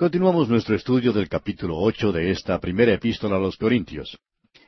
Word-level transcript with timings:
Continuamos 0.00 0.48
nuestro 0.48 0.76
estudio 0.76 1.12
del 1.12 1.28
capítulo 1.28 1.76
ocho 1.76 2.12
de 2.12 2.30
esta 2.30 2.60
primera 2.60 2.92
epístola 2.92 3.34
a 3.34 3.40
los 3.40 3.56
Corintios. 3.56 4.16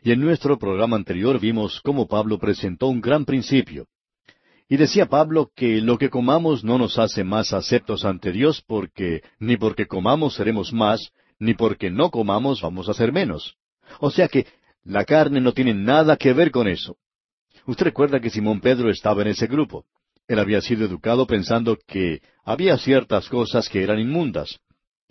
Y 0.03 0.11
en 0.11 0.21
nuestro 0.21 0.59
programa 0.59 0.97
anterior 0.97 1.39
vimos 1.39 1.81
cómo 1.83 2.09
Pablo 2.09 2.37
presentó 2.37 2.89
un 2.89 3.01
gran 3.01 3.25
principio. 3.25 3.87
Y 4.69 4.77
decía 4.77 5.07
Pablo 5.07 5.53
que 5.55 5.81
lo 5.81 5.99
que 5.99 6.11
comamos 6.11 6.65
no 6.65 6.79
nos 6.79 6.99
hace 6.99 7.23
más 7.23 7.53
aceptos 7.53 8.05
ante 8.05 8.33
Dios 8.33 8.65
porque 8.67 9.23
ni 9.39 9.57
porque 9.57 9.87
comamos 9.87 10.35
seremos 10.35 10.73
más, 10.73 11.13
ni 11.39 11.55
porque 11.55 11.93
no 11.93 12.11
comamos 12.11 12.61
vamos 12.61 12.89
a 12.89 12.95
ser 12.95 13.13
menos. 13.13 13.55
O 14.01 14.11
sea 14.11 14.27
que 14.27 14.49
la 14.83 15.05
carne 15.05 15.41
no 15.41 15.53
tiene 15.53 15.75
nada 15.75 16.17
que 16.17 16.33
ver 16.33 16.51
con 16.51 16.67
eso. 16.67 16.97
Usted 17.67 17.85
recuerda 17.85 18.19
que 18.19 18.31
Simón 18.31 18.61
Pedro 18.61 18.91
estaba 18.91 19.23
en 19.23 19.29
ese 19.29 19.47
grupo. 19.47 19.85
Él 20.27 20.41
había 20.41 20.61
sido 20.61 20.85
educado 20.85 21.25
pensando 21.25 21.79
que 21.87 22.21
había 22.43 22.77
ciertas 22.79 23.29
cosas 23.29 23.69
que 23.69 23.85
eran 23.85 24.01
inmundas. 24.01 24.59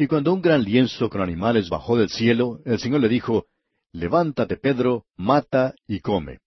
Y 0.01 0.07
cuando 0.07 0.33
un 0.33 0.41
gran 0.41 0.63
lienzo 0.63 1.09
con 1.09 1.19
animales 1.19 1.67
bajó 1.67 1.97
del 1.97 2.07
cielo, 2.07 2.61
el 2.63 2.79
Señor 2.79 3.01
le 3.01 3.09
dijo, 3.09 3.47
Levántate, 3.91 4.55
Pedro, 4.55 5.03
mata 5.17 5.75
y 5.87 5.99
come. 5.99 6.39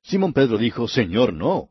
Simón 0.00 0.32
Pedro 0.32 0.58
dijo, 0.58 0.86
Señor, 0.86 1.32
no. 1.32 1.70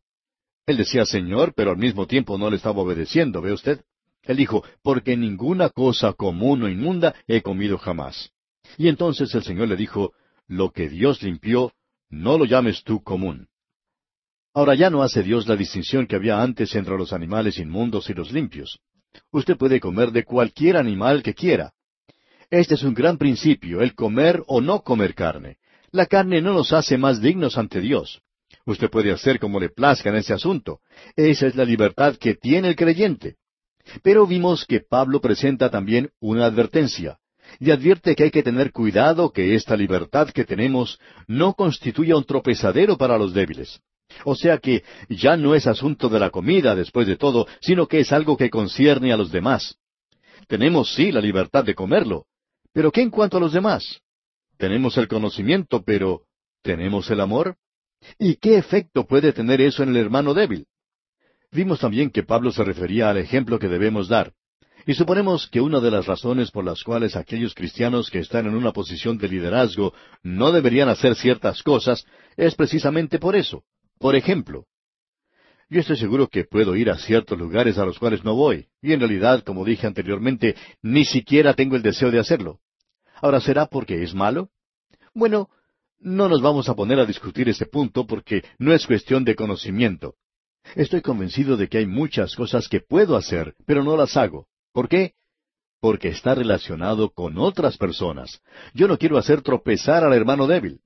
Él 0.66 0.75
decía 0.75 1.05
Señor, 1.05 1.53
pero 1.55 1.71
al 1.71 1.77
mismo 1.77 2.07
tiempo 2.07 2.38
no 2.38 2.49
le 2.49 2.57
estaba 2.57 2.81
obedeciendo, 2.81 3.41
¿ve 3.41 3.53
usted? 3.53 3.85
Él 4.23 4.35
dijo, 4.35 4.66
porque 4.83 5.16
ninguna 5.16 5.70
cosa 5.70 6.11
común 6.11 6.63
o 6.63 6.67
inmunda 6.67 7.16
he 7.25 7.41
comido 7.41 7.77
jamás. 7.77 8.33
Y 8.77 8.89
entonces 8.89 9.33
el 9.33 9.44
Señor 9.44 9.69
le 9.69 9.77
dijo, 9.77 10.11
Lo 10.45 10.71
que 10.71 10.89
Dios 10.89 11.23
limpió, 11.23 11.71
no 12.09 12.38
lo 12.38 12.44
llames 12.44 12.83
tú 12.83 13.02
común. 13.02 13.47
Ahora 14.53 14.75
ya 14.75 14.89
no 14.89 15.03
hace 15.03 15.23
Dios 15.23 15.47
la 15.47 15.55
distinción 15.55 16.05
que 16.05 16.17
había 16.17 16.41
antes 16.41 16.75
entre 16.75 16.97
los 16.97 17.13
animales 17.13 17.59
inmundos 17.59 18.09
y 18.09 18.13
los 18.13 18.33
limpios. 18.33 18.81
Usted 19.31 19.57
puede 19.57 19.79
comer 19.79 20.11
de 20.11 20.23
cualquier 20.23 20.77
animal 20.77 21.23
que 21.23 21.34
quiera. 21.34 21.73
Este 22.49 22.75
es 22.75 22.84
un 22.84 22.93
gran 22.93 23.17
principio, 23.17 23.81
el 23.81 23.93
comer 23.93 24.43
o 24.47 24.61
no 24.61 24.81
comer 24.81 25.13
carne. 25.13 25.58
La 25.91 26.05
carne 26.05 26.41
no 26.41 26.53
nos 26.53 26.73
hace 26.73 26.97
más 26.97 27.22
dignos 27.22 27.58
ante 27.58 27.81
Dios. 27.81 28.22
Usted 28.66 28.89
puede 28.89 29.11
hacer 29.11 29.39
como 29.39 29.59
le 29.59 29.69
plazca 29.69 30.09
en 30.09 30.16
ese 30.16 30.33
asunto. 30.33 30.80
Esa 31.16 31.47
es 31.47 31.55
la 31.55 31.66
libertad 31.66 32.16
que 32.16 32.35
tiene 32.35 32.69
el 32.69 32.75
creyente. 32.75 33.35
Pero 34.03 34.28
vimos 34.28 34.66
que 34.66 34.81
Pablo 34.81 35.22
presenta 35.22 35.69
también 35.69 36.09
una 36.19 36.45
advertencia, 36.45 37.19
y 37.59 37.72
advierte 37.72 38.16
que 38.16 38.23
hay 38.23 38.31
que 38.31 38.44
tener 38.44 38.72
cuidado 38.72 39.31
que 39.31 39.55
esta 39.55 39.75
libertad 39.75 40.30
que 40.30 40.44
tenemos 40.44 41.00
no 41.28 41.53
constituya 41.53 42.16
un 42.17 42.25
tropezadero 42.25 42.97
para 42.97 43.17
los 43.17 43.33
débiles. 43.33 43.80
O 44.23 44.36
sea 44.36 44.58
que 44.58 44.83
ya 45.09 45.38
no 45.38 45.55
es 45.55 45.67
asunto 45.67 46.09
de 46.09 46.19
la 46.19 46.30
comida, 46.30 46.75
después 46.75 47.08
de 47.08 47.17
todo, 47.17 47.47
sino 47.61 47.88
que 47.88 48.00
es 48.00 48.11
algo 48.11 48.38
que 48.38 48.50
concierne 48.50 49.11
a 49.13 49.17
los 49.17 49.31
demás. 49.31 49.77
Tenemos 50.47 50.94
sí 50.94 51.11
la 51.11 51.22
libertad 51.22 51.63
de 51.63 51.75
comerlo, 51.75 52.25
pero 52.73 52.91
¿qué 52.91 53.02
en 53.02 53.09
cuanto 53.09 53.38
a 53.38 53.39
los 53.39 53.53
demás? 53.53 54.02
Tenemos 54.58 54.97
el 54.97 55.08
conocimiento, 55.08 55.83
pero 55.83 56.22
¿tenemos 56.61 57.09
el 57.09 57.22
amor? 57.22 57.55
¿Y 58.17 58.35
qué 58.35 58.58
efecto 58.58 59.05
puede 59.05 59.33
tener 59.33 59.61
eso 59.61 59.83
en 59.83 59.89
el 59.89 59.97
hermano 59.97 60.33
débil? 60.33 60.66
Vimos 61.52 61.80
también 61.80 62.09
que 62.09 62.23
Pablo 62.23 62.52
se 62.52 62.63
refería 62.63 63.09
al 63.09 63.17
ejemplo 63.17 63.59
que 63.59 63.67
debemos 63.67 64.08
dar. 64.08 64.33
Y 64.85 64.94
suponemos 64.94 65.47
que 65.47 65.59
una 65.59 65.80
de 65.80 65.91
las 65.91 66.05
razones 66.05 66.50
por 66.52 66.63
las 66.63 66.81
cuales 66.81 67.16
aquellos 67.16 67.53
cristianos 67.53 68.09
que 68.09 68.19
están 68.19 68.45
en 68.45 68.55
una 68.55 68.72
posición 68.72 69.17
de 69.17 69.28
liderazgo 69.28 69.94
no 70.23 70.52
deberían 70.52 70.88
hacer 70.88 71.16
ciertas 71.16 71.61
cosas 71.61 72.05
es 72.38 72.55
precisamente 72.55 73.19
por 73.19 73.35
eso, 73.35 73.63
por 74.00 74.16
ejemplo, 74.16 74.66
yo 75.70 75.81
estoy 75.81 75.98
seguro 75.98 76.28
que 76.30 76.45
puedo 76.45 76.76
ir 76.78 76.90
a 76.90 76.98
ciertos 76.98 77.38
lugares 77.38 77.78
a 77.78 77.86
los 77.86 78.00
cuales 78.00 78.23
no 78.23 78.36
voy, 78.36 78.67
y 78.81 78.94
en 78.94 79.02
realidad, 79.02 79.44
como 79.44 79.66
dije 79.66 79.86
anteriormente, 79.86 80.56
ni 80.81 81.03
siquiera 81.03 81.53
tengo 81.53 81.76
el 81.76 81.81
deseo 81.81 82.09
de 82.09 82.20
hacerlo. 82.20 82.59
Ahora, 83.22 83.42
¿será 83.42 83.66
porque 83.66 84.02
es 84.02 84.14
malo? 84.14 84.50
Bueno, 85.14 85.50
no 86.00 86.30
nos 86.30 86.42
vamos 86.42 86.70
a 86.70 86.75
poner 86.75 87.00
a 87.00 87.06
discutir 87.06 87.50
ese 87.50 87.66
punto 87.66 88.06
porque 88.08 88.44
no 88.59 88.73
es 88.73 88.88
cuestión 88.88 89.25
de 89.25 89.36
conocimiento. 89.36 90.16
Estoy 90.75 91.02
convencido 91.02 91.57
de 91.57 91.68
que 91.68 91.80
hay 91.80 91.86
muchas 91.86 92.36
cosas 92.36 92.69
que 92.69 92.80
puedo 92.80 93.18
hacer, 93.18 93.56
pero 93.66 93.84
no 93.84 93.97
las 93.97 94.16
hago. 94.16 94.47
¿Por 94.72 94.88
qué? 94.88 95.13
Porque 95.81 96.09
está 96.09 96.36
relacionado 96.36 97.09
con 97.12 97.38
otras 97.38 97.78
personas. 97.78 98.41
Yo 98.74 98.88
no 98.88 98.97
quiero 98.97 99.18
hacer 99.18 99.41
tropezar 99.41 100.03
al 100.03 100.13
hermano 100.13 100.47
débil. 100.47 100.80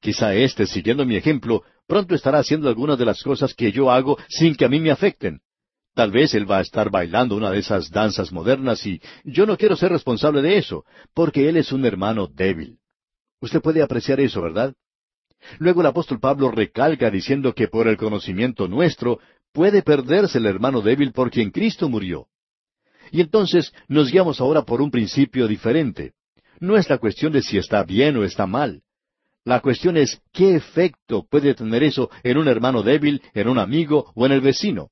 Quizá 0.00 0.34
éste, 0.34 0.66
siguiendo 0.66 1.04
mi 1.04 1.16
ejemplo, 1.16 1.62
pronto 1.86 2.14
estará 2.14 2.38
haciendo 2.38 2.68
algunas 2.68 2.98
de 2.98 3.04
las 3.04 3.22
cosas 3.22 3.54
que 3.54 3.70
yo 3.70 3.90
hago 3.90 4.18
sin 4.28 4.54
que 4.54 4.64
a 4.64 4.68
mí 4.68 4.80
me 4.80 4.90
afecten. 4.90 5.40
Tal 5.94 6.10
vez 6.10 6.34
él 6.34 6.50
va 6.50 6.58
a 6.58 6.62
estar 6.62 6.90
bailando 6.90 7.36
una 7.36 7.50
de 7.50 7.58
esas 7.58 7.90
danzas 7.90 8.32
modernas 8.32 8.86
y 8.86 9.00
yo 9.24 9.44
no 9.44 9.56
quiero 9.56 9.76
ser 9.76 9.90
responsable 9.90 10.40
de 10.40 10.56
eso, 10.56 10.84
porque 11.14 11.48
él 11.48 11.56
es 11.56 11.72
un 11.72 11.84
hermano 11.84 12.28
débil. 12.28 12.78
Usted 13.40 13.60
puede 13.60 13.82
apreciar 13.82 14.20
eso, 14.20 14.40
¿verdad? 14.40 14.74
Luego 15.58 15.80
el 15.80 15.86
apóstol 15.88 16.20
Pablo 16.20 16.50
recalca 16.50 17.10
diciendo 17.10 17.54
que 17.54 17.68
por 17.68 17.88
el 17.88 17.96
conocimiento 17.96 18.68
nuestro 18.68 19.18
puede 19.52 19.82
perderse 19.82 20.38
el 20.38 20.46
hermano 20.46 20.80
débil 20.80 21.12
por 21.12 21.30
quien 21.30 21.50
Cristo 21.50 21.88
murió. 21.88 22.26
Y 23.10 23.20
entonces 23.20 23.72
nos 23.88 24.10
guiamos 24.10 24.40
ahora 24.40 24.62
por 24.62 24.80
un 24.80 24.90
principio 24.90 25.48
diferente. 25.48 26.12
No 26.60 26.76
es 26.76 26.88
la 26.88 26.98
cuestión 26.98 27.32
de 27.32 27.42
si 27.42 27.58
está 27.58 27.82
bien 27.82 28.16
o 28.16 28.24
está 28.24 28.46
mal. 28.46 28.82
La 29.44 29.60
cuestión 29.60 29.96
es 29.96 30.20
qué 30.32 30.54
efecto 30.54 31.26
puede 31.28 31.54
tener 31.54 31.82
eso 31.82 32.10
en 32.22 32.36
un 32.36 32.48
hermano 32.48 32.82
débil, 32.82 33.22
en 33.32 33.48
un 33.48 33.58
amigo 33.58 34.12
o 34.14 34.26
en 34.26 34.32
el 34.32 34.40
vecino. 34.40 34.90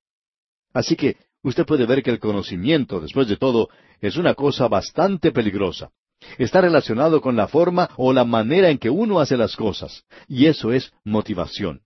Así 0.73 0.97
que 0.97 1.17
usted 1.43 1.67
puede 1.67 1.87
ver 1.87 2.03
que 2.03 2.11
el 2.11 2.19
conocimiento, 2.19 3.01
después 3.01 3.29
de 3.29 3.37
todo, 3.37 3.69
es 4.01 4.17
una 4.17 4.35
cosa 4.35 4.69
bastante 4.69 5.33
peligrosa. 5.33 5.91
Está 6.39 6.61
relacionado 6.61 7.21
con 7.21 7.37
la 7.37 7.47
forma 7.47 7.91
o 7.97 8.13
la 8.13 8.25
manera 8.25 8.71
en 8.71 8.79
que 8.79 8.91
uno 8.91 9.21
hace 9.21 9.37
las 9.37 9.55
cosas, 9.55 10.05
y 10.27 10.47
eso 10.47 10.73
es 10.73 10.93
motivación. 11.05 11.83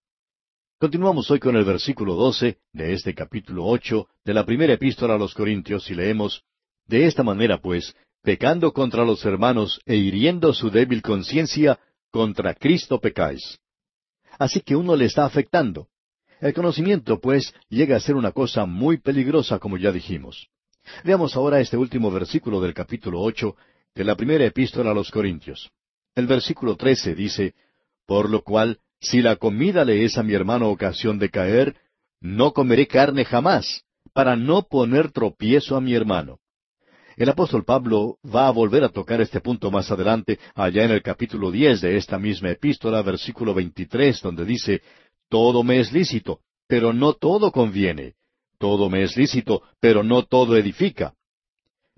Continuamos 0.78 1.30
hoy 1.30 1.38
con 1.38 1.54
el 1.56 1.64
versículo 1.64 2.14
12 2.14 2.58
de 2.72 2.92
este 2.92 3.14
capítulo 3.14 3.66
ocho 3.66 4.08
de 4.24 4.34
la 4.34 4.44
primera 4.44 4.72
epístola 4.72 5.14
a 5.14 5.18
los 5.18 5.34
Corintios 5.34 5.88
y 5.90 5.94
leemos 5.94 6.42
De 6.88 7.06
esta 7.06 7.22
manera, 7.22 7.58
pues, 7.58 7.94
pecando 8.22 8.72
contra 8.72 9.04
los 9.04 9.24
hermanos 9.24 9.80
e 9.86 9.96
hiriendo 9.96 10.52
su 10.52 10.70
débil 10.70 11.02
conciencia, 11.02 11.78
contra 12.12 12.54
Cristo 12.54 13.00
pecáis. 13.00 13.58
Así 14.38 14.60
que 14.60 14.76
uno 14.76 14.94
le 14.94 15.06
está 15.06 15.24
afectando. 15.24 15.88
El 16.40 16.54
conocimiento, 16.54 17.20
pues, 17.20 17.52
llega 17.68 17.96
a 17.96 18.00
ser 18.00 18.14
una 18.14 18.32
cosa 18.32 18.66
muy 18.66 18.98
peligrosa, 18.98 19.58
como 19.58 19.76
ya 19.76 19.90
dijimos. 19.90 20.48
Veamos 21.04 21.36
ahora 21.36 21.60
este 21.60 21.76
último 21.76 22.10
versículo 22.10 22.60
del 22.60 22.74
capítulo 22.74 23.20
ocho 23.20 23.56
de 23.94 24.04
la 24.04 24.16
primera 24.16 24.44
epístola 24.44 24.90
a 24.90 24.94
los 24.94 25.10
Corintios. 25.10 25.70
El 26.14 26.26
versículo 26.26 26.76
trece 26.76 27.14
dice, 27.14 27.54
Por 28.06 28.28
lo 28.28 28.42
cual, 28.42 28.78
si 29.00 29.22
la 29.22 29.36
comida 29.36 29.84
le 29.84 30.04
es 30.04 30.18
a 30.18 30.22
mi 30.22 30.34
hermano 30.34 30.68
ocasión 30.68 31.18
de 31.18 31.30
caer, 31.30 31.76
no 32.20 32.52
comeré 32.52 32.86
carne 32.86 33.24
jamás, 33.24 33.84
para 34.12 34.36
no 34.36 34.62
poner 34.62 35.10
tropiezo 35.12 35.76
a 35.76 35.80
mi 35.80 35.94
hermano. 35.94 36.40
El 37.16 37.28
apóstol 37.28 37.64
Pablo 37.64 38.16
va 38.24 38.48
a 38.48 38.50
volver 38.50 38.84
a 38.84 38.88
tocar 38.88 39.20
este 39.20 39.40
punto 39.40 39.70
más 39.70 39.90
adelante, 39.90 40.38
allá 40.54 40.84
en 40.84 40.92
el 40.92 41.02
capítulo 41.02 41.50
diez 41.50 41.80
de 41.80 41.96
esta 41.96 42.18
misma 42.18 42.50
epístola, 42.50 43.02
versículo 43.02 43.54
veintitrés, 43.54 44.20
donde 44.22 44.44
dice, 44.44 44.82
Todo 45.28 45.62
me 45.62 45.80
es 45.80 45.92
lícito, 45.92 46.40
pero 46.66 46.92
no 46.92 47.14
todo 47.14 47.52
conviene. 47.52 48.14
Todo 48.58 48.88
me 48.88 49.02
es 49.02 49.16
lícito, 49.16 49.62
pero 49.80 50.02
no 50.02 50.24
todo 50.24 50.56
edifica. 50.56 51.14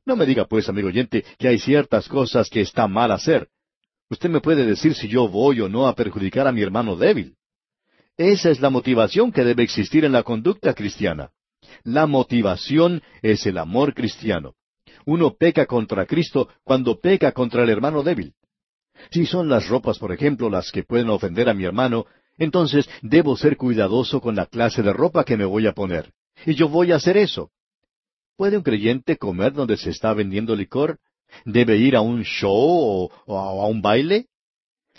No 0.06 0.16
me 0.16 0.26
diga 0.26 0.46
pues, 0.46 0.68
amigo 0.68 0.88
oyente, 0.88 1.24
que 1.38 1.48
hay 1.48 1.58
ciertas 1.58 2.08
cosas 2.08 2.50
que 2.50 2.60
está 2.60 2.88
mal 2.88 3.12
hacer. 3.12 3.48
Usted 4.10 4.28
me 4.28 4.40
puede 4.40 4.66
decir 4.66 4.94
si 4.94 5.08
yo 5.08 5.28
voy 5.28 5.60
o 5.60 5.68
no 5.68 5.86
a 5.86 5.94
perjudicar 5.94 6.46
a 6.46 6.52
mi 6.52 6.62
hermano 6.62 6.96
débil. 6.96 7.36
Esa 8.16 8.50
es 8.50 8.60
la 8.60 8.70
motivación 8.70 9.32
que 9.32 9.44
debe 9.44 9.62
existir 9.62 10.04
en 10.04 10.12
la 10.12 10.22
conducta 10.22 10.74
cristiana. 10.74 11.30
La 11.82 12.06
motivación 12.06 13.02
es 13.22 13.46
el 13.46 13.58
amor 13.58 13.94
cristiano 13.94 14.54
uno 15.06 15.34
peca 15.36 15.66
contra 15.66 16.06
Cristo 16.06 16.48
cuando 16.62 17.00
peca 17.00 17.32
contra 17.32 17.62
el 17.62 17.70
hermano 17.70 18.02
débil. 18.02 18.34
Si 19.10 19.26
son 19.26 19.48
las 19.48 19.68
ropas, 19.68 19.98
por 19.98 20.12
ejemplo, 20.12 20.48
las 20.50 20.70
que 20.70 20.84
pueden 20.84 21.10
ofender 21.10 21.48
a 21.48 21.54
mi 21.54 21.64
hermano, 21.64 22.06
entonces 22.38 22.88
debo 23.02 23.36
ser 23.36 23.56
cuidadoso 23.56 24.20
con 24.20 24.36
la 24.36 24.46
clase 24.46 24.82
de 24.82 24.92
ropa 24.92 25.24
que 25.24 25.36
me 25.36 25.44
voy 25.44 25.66
a 25.66 25.72
poner. 25.72 26.12
Y 26.46 26.54
yo 26.54 26.68
voy 26.68 26.92
a 26.92 26.96
hacer 26.96 27.16
eso. 27.16 27.50
¿Puede 28.36 28.56
un 28.56 28.62
creyente 28.62 29.16
comer 29.16 29.52
donde 29.52 29.76
se 29.76 29.90
está 29.90 30.12
vendiendo 30.12 30.56
licor? 30.56 30.98
¿Debe 31.44 31.76
ir 31.76 31.96
a 31.96 32.00
un 32.00 32.22
show 32.22 33.10
o, 33.26 33.38
a 33.38 33.68
un 33.68 33.80
baile? 33.80 34.26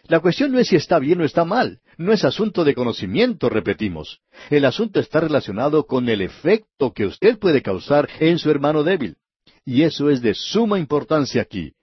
La 0.08 0.20
cuestión 0.20 0.52
no 0.52 0.60
es 0.60 0.68
si 0.68 0.76
está 0.76 1.00
bien 1.00 1.20
o 1.22 1.26
está 1.26 1.46
mal. 1.46 1.80
No 1.98 2.14
es 2.14 2.24
asunto 2.24 2.64
de 2.64 2.76
conocimiento, 2.76 3.50
repetimos. 3.50 4.22
El 4.50 4.66
asunto 4.66 5.00
está 5.00 5.20
relacionado 5.20 5.86
con 5.86 6.08
el 6.10 6.22
efecto 6.22 6.94
que 6.94 7.06
usted 7.06 7.40
puede 7.40 7.62
causar 7.62 8.08
en 8.20 8.38
su 8.38 8.52
hermano 8.52 8.84
débil. 8.84 9.18
Y 9.66 9.82
eso 9.82 10.10
es 10.10 10.22
de 10.22 10.34
suma 10.36 10.80
importancia 10.80 11.42
aquí. 11.42 11.74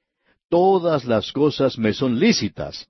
Todas 0.49 1.05
las 1.05 1.32
cosas 1.32 1.79
me 1.79 1.93
son 1.93 2.19
lícitas. 2.20 2.88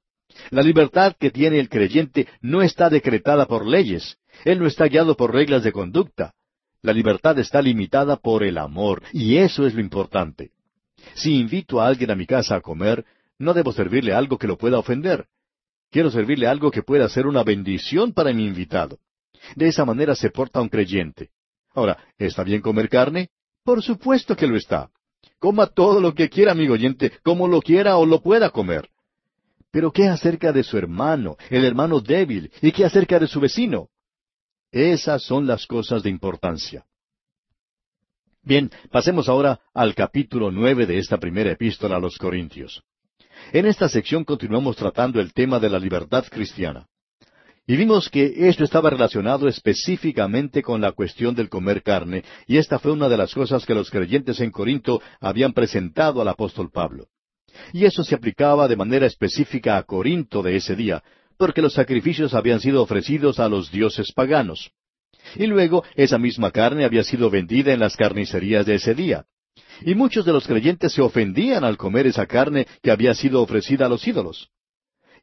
La 0.50 0.62
libertad 0.62 1.14
que 1.18 1.30
tiene 1.30 1.58
el 1.58 1.68
creyente 1.68 2.28
no 2.40 2.62
está 2.62 2.90
decretada 2.90 3.46
por 3.46 3.66
leyes. 3.66 4.18
Él 4.44 4.58
no 4.58 4.66
está 4.66 4.86
guiado 4.86 5.16
por 5.16 5.32
reglas 5.32 5.62
de 5.62 5.72
conducta. 5.72 6.34
La 6.82 6.92
libertad 6.92 7.38
está 7.38 7.62
limitada 7.62 8.16
por 8.16 8.42
el 8.42 8.58
amor, 8.58 9.02
y 9.12 9.36
eso 9.36 9.66
es 9.66 9.74
lo 9.74 9.80
importante. 9.80 10.50
Si 11.14 11.38
invito 11.38 11.80
a 11.80 11.86
alguien 11.86 12.10
a 12.10 12.16
mi 12.16 12.26
casa 12.26 12.56
a 12.56 12.60
comer, 12.60 13.04
no 13.38 13.54
debo 13.54 13.72
servirle 13.72 14.12
algo 14.12 14.36
que 14.38 14.46
lo 14.46 14.58
pueda 14.58 14.78
ofender. 14.78 15.26
Quiero 15.90 16.10
servirle 16.10 16.46
algo 16.46 16.70
que 16.70 16.82
pueda 16.82 17.08
ser 17.08 17.26
una 17.26 17.44
bendición 17.44 18.12
para 18.12 18.32
mi 18.32 18.46
invitado. 18.46 18.98
De 19.54 19.68
esa 19.68 19.84
manera 19.84 20.14
se 20.14 20.30
porta 20.30 20.60
un 20.60 20.68
creyente. 20.68 21.30
Ahora, 21.74 21.98
¿está 22.18 22.42
bien 22.44 22.60
comer 22.60 22.88
carne? 22.88 23.30
Por 23.64 23.82
supuesto 23.82 24.36
que 24.36 24.46
lo 24.46 24.56
está. 24.56 24.90
Coma 25.38 25.66
todo 25.66 26.00
lo 26.00 26.14
que 26.14 26.28
quiera, 26.28 26.52
amigo 26.52 26.74
oyente, 26.74 27.12
como 27.22 27.48
lo 27.48 27.60
quiera 27.60 27.96
o 27.96 28.06
lo 28.06 28.20
pueda 28.20 28.50
comer. 28.50 28.88
Pero 29.70 29.90
¿qué 29.90 30.08
acerca 30.08 30.52
de 30.52 30.62
su 30.62 30.76
hermano, 30.76 31.36
el 31.48 31.64
hermano 31.64 32.00
débil? 32.00 32.52
¿Y 32.60 32.72
qué 32.72 32.84
acerca 32.84 33.18
de 33.18 33.26
su 33.26 33.40
vecino? 33.40 33.88
Esas 34.70 35.22
son 35.22 35.46
las 35.46 35.66
cosas 35.66 36.02
de 36.02 36.10
importancia. 36.10 36.84
Bien, 38.42 38.70
pasemos 38.90 39.28
ahora 39.28 39.60
al 39.72 39.94
capítulo 39.94 40.50
nueve 40.50 40.86
de 40.86 40.98
esta 40.98 41.16
primera 41.18 41.52
epístola 41.52 41.96
a 41.96 42.00
los 42.00 42.18
Corintios. 42.18 42.82
En 43.52 43.66
esta 43.66 43.88
sección 43.88 44.24
continuamos 44.24 44.76
tratando 44.76 45.20
el 45.20 45.32
tema 45.32 45.58
de 45.60 45.70
la 45.70 45.78
libertad 45.78 46.24
cristiana. 46.28 46.88
Y 47.66 47.76
vimos 47.76 48.08
que 48.08 48.48
esto 48.48 48.64
estaba 48.64 48.90
relacionado 48.90 49.46
específicamente 49.46 50.62
con 50.62 50.80
la 50.80 50.92
cuestión 50.92 51.34
del 51.34 51.48
comer 51.48 51.82
carne, 51.82 52.24
y 52.48 52.56
esta 52.56 52.80
fue 52.80 52.90
una 52.90 53.08
de 53.08 53.16
las 53.16 53.32
cosas 53.32 53.64
que 53.64 53.74
los 53.74 53.88
creyentes 53.88 54.40
en 54.40 54.50
Corinto 54.50 55.00
habían 55.20 55.52
presentado 55.52 56.20
al 56.20 56.28
apóstol 56.28 56.70
Pablo. 56.72 57.06
Y 57.72 57.84
eso 57.84 58.02
se 58.02 58.16
aplicaba 58.16 58.66
de 58.66 58.76
manera 58.76 59.06
específica 59.06 59.76
a 59.76 59.84
Corinto 59.84 60.42
de 60.42 60.56
ese 60.56 60.74
día, 60.74 61.04
porque 61.38 61.62
los 61.62 61.74
sacrificios 61.74 62.34
habían 62.34 62.58
sido 62.58 62.82
ofrecidos 62.82 63.38
a 63.38 63.48
los 63.48 63.70
dioses 63.70 64.12
paganos. 64.12 64.72
Y 65.36 65.46
luego 65.46 65.84
esa 65.94 66.18
misma 66.18 66.50
carne 66.50 66.84
había 66.84 67.04
sido 67.04 67.30
vendida 67.30 67.72
en 67.72 67.78
las 67.80 67.96
carnicerías 67.96 68.66
de 68.66 68.74
ese 68.74 68.94
día. 68.94 69.26
Y 69.82 69.94
muchos 69.94 70.24
de 70.24 70.32
los 70.32 70.48
creyentes 70.48 70.92
se 70.92 71.02
ofendían 71.02 71.62
al 71.62 71.76
comer 71.76 72.08
esa 72.08 72.26
carne 72.26 72.66
que 72.82 72.90
había 72.90 73.14
sido 73.14 73.40
ofrecida 73.40 73.86
a 73.86 73.88
los 73.88 74.06
ídolos. 74.06 74.50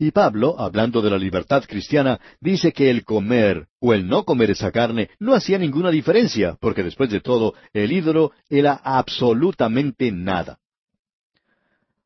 Y 0.02 0.12
Pablo, 0.12 0.56
hablando 0.58 1.02
de 1.02 1.10
la 1.10 1.18
libertad 1.18 1.66
cristiana, 1.68 2.22
dice 2.40 2.72
que 2.72 2.90
el 2.90 3.04
comer 3.04 3.68
o 3.82 3.94
el 3.94 4.08
no 4.08 4.24
comer 4.24 4.52
esa 4.52 4.72
carne 4.72 5.10
no 5.20 5.36
hacía 5.36 5.58
ninguna 5.58 5.92
diferencia, 5.92 6.58
porque 6.62 6.84
después 6.84 7.10
de 7.10 7.20
todo, 7.20 7.54
el 7.74 7.92
ídolo 7.92 8.32
era 8.50 8.76
absolutamente 8.82 10.10
nada. 10.10 10.58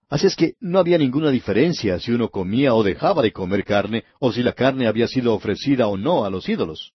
Así 0.09 0.25
es 0.25 0.35
que 0.35 0.55
no 0.59 0.79
había 0.79 0.97
ninguna 0.97 1.29
diferencia 1.29 1.99
si 1.99 2.11
uno 2.11 2.29
comía 2.29 2.73
o 2.73 2.81
dejaba 2.81 3.21
de 3.21 3.31
comer 3.31 3.63
carne, 3.63 4.05
o 4.19 4.31
si 4.31 4.41
la 4.41 4.53
carne 4.53 4.87
había 4.87 5.07
sido 5.07 5.35
ofrecida 5.35 5.85
o 5.85 5.95
no 5.95 6.25
a 6.25 6.31
los 6.31 6.49
ídolos. 6.49 6.93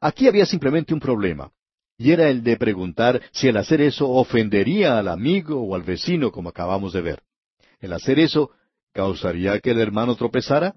Aquí 0.00 0.28
había 0.28 0.46
simplemente 0.46 0.94
un 0.94 1.00
problema, 1.00 1.50
y 1.98 2.12
era 2.12 2.28
el 2.28 2.44
de 2.44 2.56
preguntar 2.56 3.20
si 3.32 3.48
el 3.48 3.56
hacer 3.56 3.80
eso 3.80 4.08
ofendería 4.08 4.98
al 4.98 5.08
amigo 5.08 5.60
o 5.60 5.74
al 5.74 5.82
vecino, 5.82 6.30
como 6.30 6.50
acabamos 6.50 6.92
de 6.92 7.00
ver. 7.00 7.22
El 7.80 7.92
hacer 7.92 8.20
eso 8.20 8.52
causaría 8.92 9.58
que 9.60 9.70
el 9.70 9.80
hermano 9.80 10.14
tropezara. 10.14 10.74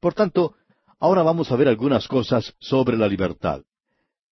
Por 0.00 0.14
tanto, 0.14 0.54
ahora 0.98 1.22
vamos 1.22 1.50
a 1.50 1.56
ver 1.56 1.68
algunas 1.68 2.08
cosas 2.08 2.54
sobre 2.58 2.96
la 2.96 3.08
libertad. 3.08 3.62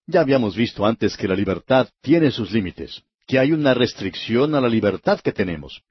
Ya 0.07 0.21
habíamos 0.21 0.57
visto 0.57 0.85
antes 0.85 1.17
que 1.17 1.29
la 1.29 1.35
libertad 1.35 1.89
tiene 2.01 2.31
sus 2.31 2.51
límites, 2.51 3.03
que 3.27 3.39
hay 3.39 3.53
una 3.53 3.75
restricción 3.75 4.55
a 4.55 4.61
la 4.61 4.69
libertad 4.69 5.21
que 5.21 5.33
tenemos. 5.33 5.83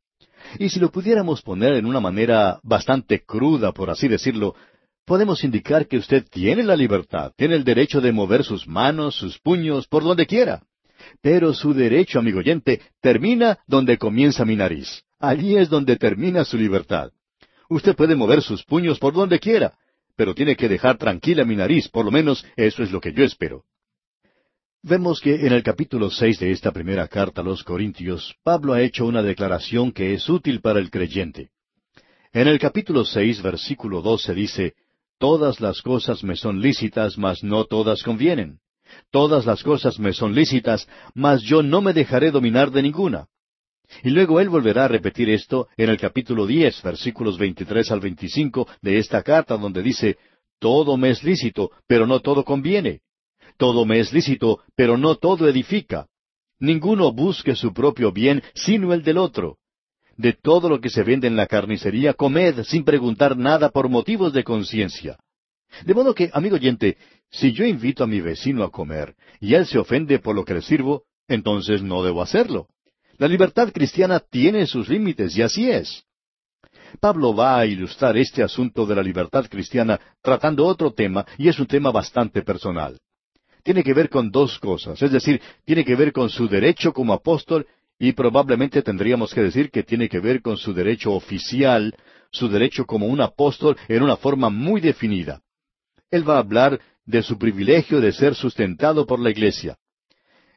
Y 0.60 0.70
si 0.70 0.80
lo 0.80 0.92
pudiéramos 0.92 1.42
poner 1.42 1.74
en 1.74 1.86
una 1.86 2.00
manera 2.00 2.60
bastante 2.64 3.24
cruda, 3.24 3.72
por 3.72 3.90
así 3.90 4.08
decirlo, 4.08 4.56
podemos 5.06 5.44
indicar 5.44 5.88
que 5.88 5.98
usted 5.98 6.26
tiene 6.30 6.64
la 6.64 6.76
libertad, 6.76 7.32
tiene 7.36 7.56
el 7.56 7.64
derecho 7.64 8.02
de 8.02 8.12
mover 8.12 8.44
sus 8.44 8.68
manos, 8.68 9.16
sus 9.16 9.40
puños, 9.40 9.88
por 9.88 10.04
donde 10.04 10.26
quiera. 10.26 10.64
Pero 11.22 11.54
su 11.54 11.74
derecho, 11.74 12.20
amigo 12.20 12.40
oyente, 12.40 12.82
termina 13.02 13.60
donde 13.68 13.98
comienza 13.98 14.46
mi 14.46 14.56
nariz. 14.56 15.04
Allí 15.20 15.56
es 15.56 15.70
donde 15.70 15.98
termina 15.98 16.44
su 16.46 16.58
libertad. 16.58 17.12
Usted 17.70 17.96
puede 17.96 18.16
mover 18.16 18.42
sus 18.42 18.64
puños 18.64 19.00
por 19.00 19.14
donde 19.14 19.40
quiera, 19.40 19.74
pero 20.16 20.36
tiene 20.36 20.56
que 20.56 20.68
dejar 20.68 20.98
tranquila 20.98 21.46
mi 21.46 21.56
nariz, 21.56 21.88
por 21.88 22.06
lo 22.06 22.12
menos 22.12 22.46
eso 22.56 22.84
es 22.84 22.92
lo 22.92 23.00
que 23.00 23.14
yo 23.14 23.24
espero. 23.24 23.64
Vemos 24.84 25.22
que 25.22 25.46
en 25.46 25.54
el 25.54 25.62
capítulo 25.62 26.10
seis 26.10 26.40
de 26.40 26.52
esta 26.52 26.72
primera 26.72 27.08
carta 27.08 27.42
a 27.42 27.44
los 27.44 27.64
Corintios, 27.64 28.36
Pablo 28.44 28.74
ha 28.74 28.82
hecho 28.82 29.06
una 29.06 29.22
declaración 29.22 29.92
que 29.92 30.14
es 30.14 30.28
útil 30.28 30.60
para 30.60 30.80
el 30.80 30.90
creyente. 30.90 31.52
En 32.34 32.48
el 32.48 32.58
capítulo 32.58 33.06
seis, 33.06 33.42
versículo 33.42 34.02
doce 34.02 34.34
dice, 34.34 34.74
Todas 35.20 35.62
las 35.62 35.84
cosas 35.84 36.24
me 36.24 36.36
son 36.36 36.62
lícitas, 36.62 37.16
mas 37.16 37.44
no 37.44 37.66
todas 37.66 38.02
convienen. 38.02 38.58
Todas 39.12 39.46
las 39.46 39.64
cosas 39.64 40.00
me 40.00 40.14
son 40.14 40.34
lícitas, 40.34 40.88
mas 41.14 41.42
yo 41.42 41.64
no 41.64 41.82
me 41.82 41.94
dejaré 41.94 42.32
dominar 42.32 42.72
de 42.72 42.82
ninguna. 42.82 43.28
Y 44.04 44.10
luego 44.10 44.40
él 44.40 44.50
volverá 44.50 44.86
a 44.86 44.88
repetir 44.88 45.30
esto 45.30 45.68
en 45.78 45.90
el 45.90 45.98
capítulo 45.98 46.46
diez, 46.46 46.82
versículos 46.82 47.38
veintitrés 47.38 47.92
al 47.92 48.00
veinticinco 48.00 48.68
de 48.82 48.98
esta 48.98 49.22
carta, 49.22 49.58
donde 49.58 49.82
dice, 49.82 50.18
Todo 50.60 50.98
me 50.98 51.10
es 51.10 51.24
lícito, 51.24 51.72
pero 51.88 52.08
no 52.08 52.20
todo 52.20 52.44
conviene. 52.44 53.02
Todo 53.58 53.86
me 53.86 54.00
es 54.00 54.14
lícito, 54.14 54.62
pero 54.76 54.98
no 54.98 55.16
todo 55.16 55.48
edifica. 55.48 56.08
Ninguno 56.60 57.12
busque 57.12 57.56
su 57.56 57.74
propio 57.74 58.12
bien, 58.12 58.44
sino 58.54 58.94
el 58.94 59.04
del 59.04 59.18
otro. 59.18 59.58
De 60.16 60.34
todo 60.34 60.70
lo 60.70 60.80
que 60.80 60.90
se 60.90 61.04
vende 61.04 61.28
en 61.28 61.36
la 61.36 61.48
carnicería, 61.48 62.14
comed 62.14 62.64
sin 62.64 62.84
preguntar 62.84 63.36
nada 63.36 63.70
por 63.70 63.90
motivos 63.90 64.34
de 64.34 64.44
conciencia. 64.44 65.18
De 65.86 65.94
modo 65.94 66.14
que, 66.14 66.30
amigo 66.34 66.56
oyente, 66.56 66.98
si 67.30 67.52
yo 67.54 67.66
invito 67.66 68.04
a 68.04 68.08
mi 68.08 68.22
vecino 68.22 68.64
a 68.64 68.72
comer 68.72 69.16
y 69.40 69.54
él 69.54 69.66
se 69.66 69.80
ofende 69.80 70.20
por 70.20 70.36
lo 70.36 70.46
que 70.46 70.54
le 70.54 70.62
sirvo, 70.62 71.04
entonces 71.28 71.82
no 71.82 72.04
debo 72.04 72.22
hacerlo. 72.22 72.68
La 73.18 73.28
libertad 73.28 73.72
cristiana 73.72 74.20
tiene 74.20 74.66
sus 74.68 74.90
límites 74.90 75.38
y 75.38 75.42
así 75.42 75.70
es. 75.70 76.04
Pablo 77.00 77.34
va 77.34 77.60
a 77.60 77.66
ilustrar 77.66 78.18
este 78.18 78.44
asunto 78.44 78.86
de 78.86 78.96
la 78.96 79.04
libertad 79.04 79.46
cristiana 79.50 80.00
tratando 80.22 80.66
otro 80.66 80.92
tema 80.92 81.26
y 81.38 81.48
es 81.48 81.58
un 81.60 81.68
tema 81.68 81.92
bastante 81.92 82.42
personal 82.42 83.00
tiene 83.64 83.84
que 83.84 83.94
ver 83.94 84.10
con 84.10 84.32
dos 84.32 84.60
cosas, 84.60 85.02
es 85.02 85.12
decir, 85.12 85.42
tiene 85.66 85.86
que 85.86 85.96
ver 85.96 86.12
con 86.12 86.30
su 86.30 86.48
derecho 86.48 86.94
como 86.94 87.14
apóstol 87.14 87.68
y 88.00 88.14
probablemente 88.14 88.82
tendríamos 88.82 89.34
que 89.34 89.42
decir 89.42 89.70
que 89.70 89.84
tiene 89.84 90.10
que 90.10 90.20
ver 90.20 90.42
con 90.42 90.58
su 90.58 90.74
derecho 90.74 91.14
oficial, 91.14 91.96
su 92.32 92.50
derecho 92.50 92.86
como 92.86 93.06
un 93.06 93.22
apóstol 93.22 93.78
en 93.88 94.02
una 94.02 94.18
forma 94.18 94.50
muy 94.50 94.82
definida. 94.82 95.42
Él 96.12 96.28
va 96.28 96.36
a 96.36 96.40
hablar 96.40 96.80
de 97.06 97.24
su 97.24 97.38
privilegio 97.38 98.02
de 98.02 98.12
ser 98.12 98.36
sustentado 98.36 99.06
por 99.08 99.20
la 99.20 99.32
iglesia. 99.32 99.78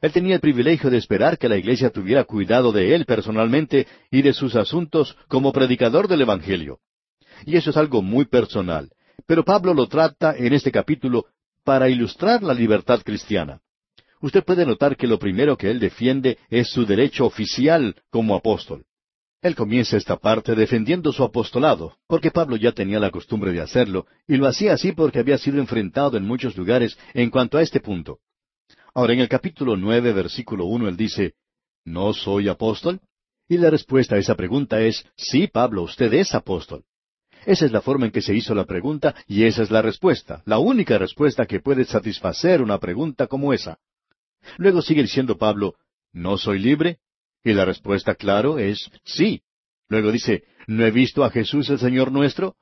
Él 0.01 0.13
tenía 0.13 0.35
el 0.35 0.41
privilegio 0.41 0.91
de 0.91 0.99
esperar 0.99 1.39
que 1.39 1.49
la 1.49 1.57
iglesia 1.57 1.91
tuviera 1.91 2.25
cuidado 2.25 2.73
de 2.73 2.95
él 2.95 3.07
personalmente 3.07 3.87
y 4.11 4.21
de 4.21 4.35
sus 4.35 4.55
asuntos 4.57 5.17
como 5.29 5.53
predicador 5.53 6.09
del 6.09 6.21
Evangelio. 6.21 6.81
Y 7.47 7.57
eso 7.57 7.71
es 7.71 7.77
algo 7.77 8.03
muy 8.03 8.27
personal. 8.27 8.91
Pero 9.27 9.45
Pablo 9.45 9.73
lo 9.73 9.87
trata 9.87 10.37
en 10.37 10.53
este 10.53 10.71
capítulo 10.71 11.27
para 11.65 11.89
ilustrar 11.89 12.43
la 12.43 12.53
libertad 12.53 13.01
cristiana. 13.03 13.61
Usted 14.21 14.45
puede 14.45 14.67
notar 14.67 14.97
que 14.97 15.07
lo 15.07 15.19
primero 15.19 15.57
que 15.57 15.71
él 15.71 15.79
defiende 15.79 16.39
es 16.51 16.69
su 16.69 16.85
derecho 16.85 17.25
oficial 17.25 17.95
como 18.11 18.35
apóstol. 18.35 18.85
Él 19.45 19.55
comienza 19.55 19.99
esta 19.99 20.17
parte 20.17 20.55
defendiendo 20.55 21.13
su 21.13 21.23
apostolado, 21.23 21.99
porque 22.07 22.31
Pablo 22.31 22.57
ya 22.57 22.73
tenía 22.73 22.99
la 22.99 23.11
costumbre 23.11 23.53
de 23.53 23.61
hacerlo, 23.61 24.07
y 24.27 24.37
lo 24.37 24.47
hacía 24.47 24.73
así 24.73 24.93
porque 24.93 25.19
había 25.19 25.37
sido 25.37 25.59
enfrentado 25.59 26.17
en 26.17 26.25
muchos 26.25 26.57
lugares 26.57 26.97
en 27.13 27.29
cuanto 27.29 27.59
a 27.59 27.63
este 27.63 27.79
punto. 27.79 28.21
Ahora, 28.95 29.13
en 29.13 29.21
el 29.21 29.29
capítulo 29.29 29.77
nueve, 29.77 30.15
versículo 30.15 30.65
uno, 30.65 30.89
él 30.89 30.97
dice, 30.97 31.35
¿No 31.85 32.15
soy 32.15 32.49
apóstol? 32.49 33.03
Y 33.47 33.59
la 33.59 33.69
respuesta 33.69 34.17
a 34.17 34.19
esa 34.19 34.35
pregunta 34.35 34.81
es, 34.81 35.05
sí, 35.15 35.47
Pablo, 35.47 35.83
usted 35.83 36.11
es 36.15 36.35
apóstol. 36.35 36.85
Esa 37.45 37.67
es 37.67 37.73
la 37.73 37.83
forma 37.83 38.07
en 38.07 38.13
que 38.13 38.23
se 38.23 38.35
hizo 38.35 38.55
la 38.55 38.65
pregunta 38.65 39.15
y 39.27 39.45
esa 39.45 39.63
es 39.63 39.71
la 39.71 39.83
respuesta, 39.83 40.43
la 40.47 40.59
única 40.59 40.97
respuesta 40.97 41.45
que 41.45 41.61
puede 41.61 41.85
satisfacer 41.85 42.63
una 42.63 42.79
pregunta 42.79 43.27
como 43.27 43.53
esa. 43.53 43.79
Luego 44.57 44.81
sigue 44.81 45.03
diciendo 45.03 45.37
Pablo, 45.37 45.75
¿no 46.15 46.39
soy 46.39 46.61
libre? 46.61 47.01
Y 47.45 47.53
la 47.53 47.67
respuesta, 47.67 48.15
claro, 48.15 48.59
es 48.59 48.91
sí. 49.05 49.43
Luego 49.89 50.11
dice, 50.11 50.45
¿no 50.67 50.85
he 50.85 50.91
visto 50.91 51.23
a 51.23 51.31
Jesús 51.31 51.69
el 51.69 51.79
Señor 51.79 52.11
nuestro? 52.11 52.57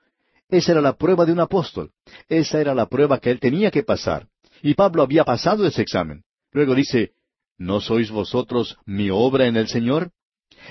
Esa 0.48 0.72
era 0.72 0.80
la 0.80 0.94
prueba 0.94 1.24
de 1.24 1.32
un 1.32 1.40
apóstol. 1.40 1.92
Esa 2.28 2.60
era 2.60 2.74
la 2.74 2.86
prueba 2.86 3.20
que 3.20 3.30
él 3.30 3.38
tenía 3.38 3.70
que 3.70 3.84
pasar. 3.84 4.26
Y 4.60 4.74
Pablo 4.74 5.02
había 5.02 5.24
pasado 5.24 5.66
ese 5.66 5.82
examen. 5.82 6.24
Luego 6.50 6.74
dice, 6.74 7.12
¿no 7.56 7.80
sois 7.80 8.10
vosotros 8.10 8.76
mi 8.84 9.08
obra 9.08 9.46
en 9.46 9.56
el 9.56 9.68
Señor? 9.68 10.10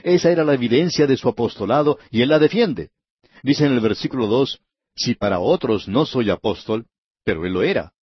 Esa 0.03 0.29
era 0.29 0.43
la 0.43 0.53
evidencia 0.53 1.07
de 1.07 1.17
su 1.17 1.29
apostolado 1.29 1.97
y 2.11 2.21
él 2.21 2.29
la 2.29 2.39
defiende. 2.39 2.89
Dice 3.43 3.65
en 3.65 3.73
el 3.73 3.79
versículo 3.79 4.27
dos, 4.27 4.59
si 4.95 5.15
para 5.15 5.39
otros 5.39 5.87
no 5.87 6.05
soy 6.05 6.29
apóstol, 6.29 6.85
pero 7.23 7.45
él 7.45 7.53
lo 7.53 7.63
era. 7.63 7.93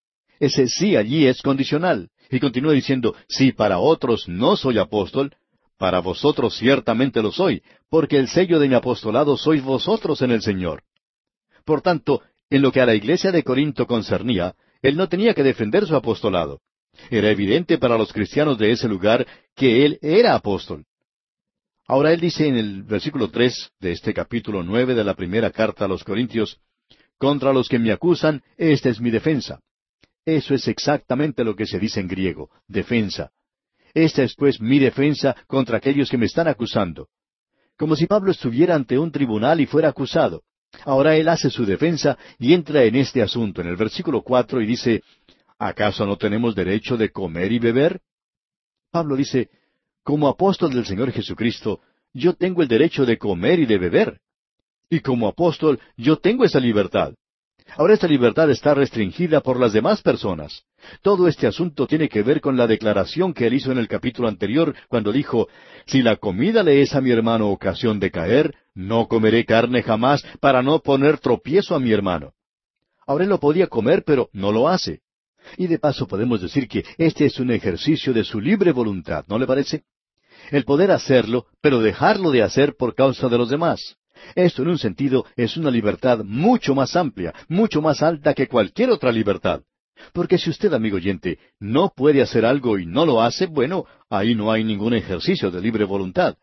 Ese 0.41 0.69
sí 0.69 0.97
allí 0.97 1.27
es 1.27 1.43
condicional. 1.43 2.11
Y 2.31 2.41
continúa 2.41 2.73
diciendo, 2.73 3.15
si 3.29 3.53
para 3.53 3.79
otros 3.79 4.29
no 4.29 4.57
soy 4.57 4.79
apóstol, 4.79 5.35
para 5.79 6.01
vosotros 6.01 6.57
ciertamente 6.57 7.23
lo 7.23 7.33
soy, 7.33 7.63
porque 7.89 8.19
el 8.19 8.29
sello 8.29 8.59
de 8.59 8.69
mi 8.69 8.75
apostolado 8.75 9.37
sois 9.37 9.63
vosotros 9.63 10.21
en 10.23 10.33
el 10.33 10.43
Señor. 10.43 10.83
Por 11.65 11.83
tanto, 11.83 12.23
en 12.51 12.63
lo 12.63 12.73
que 12.73 12.81
a 12.81 12.87
la 12.87 12.95
iglesia 12.95 13.31
de 13.31 13.45
Corinto 13.45 13.87
concernía, 13.87 14.55
él 14.83 14.97
no 14.97 15.09
tenía 15.09 15.35
que 15.35 15.43
defender 15.43 15.87
su 15.87 15.95
apostolado. 15.95 16.61
Era 17.11 17.31
evidente 17.31 17.79
para 17.79 17.97
los 17.97 18.13
cristianos 18.13 18.59
de 18.59 18.73
ese 18.73 18.89
lugar 18.89 19.27
que 19.55 19.85
él 19.85 19.99
era 20.03 20.35
apóstol. 20.35 20.85
Ahora 21.87 22.13
él 22.13 22.21
dice 22.21 22.47
en 22.47 22.57
el 22.57 22.83
versículo 22.83 23.31
tres 23.31 23.71
de 23.81 23.93
este 23.93 24.13
capítulo 24.13 24.63
nueve 24.63 24.95
de 24.95 25.05
la 25.05 25.15
primera 25.15 25.51
carta 25.51 25.85
a 25.85 25.89
los 25.89 26.05
Corintios, 26.05 26.61
Contra 27.19 27.53
los 27.53 27.69
que 27.69 27.81
me 27.81 27.91
acusan, 27.91 28.43
esta 28.57 28.89
es 28.89 29.01
mi 29.01 29.11
defensa. 29.11 29.61
Eso 30.25 30.55
es 30.55 30.69
exactamente 30.69 31.43
lo 31.43 31.57
que 31.57 31.67
se 31.67 31.79
dice 31.81 31.99
en 31.99 32.07
griego, 32.07 32.51
defensa. 32.69 33.33
Esta 34.05 34.23
es 34.23 34.37
pues 34.37 34.61
mi 34.61 34.79
defensa 34.79 35.35
contra 35.49 35.79
aquellos 35.79 36.09
que 36.09 36.17
me 36.17 36.27
están 36.27 36.47
acusando. 36.47 37.09
Como 37.77 37.97
si 37.97 38.07
Pablo 38.07 38.31
estuviera 38.31 38.77
ante 38.77 38.97
un 38.97 39.11
tribunal 39.11 39.61
y 39.61 39.67
fuera 39.67 39.89
acusado. 39.89 40.45
Ahora 40.85 41.17
él 41.17 41.29
hace 41.29 41.51
su 41.51 41.67
defensa 41.67 42.17
y 42.39 42.55
entra 42.55 42.85
en 42.85 42.95
este 42.95 43.23
asunto 43.23 43.61
en 43.61 43.67
el 43.67 43.75
versículo 43.75 44.23
cuatro 44.23 44.63
y 44.63 44.67
dice, 44.67 45.03
¿acaso 45.59 46.07
no 46.07 46.17
tenemos 46.17 46.55
derecho 46.55 46.97
de 46.97 47.11
comer 47.11 47.51
y 47.51 47.59
beber? 47.59 48.01
Pablo 48.93 49.17
dice, 49.17 49.49
como 50.05 50.29
apóstol 50.29 50.73
del 50.73 50.87
Señor 50.87 51.11
Jesucristo, 51.11 51.81
yo 52.13 52.35
tengo 52.35 52.63
el 52.63 52.69
derecho 52.69 53.05
de 53.05 53.19
comer 53.19 53.59
y 53.59 53.67
de 53.67 53.79
beber. 53.79 54.21
Y 54.89 55.01
como 55.01 55.27
apóstol, 55.27 55.81
yo 55.97 56.19
tengo 56.19 56.45
esa 56.45 56.61
libertad. 56.61 57.15
Ahora 57.77 57.95
esta 57.95 58.09
libertad 58.09 58.51
está 58.51 58.75
restringida 58.75 59.41
por 59.41 59.61
las 59.61 59.73
demás 59.73 60.03
personas. 60.03 60.65
Todo 61.03 61.29
este 61.29 61.47
asunto 61.47 61.87
tiene 61.87 62.09
que 62.09 62.23
ver 62.23 62.41
con 62.41 62.57
la 62.57 62.67
declaración 62.67 63.35
que 63.35 63.47
él 63.47 63.55
hizo 63.55 63.71
en 63.71 63.79
el 63.79 63.89
capítulo 63.89 64.29
anterior, 64.29 64.75
cuando 64.89 65.13
dijo, 65.13 65.49
Si 65.87 66.03
la 66.03 66.17
comida 66.17 66.63
le 66.63 66.81
es 66.81 66.95
a 66.95 67.01
mi 67.01 67.11
hermano 67.11 67.51
ocasión 67.51 68.01
de 68.01 68.11
caer, 68.11 68.55
no 68.75 69.07
comeré 69.07 69.45
carne 69.45 69.83
jamás 69.83 70.25
para 70.41 70.63
no 70.63 70.81
poner 70.81 71.19
tropiezo 71.19 71.75
a 71.75 71.81
mi 71.81 71.93
hermano. 71.93 72.33
Ahora 73.07 73.25
él 73.25 73.31
lo 73.31 73.39
podía 73.39 73.67
comer, 73.67 74.03
pero 74.05 74.29
no 74.33 74.51
lo 74.51 74.69
hace. 74.69 75.01
Y 75.57 75.67
de 75.67 75.79
paso 75.79 76.07
podemos 76.07 76.41
decir 76.41 76.69
que 76.69 76.85
este 76.97 77.27
es 77.27 77.39
un 77.39 77.51
ejercicio 77.51 78.13
de 78.13 78.25
su 78.25 78.41
libre 78.41 78.73
voluntad, 78.73 79.25
¿no 79.29 79.39
le 79.39 79.47
parece? 79.47 79.85
El 80.51 80.65
poder 80.65 80.91
hacerlo, 80.91 81.47
pero 81.61 81.81
dejarlo 81.81 82.31
de 82.31 82.43
hacer 82.43 82.77
por 82.77 82.95
causa 82.95 83.29
de 83.29 83.39
los 83.39 83.51
demás. 83.51 83.98
Esto 84.35 84.63
en 84.63 84.69
un 84.69 84.79
sentido 84.79 85.25
es 85.37 85.57
una 85.57 85.71
libertad 85.71 86.25
mucho 86.25 86.75
más 86.75 86.97
amplia, 86.97 87.35
mucho 87.49 87.81
más 87.83 88.03
alta 88.03 88.35
que 88.35 88.49
cualquier 88.49 88.91
otra 88.91 89.13
libertad. 89.13 89.63
Porque 90.13 90.39
si 90.39 90.51
usted, 90.51 90.73
amigo 90.73 90.97
oyente, 90.97 91.39
no 91.59 91.93
puede 91.95 92.23
hacer 92.23 92.45
algo 92.45 92.79
y 92.79 92.87
no 92.87 93.05
lo 93.05 93.23
hace, 93.23 93.47
bueno, 93.47 93.85
ahí 94.09 94.35
no 94.35 94.53
hay 94.53 94.65
ningún 94.65 94.95
ejercicio 94.95 95.51
de 95.51 95.61
libre 95.61 95.85
voluntad. 95.85 96.37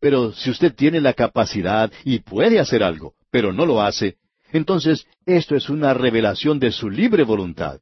Pero 0.00 0.32
si 0.32 0.50
usted 0.50 0.74
tiene 0.74 1.00
la 1.00 1.12
capacidad 1.12 1.92
y 2.04 2.18
puede 2.20 2.58
hacer 2.58 2.82
algo, 2.82 3.14
pero 3.30 3.52
no 3.52 3.64
lo 3.66 3.80
hace, 3.80 4.16
entonces 4.52 5.06
esto 5.24 5.54
es 5.54 5.68
una 5.68 5.94
revelación 5.94 6.58
de 6.58 6.72
su 6.72 6.90
libre 6.90 7.22
voluntad. 7.22 7.80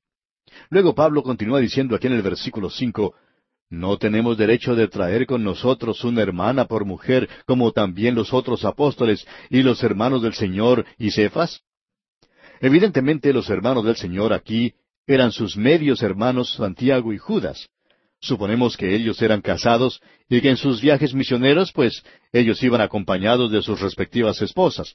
Luego 0.70 0.94
Pablo 0.94 1.22
continúa 1.22 1.60
diciendo 1.60 1.96
aquí 1.96 2.06
en 2.06 2.12
el 2.14 2.22
versículo 2.22 2.70
cinco, 2.70 3.14
¿No 3.74 3.98
tenemos 3.98 4.38
derecho 4.38 4.76
de 4.76 4.86
traer 4.86 5.26
con 5.26 5.42
nosotros 5.42 6.04
una 6.04 6.22
hermana 6.22 6.66
por 6.66 6.84
mujer, 6.84 7.28
como 7.44 7.72
también 7.72 8.14
los 8.14 8.32
otros 8.32 8.64
apóstoles 8.64 9.26
y 9.50 9.62
los 9.62 9.82
hermanos 9.82 10.22
del 10.22 10.34
Señor 10.34 10.86
y 10.96 11.10
Cefas? 11.10 11.60
Evidentemente 12.60 13.32
los 13.32 13.50
hermanos 13.50 13.84
del 13.84 13.96
Señor 13.96 14.32
aquí 14.32 14.74
eran 15.08 15.32
sus 15.32 15.56
medios 15.56 16.02
hermanos 16.02 16.54
Santiago 16.54 17.12
y 17.12 17.18
Judas. 17.18 17.68
Suponemos 18.20 18.76
que 18.76 18.94
ellos 18.94 19.20
eran 19.20 19.42
casados 19.42 20.00
y 20.28 20.40
que 20.40 20.50
en 20.50 20.56
sus 20.56 20.80
viajes 20.80 21.12
misioneros, 21.12 21.72
pues, 21.72 22.04
ellos 22.32 22.62
iban 22.62 22.80
acompañados 22.80 23.50
de 23.50 23.60
sus 23.60 23.80
respectivas 23.80 24.40
esposas. 24.40 24.94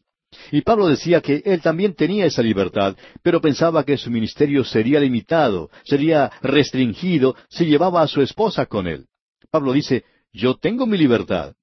Y 0.52 0.62
Pablo 0.62 0.88
decía 0.88 1.22
que 1.22 1.42
él 1.46 1.62
también 1.62 1.96
tenía 1.96 2.26
esa 2.26 2.42
libertad, 2.42 2.96
pero 3.24 3.42
pensaba 3.42 3.84
que 3.84 3.98
su 3.98 4.12
ministerio 4.12 4.64
sería 4.64 5.00
limitado, 5.00 5.70
sería 5.84 6.32
restringido 6.42 7.36
si 7.50 7.66
llevaba 7.66 8.02
a 8.02 8.08
su 8.08 8.22
esposa 8.22 8.66
con 8.66 8.88
él. 8.88 9.08
Pablo 9.52 9.74
dice, 9.74 10.06
yo 10.32 10.56
tengo 10.56 10.86
mi 10.86 10.98
libertad. 10.98 11.56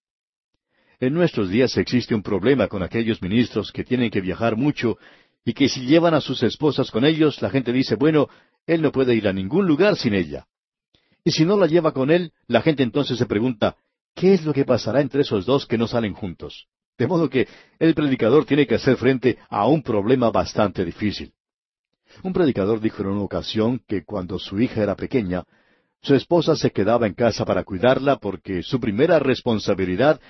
En 0.98 1.14
nuestros 1.14 1.50
días 1.50 1.76
existe 1.76 2.14
un 2.14 2.22
problema 2.22 2.68
con 2.68 2.82
aquellos 2.82 3.22
ministros 3.22 3.70
que 3.70 3.84
tienen 3.84 4.10
que 4.10 4.20
viajar 4.20 4.56
mucho 4.56 4.98
y 5.44 5.52
que 5.52 5.68
si 5.68 5.82
llevan 5.82 6.14
a 6.14 6.20
sus 6.20 6.42
esposas 6.42 6.90
con 6.90 7.04
ellos, 7.04 7.40
la 7.42 7.50
gente 7.50 7.72
dice, 7.72 7.94
bueno, 7.94 8.28
él 8.66 8.82
no 8.82 8.90
puede 8.90 9.14
ir 9.14 9.28
a 9.28 9.32
ningún 9.32 9.66
lugar 9.66 9.96
sin 9.96 10.14
ella. 10.14 10.46
Y 11.22 11.32
si 11.32 11.44
no 11.44 11.56
la 11.56 11.66
lleva 11.66 11.92
con 11.92 12.10
él, 12.10 12.32
la 12.48 12.62
gente 12.62 12.82
entonces 12.82 13.18
se 13.18 13.26
pregunta, 13.26 13.76
¿qué 14.14 14.34
es 14.34 14.44
lo 14.44 14.52
que 14.52 14.64
pasará 14.64 15.00
entre 15.00 15.22
esos 15.22 15.44
dos 15.46 15.66
que 15.66 15.78
no 15.78 15.86
salen 15.86 16.14
juntos? 16.14 16.66
De 16.98 17.06
modo 17.06 17.28
que 17.28 17.46
el 17.78 17.94
predicador 17.94 18.44
tiene 18.44 18.66
que 18.66 18.76
hacer 18.76 18.96
frente 18.96 19.38
a 19.48 19.66
un 19.66 19.82
problema 19.82 20.30
bastante 20.30 20.84
difícil. 20.84 21.32
Un 22.22 22.32
predicador 22.32 22.80
dijo 22.80 23.02
en 23.02 23.08
una 23.08 23.22
ocasión 23.22 23.82
que 23.86 24.04
cuando 24.04 24.38
su 24.38 24.58
hija 24.60 24.82
era 24.82 24.96
pequeña, 24.96 25.44
su 26.00 26.14
esposa 26.14 26.56
se 26.56 26.70
quedaba 26.70 27.06
en 27.06 27.14
casa 27.14 27.44
para 27.44 27.64
cuidarla 27.64 28.16
porque 28.16 28.62
su 28.62 28.80
primera 28.80 29.18
responsabilidad 29.18 30.20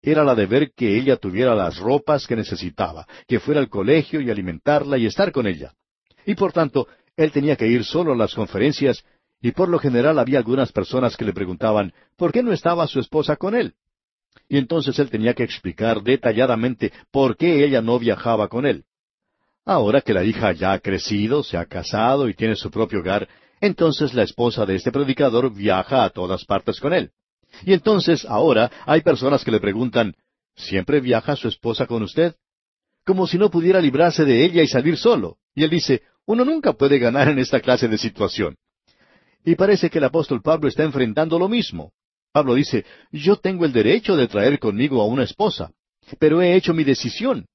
era 0.00 0.22
la 0.22 0.34
de 0.34 0.46
ver 0.46 0.72
que 0.72 0.96
ella 0.96 1.16
tuviera 1.16 1.54
las 1.54 1.78
ropas 1.78 2.26
que 2.26 2.36
necesitaba, 2.36 3.06
que 3.26 3.40
fuera 3.40 3.60
al 3.60 3.68
colegio 3.68 4.20
y 4.20 4.30
alimentarla 4.30 4.98
y 4.98 5.06
estar 5.06 5.32
con 5.32 5.46
ella. 5.46 5.72
Y 6.26 6.34
por 6.34 6.52
tanto, 6.52 6.86
él 7.16 7.32
tenía 7.32 7.56
que 7.56 7.66
ir 7.66 7.84
solo 7.84 8.12
a 8.12 8.16
las 8.16 8.34
conferencias, 8.34 9.04
y 9.40 9.52
por 9.52 9.68
lo 9.68 9.78
general 9.78 10.18
había 10.18 10.38
algunas 10.38 10.72
personas 10.72 11.16
que 11.16 11.24
le 11.24 11.32
preguntaban, 11.32 11.92
¿por 12.16 12.32
qué 12.32 12.42
no 12.42 12.52
estaba 12.52 12.86
su 12.86 13.00
esposa 13.00 13.36
con 13.36 13.54
él? 13.54 13.74
Y 14.48 14.58
entonces 14.58 14.98
él 14.98 15.10
tenía 15.10 15.34
que 15.34 15.44
explicar 15.44 16.02
detalladamente 16.02 16.92
por 17.10 17.36
qué 17.36 17.64
ella 17.64 17.80
no 17.80 17.98
viajaba 17.98 18.48
con 18.48 18.66
él. 18.66 18.84
Ahora 19.64 20.02
que 20.02 20.12
la 20.12 20.24
hija 20.24 20.52
ya 20.52 20.72
ha 20.72 20.78
crecido, 20.78 21.42
se 21.42 21.56
ha 21.56 21.64
casado 21.64 22.28
y 22.28 22.34
tiene 22.34 22.54
su 22.54 22.70
propio 22.70 23.00
hogar, 23.00 23.28
entonces 23.60 24.12
la 24.12 24.22
esposa 24.22 24.66
de 24.66 24.74
este 24.76 24.92
predicador 24.92 25.52
viaja 25.52 26.04
a 26.04 26.10
todas 26.10 26.44
partes 26.44 26.80
con 26.80 26.92
él. 26.92 27.10
Y 27.64 27.72
entonces 27.72 28.26
ahora 28.26 28.70
hay 28.84 29.00
personas 29.00 29.44
que 29.44 29.50
le 29.50 29.60
preguntan, 29.60 30.14
¿siempre 30.54 31.00
viaja 31.00 31.36
su 31.36 31.48
esposa 31.48 31.86
con 31.86 32.02
usted? 32.02 32.34
Como 33.06 33.26
si 33.26 33.38
no 33.38 33.50
pudiera 33.50 33.80
librarse 33.80 34.24
de 34.24 34.44
ella 34.44 34.62
y 34.62 34.68
salir 34.68 34.96
solo. 34.96 35.38
Y 35.54 35.64
él 35.64 35.70
dice, 35.70 36.02
uno 36.26 36.44
nunca 36.44 36.72
puede 36.72 36.98
ganar 36.98 37.28
en 37.28 37.38
esta 37.38 37.60
clase 37.60 37.88
de 37.88 37.98
situación. 37.98 38.56
Y 39.44 39.54
parece 39.56 39.90
que 39.90 39.98
el 39.98 40.04
apóstol 40.04 40.42
Pablo 40.42 40.68
está 40.68 40.84
enfrentando 40.84 41.38
lo 41.38 41.48
mismo. 41.48 41.92
Pablo 42.34 42.54
dice, 42.54 42.84
yo 43.12 43.36
tengo 43.36 43.64
el 43.64 43.72
derecho 43.72 44.16
de 44.16 44.26
traer 44.26 44.58
conmigo 44.58 45.00
a 45.00 45.06
una 45.06 45.22
esposa, 45.22 45.70
pero 46.18 46.42
he 46.42 46.56
hecho 46.56 46.74
mi 46.74 46.82
decisión. 46.82 47.46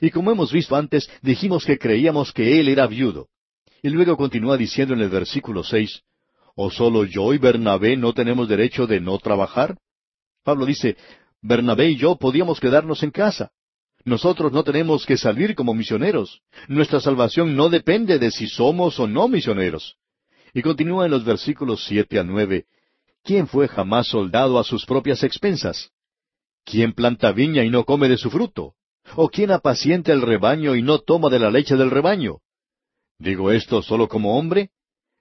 Y 0.00 0.12
como 0.12 0.30
hemos 0.30 0.52
visto 0.52 0.76
antes, 0.76 1.10
dijimos 1.20 1.64
que 1.64 1.80
creíamos 1.80 2.32
que 2.32 2.60
él 2.60 2.68
era 2.68 2.86
viudo. 2.86 3.26
Y 3.82 3.88
luego 3.88 4.16
continúa 4.16 4.56
diciendo 4.56 4.94
en 4.94 5.00
el 5.00 5.08
versículo 5.08 5.64
seis, 5.64 6.02
¿O 6.54 6.70
solo 6.70 7.04
yo 7.06 7.34
y 7.34 7.38
Bernabé 7.38 7.96
no 7.96 8.12
tenemos 8.12 8.48
derecho 8.48 8.86
de 8.86 9.00
no 9.00 9.18
trabajar? 9.18 9.76
Pablo 10.44 10.64
dice, 10.64 10.96
Bernabé 11.42 11.90
y 11.90 11.96
yo 11.96 12.14
podíamos 12.14 12.60
quedarnos 12.60 13.02
en 13.02 13.10
casa. 13.10 13.50
Nosotros 14.04 14.52
no 14.52 14.62
tenemos 14.62 15.06
que 15.06 15.16
salir 15.16 15.56
como 15.56 15.74
misioneros. 15.74 16.40
Nuestra 16.68 17.00
salvación 17.00 17.56
no 17.56 17.68
depende 17.68 18.20
de 18.20 18.30
si 18.30 18.46
somos 18.46 19.00
o 19.00 19.08
no 19.08 19.26
misioneros. 19.26 19.96
Y 20.54 20.62
continúa 20.62 21.06
en 21.06 21.10
los 21.10 21.24
versículos 21.24 21.84
siete 21.84 22.20
a 22.20 22.22
nueve, 22.22 22.66
¿Quién 23.22 23.46
fue 23.46 23.68
jamás 23.68 24.08
soldado 24.08 24.58
a 24.58 24.64
sus 24.64 24.86
propias 24.86 25.22
expensas? 25.22 25.90
¿Quién 26.64 26.92
planta 26.92 27.32
viña 27.32 27.64
y 27.64 27.70
no 27.70 27.84
come 27.84 28.08
de 28.08 28.16
su 28.16 28.30
fruto? 28.30 28.74
¿O 29.16 29.28
quién 29.28 29.50
apacienta 29.50 30.12
el 30.12 30.22
rebaño 30.22 30.74
y 30.76 30.82
no 30.82 30.98
toma 30.98 31.28
de 31.28 31.38
la 31.38 31.50
leche 31.50 31.76
del 31.76 31.90
rebaño? 31.90 32.38
¿Digo 33.18 33.50
esto 33.50 33.82
solo 33.82 34.08
como 34.08 34.38
hombre? 34.38 34.70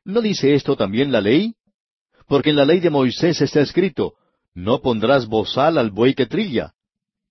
¿No 0.05 0.21
dice 0.21 0.53
esto 0.53 0.75
también 0.75 1.11
la 1.11 1.21
ley? 1.21 1.55
Porque 2.27 2.51
en 2.51 2.55
la 2.55 2.65
ley 2.65 2.79
de 2.79 2.89
Moisés 2.89 3.41
está 3.41 3.61
escrito, 3.61 4.13
no 4.53 4.81
pondrás 4.81 5.27
bozal 5.27 5.77
al 5.77 5.91
buey 5.91 6.13
que 6.13 6.25
trilla. 6.25 6.73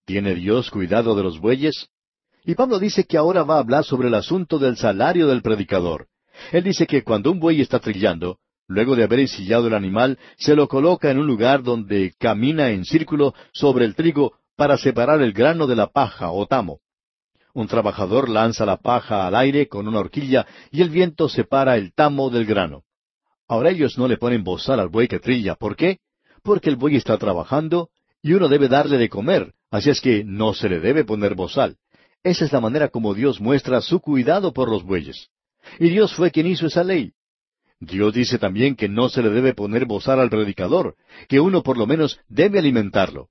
¿Tiene 0.05 0.35
Dios 0.35 0.71
cuidado 0.71 1.15
de 1.15 1.23
los 1.23 1.39
bueyes? 1.39 1.89
Y 2.45 2.55
Pablo 2.55 2.79
dice 2.79 3.05
que 3.05 3.19
ahora 3.19 3.43
va 3.43 3.57
a 3.57 3.61
hablar 3.61 3.85
sobre 3.85 4.09
el 4.09 4.15
asunto 4.15 4.59
del 4.59 4.77
salario 4.77 5.27
del 5.27 5.43
predicador. 5.43 6.09
Él 6.53 6.65
dice 6.65 6.87
que 6.87 7.03
cuando 7.03 7.31
un 7.31 7.41
buey 7.41 7.61
está 7.61 7.79
trillando, 7.79 8.39
Luego 8.69 8.95
de 8.97 9.05
haber 9.05 9.21
ensillado 9.21 9.67
el 9.67 9.75
animal, 9.75 10.19
se 10.37 10.55
lo 10.55 10.69
coloca 10.69 11.11
en 11.11 11.19
un 11.19 11.27
lugar 11.27 11.63
donde 11.63 12.13
camina 12.19 12.71
en 12.71 12.85
círculo 12.85 13.35
sobre 13.53 13.87
el 13.87 13.95
trigo 13.95 14.35
para 14.57 14.77
separar 14.77 15.23
el 15.23 15.33
grano 15.33 15.67
de 15.67 15.75
la 15.75 15.87
paja 15.87 16.31
o 16.31 16.47
tamo. 16.47 16.81
Un 17.55 17.67
trabajador 17.67 18.29
lanza 18.29 18.67
la 18.67 18.77
paja 18.77 19.27
al 19.27 19.35
aire 19.35 19.69
con 19.69 19.89
una 19.89 20.01
horquilla 20.01 20.47
y 20.71 20.83
el 20.83 20.91
viento 20.91 21.31
separa 21.31 21.77
el 21.77 21.95
tamo 21.95 22.29
del 22.29 22.45
grano. 22.45 22.85
Ahora 23.49 23.71
ellos 23.71 23.97
no 23.97 24.07
le 24.07 24.19
ponen 24.19 24.45
bozal 24.45 24.81
al 24.81 24.91
buey 24.91 25.09
que 25.09 25.19
trilla. 25.19 25.55
¿Por 25.55 25.75
qué? 25.75 25.99
Porque 26.43 26.69
el 26.69 26.77
buey 26.77 26.97
está 26.97 27.17
trabajando 27.17 27.89
y 28.23 28.35
uno 28.35 28.49
debe 28.49 28.69
darle 28.69 28.99
de 28.99 29.09
comer, 29.09 29.55
así 29.71 29.89
es 29.89 30.03
que 30.03 30.25
no 30.25 30.53
se 30.53 30.69
le 30.69 30.81
debe 30.81 31.05
poner 31.05 31.35
bozal. 31.35 31.79
Esa 32.23 32.45
es 32.45 32.53
la 32.53 32.61
manera 32.61 32.89
como 32.89 33.15
Dios 33.15 33.41
muestra 33.41 33.81
su 33.81 34.01
cuidado 34.01 34.53
por 34.53 34.71
los 34.71 34.83
bueyes. 34.83 35.29
Y 35.79 35.89
Dios 35.89 36.15
fue 36.15 36.31
quien 36.31 36.47
hizo 36.47 36.67
esa 36.67 36.85
ley. 36.85 37.13
Dios 37.81 38.13
dice 38.13 38.39
también 38.39 38.75
que 38.75 38.89
no 38.89 39.09
se 39.09 39.23
le 39.23 39.31
debe 39.31 39.55
poner 39.55 39.87
bozar 39.87 40.19
al 40.19 40.31
predicador, 40.31 40.97
que 41.29 41.41
uno 41.41 41.63
por 41.63 41.79
lo 41.79 41.87
menos 41.87 42.21
debe 42.29 42.59
alimentarlo. 42.59 43.29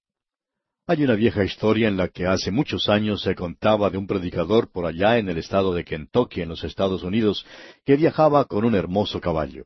Hay 0.89 1.03
una 1.03 1.15
vieja 1.15 1.43
historia 1.43 1.89
en 1.89 1.97
la 1.97 2.07
que 2.07 2.25
hace 2.25 2.49
muchos 2.49 2.87
años 2.87 3.21
se 3.21 3.35
contaba 3.35 3.89
de 3.89 3.97
un 3.97 4.07
predicador 4.07 4.71
por 4.71 4.85
allá 4.85 5.17
en 5.17 5.27
el 5.27 5.37
estado 5.37 5.73
de 5.73 5.83
Kentucky, 5.83 6.41
en 6.41 6.49
los 6.49 6.63
Estados 6.63 7.03
Unidos, 7.03 7.45
que 7.85 7.97
viajaba 7.97 8.45
con 8.45 8.63
un 8.63 8.73
hermoso 8.73 9.19
caballo. 9.19 9.65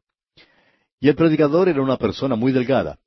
Y 1.00 1.10
el 1.10 1.16
predicador 1.16 1.70
era 1.70 1.82
una 1.82 1.98
persona 1.98 2.36
muy 2.36 2.52
delgada. 2.52 2.98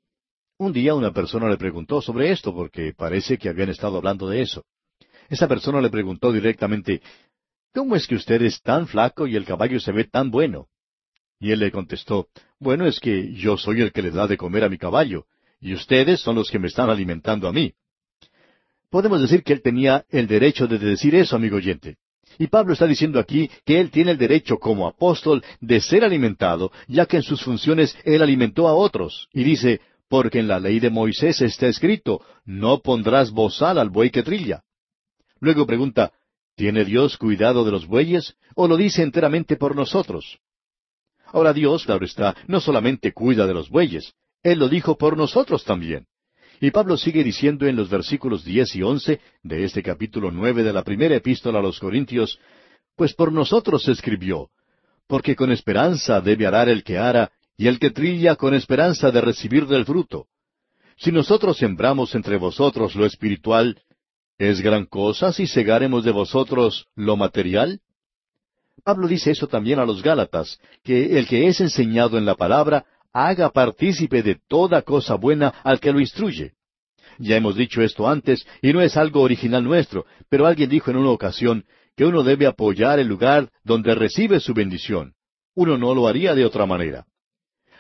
Un 0.59 0.73
día 0.73 0.95
una 0.95 1.12
persona 1.12 1.49
le 1.49 1.57
preguntó 1.57 2.00
sobre 2.00 2.31
esto 2.31 2.54
porque 2.54 2.95
parece 2.97 3.37
que 3.37 3.49
habían 3.49 3.71
estado 3.71 3.97
hablando 3.97 4.28
de 4.28 4.43
eso. 4.43 4.64
Esa 5.28 5.49
persona 5.49 5.81
le 5.81 5.90
preguntó 5.90 6.31
directamente, 6.31 7.02
¿Cómo 7.75 7.97
es 7.97 8.07
que 8.07 8.14
usted 8.14 8.40
es 8.43 8.62
tan 8.62 8.87
flaco 8.87 9.26
y 9.26 9.35
el 9.35 9.45
caballo 9.45 9.81
se 9.81 9.90
ve 9.90 10.04
tan 10.04 10.31
bueno? 10.31 10.69
Y 11.45 11.53
él 11.53 11.59
le 11.59 11.71
contestó, 11.71 12.29
Bueno, 12.59 12.87
es 12.87 12.99
que 12.99 13.35
yo 13.35 13.59
soy 13.59 13.83
el 13.83 13.93
que 13.93 14.01
le 14.01 14.11
da 14.11 14.27
de 14.27 14.39
comer 14.39 14.65
a 14.65 14.71
mi 14.71 14.79
caballo, 14.79 15.27
y 15.61 15.75
ustedes 15.75 16.21
son 16.21 16.37
los 16.37 16.51
que 16.51 16.59
me 16.59 16.69
están 16.69 16.89
alimentando 16.89 17.47
a 17.47 17.53
mí. 17.53 17.75
Podemos 18.89 19.21
decir 19.21 19.43
que 19.43 19.53
él 19.53 19.61
tenía 19.61 20.07
el 20.09 20.27
derecho 20.27 20.67
de 20.67 20.79
decir 20.79 21.15
eso, 21.15 21.37
amigo 21.37 21.59
oyente. 21.59 21.99
Y 22.39 22.47
Pablo 22.47 22.73
está 22.73 22.87
diciendo 22.87 23.21
aquí 23.21 23.51
que 23.67 23.79
él 23.79 23.91
tiene 23.91 24.13
el 24.13 24.17
derecho 24.17 24.57
como 24.57 24.87
apóstol 24.87 25.45
de 25.61 25.83
ser 25.83 26.03
alimentado, 26.03 26.73
ya 26.89 27.05
que 27.05 27.19
en 27.19 27.23
sus 27.23 27.43
funciones 27.43 27.95
él 28.05 28.23
alimentó 28.23 28.67
a 28.67 28.73
otros. 28.73 29.29
Y 29.35 29.45
dice, 29.45 29.83
porque 30.09 30.39
en 30.39 30.49
la 30.49 30.59
ley 30.59 30.81
de 30.81 30.89
Moisés 30.89 31.43
está 31.43 31.67
escrito, 31.67 32.23
no 32.47 32.81
pondrás 32.81 33.31
bozal 33.31 33.77
al 33.77 33.91
buey 33.91 34.09
que 34.09 34.23
trilla. 34.23 34.63
Luego 35.41 35.67
pregunta, 35.67 36.11
¿tiene 36.57 36.87
Dios 36.87 37.19
cuidado 37.19 37.67
de 37.67 37.71
los 37.71 37.87
bueyes 37.87 38.35
o 38.55 38.67
lo 38.67 38.79
dice 38.79 39.03
enteramente 39.03 39.57
por 39.57 39.77
nosotros? 39.77 40.39
Ahora 41.35 41.53
Dios, 41.53 41.85
claro 41.85 42.05
está, 42.05 42.37
no 42.47 42.61
solamente 42.61 43.12
cuida 43.12 43.45
de 43.45 43.55
los 43.55 43.69
bueyes, 43.69 44.14
Él 44.45 44.61
lo 44.61 44.69
dijo 44.69 44.97
por 44.97 45.17
nosotros 45.17 45.64
también. 45.64 46.07
Y 46.61 46.71
Pablo 46.71 46.97
sigue 46.97 47.25
diciendo 47.25 47.67
en 47.67 47.75
los 47.75 47.91
versículos 47.91 48.45
diez 48.45 48.76
y 48.76 48.83
once 48.83 49.21
de 49.43 49.64
este 49.64 49.83
capítulo 49.83 50.31
nueve 50.31 50.62
de 50.62 50.73
la 50.73 50.85
primera 50.85 51.17
epístola 51.17 51.59
a 51.59 51.62
los 51.62 51.81
Corintios, 51.81 52.38
Pues 52.95 53.14
por 53.14 53.33
nosotros 53.33 53.88
escribió, 53.88 54.50
porque 55.09 55.35
con 55.35 55.50
esperanza 55.50 56.21
debe 56.21 56.47
arar 56.47 56.69
el 56.69 56.85
que 56.85 56.99
ara, 56.99 57.33
y 57.57 57.67
el 57.67 57.81
que 57.81 57.91
trilla 57.91 58.37
con 58.37 58.55
esperanza 58.55 59.11
de 59.11 59.21
recibir 59.21 59.67
del 59.67 59.85
fruto. 59.85 60.29
Si 60.97 61.11
nosotros 61.11 61.57
sembramos 61.57 62.14
entre 62.14 62.37
vosotros 62.37 62.95
lo 62.95 63.07
espiritual, 63.07 63.83
¿es 64.38 64.61
gran 64.61 64.87
cosa 64.87 65.33
si 65.33 65.49
segaremos 65.49 66.05
de 66.05 66.12
vosotros 66.12 66.87
lo 66.95 67.17
material? 67.17 67.81
Pablo 68.85 69.09
dice 69.09 69.31
eso 69.31 69.47
también 69.49 69.79
a 69.79 69.87
los 69.87 70.03
Gálatas, 70.03 70.61
que 70.83 71.19
el 71.19 71.26
que 71.26 71.49
es 71.49 71.61
enseñado 71.61 72.19
en 72.19 72.26
la 72.26 72.35
palabra 72.35 72.85
haga 73.14 73.49
partícipe 73.50 74.23
de 74.23 74.38
toda 74.47 74.83
cosa 74.83 75.14
buena 75.14 75.49
al 75.64 75.81
que 75.81 75.91
lo 75.91 76.00
instruye. 76.00 76.53
Ya 77.19 77.37
hemos 77.37 77.57
dicho 77.57 77.81
esto 77.81 78.07
antes, 78.09 78.47
y 78.61 78.73
no 78.73 78.83
es 78.83 78.97
algo 78.97 79.23
original 79.23 79.64
nuestro, 79.64 80.05
pero 80.29 80.47
alguien 80.47 80.69
dijo 80.69 80.91
en 80.91 80.99
una 80.99 81.11
ocasión 81.11 81.64
que 81.97 82.05
uno 82.05 82.23
debe 82.23 82.47
apoyar 82.47 82.99
el 82.99 83.07
lugar 83.07 83.50
donde 83.62 83.95
recibe 83.95 84.38
su 84.41 84.53
bendición. 84.53 85.14
Uno 85.55 85.79
no 85.79 85.95
lo 85.95 86.07
haría 86.07 86.35
de 86.35 86.45
otra 86.45 86.67
manera. 86.67 87.07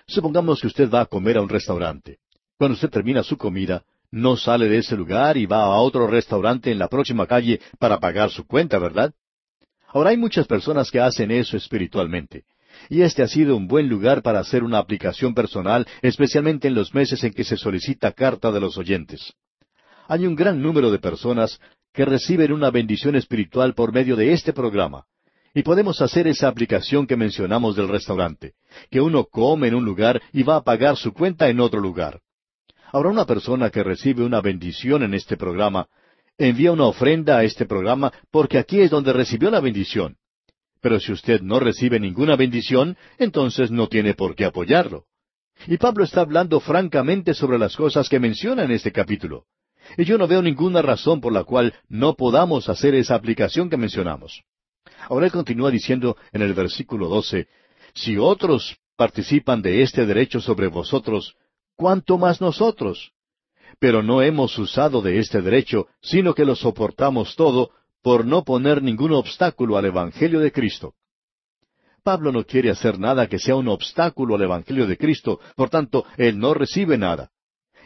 Supongamos 0.06 0.60
que 0.60 0.68
usted 0.68 0.88
va 0.88 1.02
a 1.02 1.06
comer 1.06 1.36
a 1.36 1.42
un 1.42 1.48
restaurante. 1.48 2.18
Cuando 2.56 2.74
usted 2.74 2.88
termina 2.88 3.22
su 3.22 3.36
comida, 3.36 3.84
no 4.10 4.36
sale 4.36 4.68
de 4.68 4.78
ese 4.78 4.96
lugar 4.96 5.36
y 5.36 5.44
va 5.44 5.64
a 5.64 5.80
otro 5.80 6.06
restaurante 6.06 6.70
en 6.70 6.78
la 6.78 6.88
próxima 6.88 7.26
calle 7.26 7.60
para 7.78 7.98
pagar 7.98 8.30
su 8.30 8.46
cuenta, 8.46 8.78
¿verdad? 8.78 9.12
Ahora 9.94 10.10
hay 10.10 10.16
muchas 10.16 10.48
personas 10.48 10.90
que 10.90 10.98
hacen 10.98 11.30
eso 11.30 11.56
espiritualmente. 11.56 12.42
Y 12.90 13.02
este 13.02 13.22
ha 13.22 13.28
sido 13.28 13.56
un 13.56 13.68
buen 13.68 13.88
lugar 13.88 14.22
para 14.22 14.40
hacer 14.40 14.64
una 14.64 14.78
aplicación 14.78 15.34
personal, 15.34 15.86
especialmente 16.02 16.66
en 16.66 16.74
los 16.74 16.92
meses 16.92 17.22
en 17.22 17.32
que 17.32 17.44
se 17.44 17.56
solicita 17.56 18.10
carta 18.10 18.50
de 18.50 18.58
los 18.58 18.76
oyentes. 18.76 19.32
Hay 20.08 20.26
un 20.26 20.34
gran 20.34 20.60
número 20.60 20.90
de 20.90 20.98
personas 20.98 21.60
que 21.92 22.04
reciben 22.04 22.52
una 22.52 22.72
bendición 22.72 23.14
espiritual 23.14 23.74
por 23.74 23.92
medio 23.92 24.16
de 24.16 24.32
este 24.32 24.52
programa. 24.52 25.04
Y 25.54 25.62
podemos 25.62 26.02
hacer 26.02 26.26
esa 26.26 26.48
aplicación 26.48 27.06
que 27.06 27.16
mencionamos 27.16 27.76
del 27.76 27.86
restaurante, 27.86 28.54
que 28.90 29.00
uno 29.00 29.26
come 29.26 29.68
en 29.68 29.76
un 29.76 29.84
lugar 29.84 30.20
y 30.32 30.42
va 30.42 30.56
a 30.56 30.64
pagar 30.64 30.96
su 30.96 31.12
cuenta 31.12 31.48
en 31.48 31.60
otro 31.60 31.80
lugar. 31.80 32.20
Ahora 32.92 33.10
una 33.10 33.26
persona 33.26 33.70
que 33.70 33.84
recibe 33.84 34.24
una 34.24 34.40
bendición 34.40 35.04
en 35.04 35.14
este 35.14 35.36
programa, 35.36 35.86
envía 36.38 36.72
una 36.72 36.86
ofrenda 36.86 37.38
a 37.38 37.44
este 37.44 37.66
programa 37.66 38.12
porque 38.30 38.58
aquí 38.58 38.80
es 38.80 38.90
donde 38.90 39.12
recibió 39.12 39.50
la 39.50 39.60
bendición. 39.60 40.16
Pero 40.80 41.00
si 41.00 41.12
usted 41.12 41.40
no 41.40 41.60
recibe 41.60 41.98
ninguna 41.98 42.36
bendición, 42.36 42.96
entonces 43.18 43.70
no 43.70 43.88
tiene 43.88 44.14
por 44.14 44.34
qué 44.34 44.44
apoyarlo. 44.44 45.04
Y 45.66 45.78
Pablo 45.78 46.04
está 46.04 46.20
hablando 46.20 46.60
francamente 46.60 47.32
sobre 47.32 47.58
las 47.58 47.76
cosas 47.76 48.08
que 48.08 48.20
menciona 48.20 48.64
en 48.64 48.70
este 48.70 48.92
capítulo. 48.92 49.44
Y 49.96 50.04
yo 50.04 50.18
no 50.18 50.26
veo 50.26 50.42
ninguna 50.42 50.82
razón 50.82 51.20
por 51.20 51.32
la 51.32 51.44
cual 51.44 51.74
no 51.88 52.14
podamos 52.14 52.68
hacer 52.68 52.94
esa 52.94 53.14
aplicación 53.14 53.70
que 53.70 53.76
mencionamos. 53.76 54.42
Ahora 55.08 55.26
él 55.26 55.32
continúa 55.32 55.70
diciendo 55.70 56.16
en 56.32 56.42
el 56.42 56.54
versículo 56.54 57.08
12, 57.08 57.46
si 57.94 58.16
otros 58.18 58.76
participan 58.96 59.62
de 59.62 59.82
este 59.82 60.06
derecho 60.06 60.40
sobre 60.40 60.68
vosotros, 60.68 61.36
¿cuánto 61.76 62.18
más 62.18 62.40
nosotros? 62.40 63.12
Pero 63.78 64.02
no 64.02 64.22
hemos 64.22 64.58
usado 64.58 65.02
de 65.02 65.18
este 65.18 65.42
derecho, 65.42 65.86
sino 66.00 66.34
que 66.34 66.44
lo 66.44 66.54
soportamos 66.54 67.36
todo 67.36 67.70
por 68.02 68.26
no 68.26 68.44
poner 68.44 68.82
ningún 68.82 69.12
obstáculo 69.12 69.76
al 69.76 69.86
Evangelio 69.86 70.40
de 70.40 70.52
Cristo. 70.52 70.94
Pablo 72.02 72.32
no 72.32 72.44
quiere 72.44 72.70
hacer 72.70 72.98
nada 72.98 73.28
que 73.28 73.38
sea 73.38 73.56
un 73.56 73.68
obstáculo 73.68 74.34
al 74.34 74.42
Evangelio 74.42 74.86
de 74.86 74.98
Cristo, 74.98 75.40
por 75.56 75.70
tanto, 75.70 76.04
él 76.18 76.38
no 76.38 76.52
recibe 76.52 76.98
nada. 76.98 77.30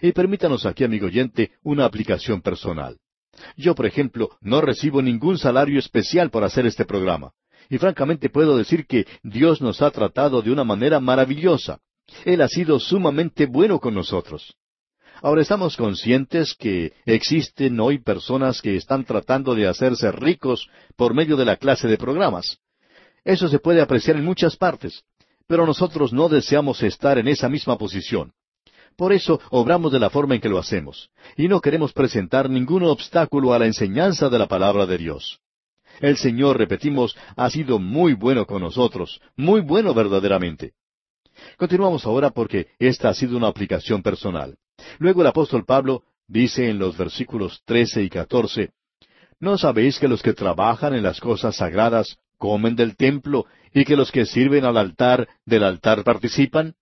Y 0.03 0.11
permítanos 0.11 0.66
aquí, 0.66 0.83
amigo 0.83 1.07
oyente, 1.07 1.53
una 1.62 1.85
aplicación 1.85 2.42
personal. 2.42 2.98
Yo, 3.57 3.77
por 3.77 3.87
ejemplo, 3.87 4.31
no 4.40 4.61
recibo 4.61 5.03
ningún 5.03 5.38
salario 5.38 5.79
especial 5.79 6.31
por 6.31 6.42
hacer 6.42 6.66
este 6.66 6.85
programa. 6.85 7.33
Y 7.70 7.79
francamente 7.79 8.29
puedo 8.29 8.57
decir 8.57 8.87
que 8.87 9.07
Dios 9.22 9.61
nos 9.61 9.83
ha 9.83 9.90
tratado 9.92 10.42
de 10.42 10.51
una 10.51 10.64
manera 10.64 10.98
maravillosa. 10.98 11.79
Él 12.24 12.40
ha 12.40 12.48
sido 12.48 12.81
sumamente 12.81 13.46
bueno 13.46 13.79
con 13.79 13.94
nosotros. 13.94 14.57
Ahora 15.20 15.42
estamos 15.42 15.76
conscientes 15.76 16.54
que 16.54 16.92
existen 17.04 17.81
hoy 17.81 17.98
personas 17.98 18.62
que 18.62 18.76
están 18.76 19.04
tratando 19.04 19.57
de 19.57 19.66
hacerse 19.66 20.12
ricos 20.12 20.68
por 20.94 21.12
medio 21.12 21.37
de 21.37 21.44
la 21.44 21.57
clase 21.57 21.88
de 21.88 21.98
programas. 21.98 22.59
Eso 23.24 23.48
se 23.48 23.59
puede 23.59 23.81
apreciar 23.81 24.16
en 24.16 24.24
muchas 24.24 24.57
partes, 24.57 25.02
pero 25.48 25.66
nosotros 25.66 26.12
no 26.12 26.28
deseamos 26.28 26.85
estar 26.85 27.18
en 27.18 27.26
esa 27.26 27.48
misma 27.48 27.76
posición. 27.76 28.33
Por 28.96 29.12
eso 29.12 29.40
obramos 29.50 29.90
de 29.90 29.98
la 29.98 30.09
forma 30.09 30.37
en 30.37 30.40
que 30.40 30.48
lo 30.48 30.59
hacemos, 30.59 31.11
y 31.37 31.48
no 31.48 31.61
queremos 31.61 31.92
presentar 31.92 32.48
ningún 32.48 32.85
obstáculo 32.85 33.52
a 33.52 33.59
la 33.59 33.66
enseñanza 33.66 34.28
de 34.28 34.38
la 34.38 34.46
palabra 34.46 34.87
de 34.87 34.98
Dios. 34.98 35.40
El 36.00 36.16
Señor, 36.16 36.59
repetimos, 36.59 37.16
ha 37.37 37.50
sido 37.50 37.81
muy 37.81 38.14
bueno 38.14 38.46
con 38.46 38.62
nosotros, 38.62 39.20
muy 39.37 39.62
bueno 39.62 39.94
verdaderamente. 39.94 40.74
Continuamos 41.57 42.07
ahora 42.07 42.31
porque 42.31 42.68
esta 42.78 43.09
ha 43.09 43.14
sido 43.14 43.37
una 43.37 43.48
aplicación 43.48 44.00
personal. 44.00 44.57
Luego 44.98 45.22
el 45.22 45.28
apóstol 45.28 45.64
Pablo 45.64 46.02
dice 46.26 46.68
en 46.68 46.78
los 46.78 46.96
versículos 46.96 47.62
trece 47.64 48.02
y 48.02 48.10
catorce, 48.10 48.70
¿No 49.40 49.56
sabéis 49.56 49.98
que 49.98 50.08
los 50.08 50.22
que 50.22 50.32
trabajan 50.32 50.94
en 50.94 51.04
las 51.04 51.20
cosas 51.20 51.56
sagradas 51.56 52.18
comen 52.38 52.74
del 52.74 52.96
templo 52.96 53.46
y 53.72 53.84
que 53.84 53.96
los 53.96 54.10
que 54.10 54.26
sirven 54.26 54.64
al 54.64 54.76
altar 54.76 55.28
del 55.46 55.62
altar 55.62 56.02
participan? 56.02 56.74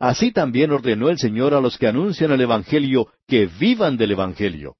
Así 0.00 0.32
también 0.32 0.72
ordenó 0.72 1.08
el 1.08 1.18
Señor 1.18 1.54
a 1.54 1.60
los 1.60 1.78
que 1.78 1.86
anuncian 1.86 2.32
el 2.32 2.40
Evangelio 2.40 3.08
que 3.28 3.46
vivan 3.46 3.96
del 3.96 4.12
Evangelio. 4.12 4.76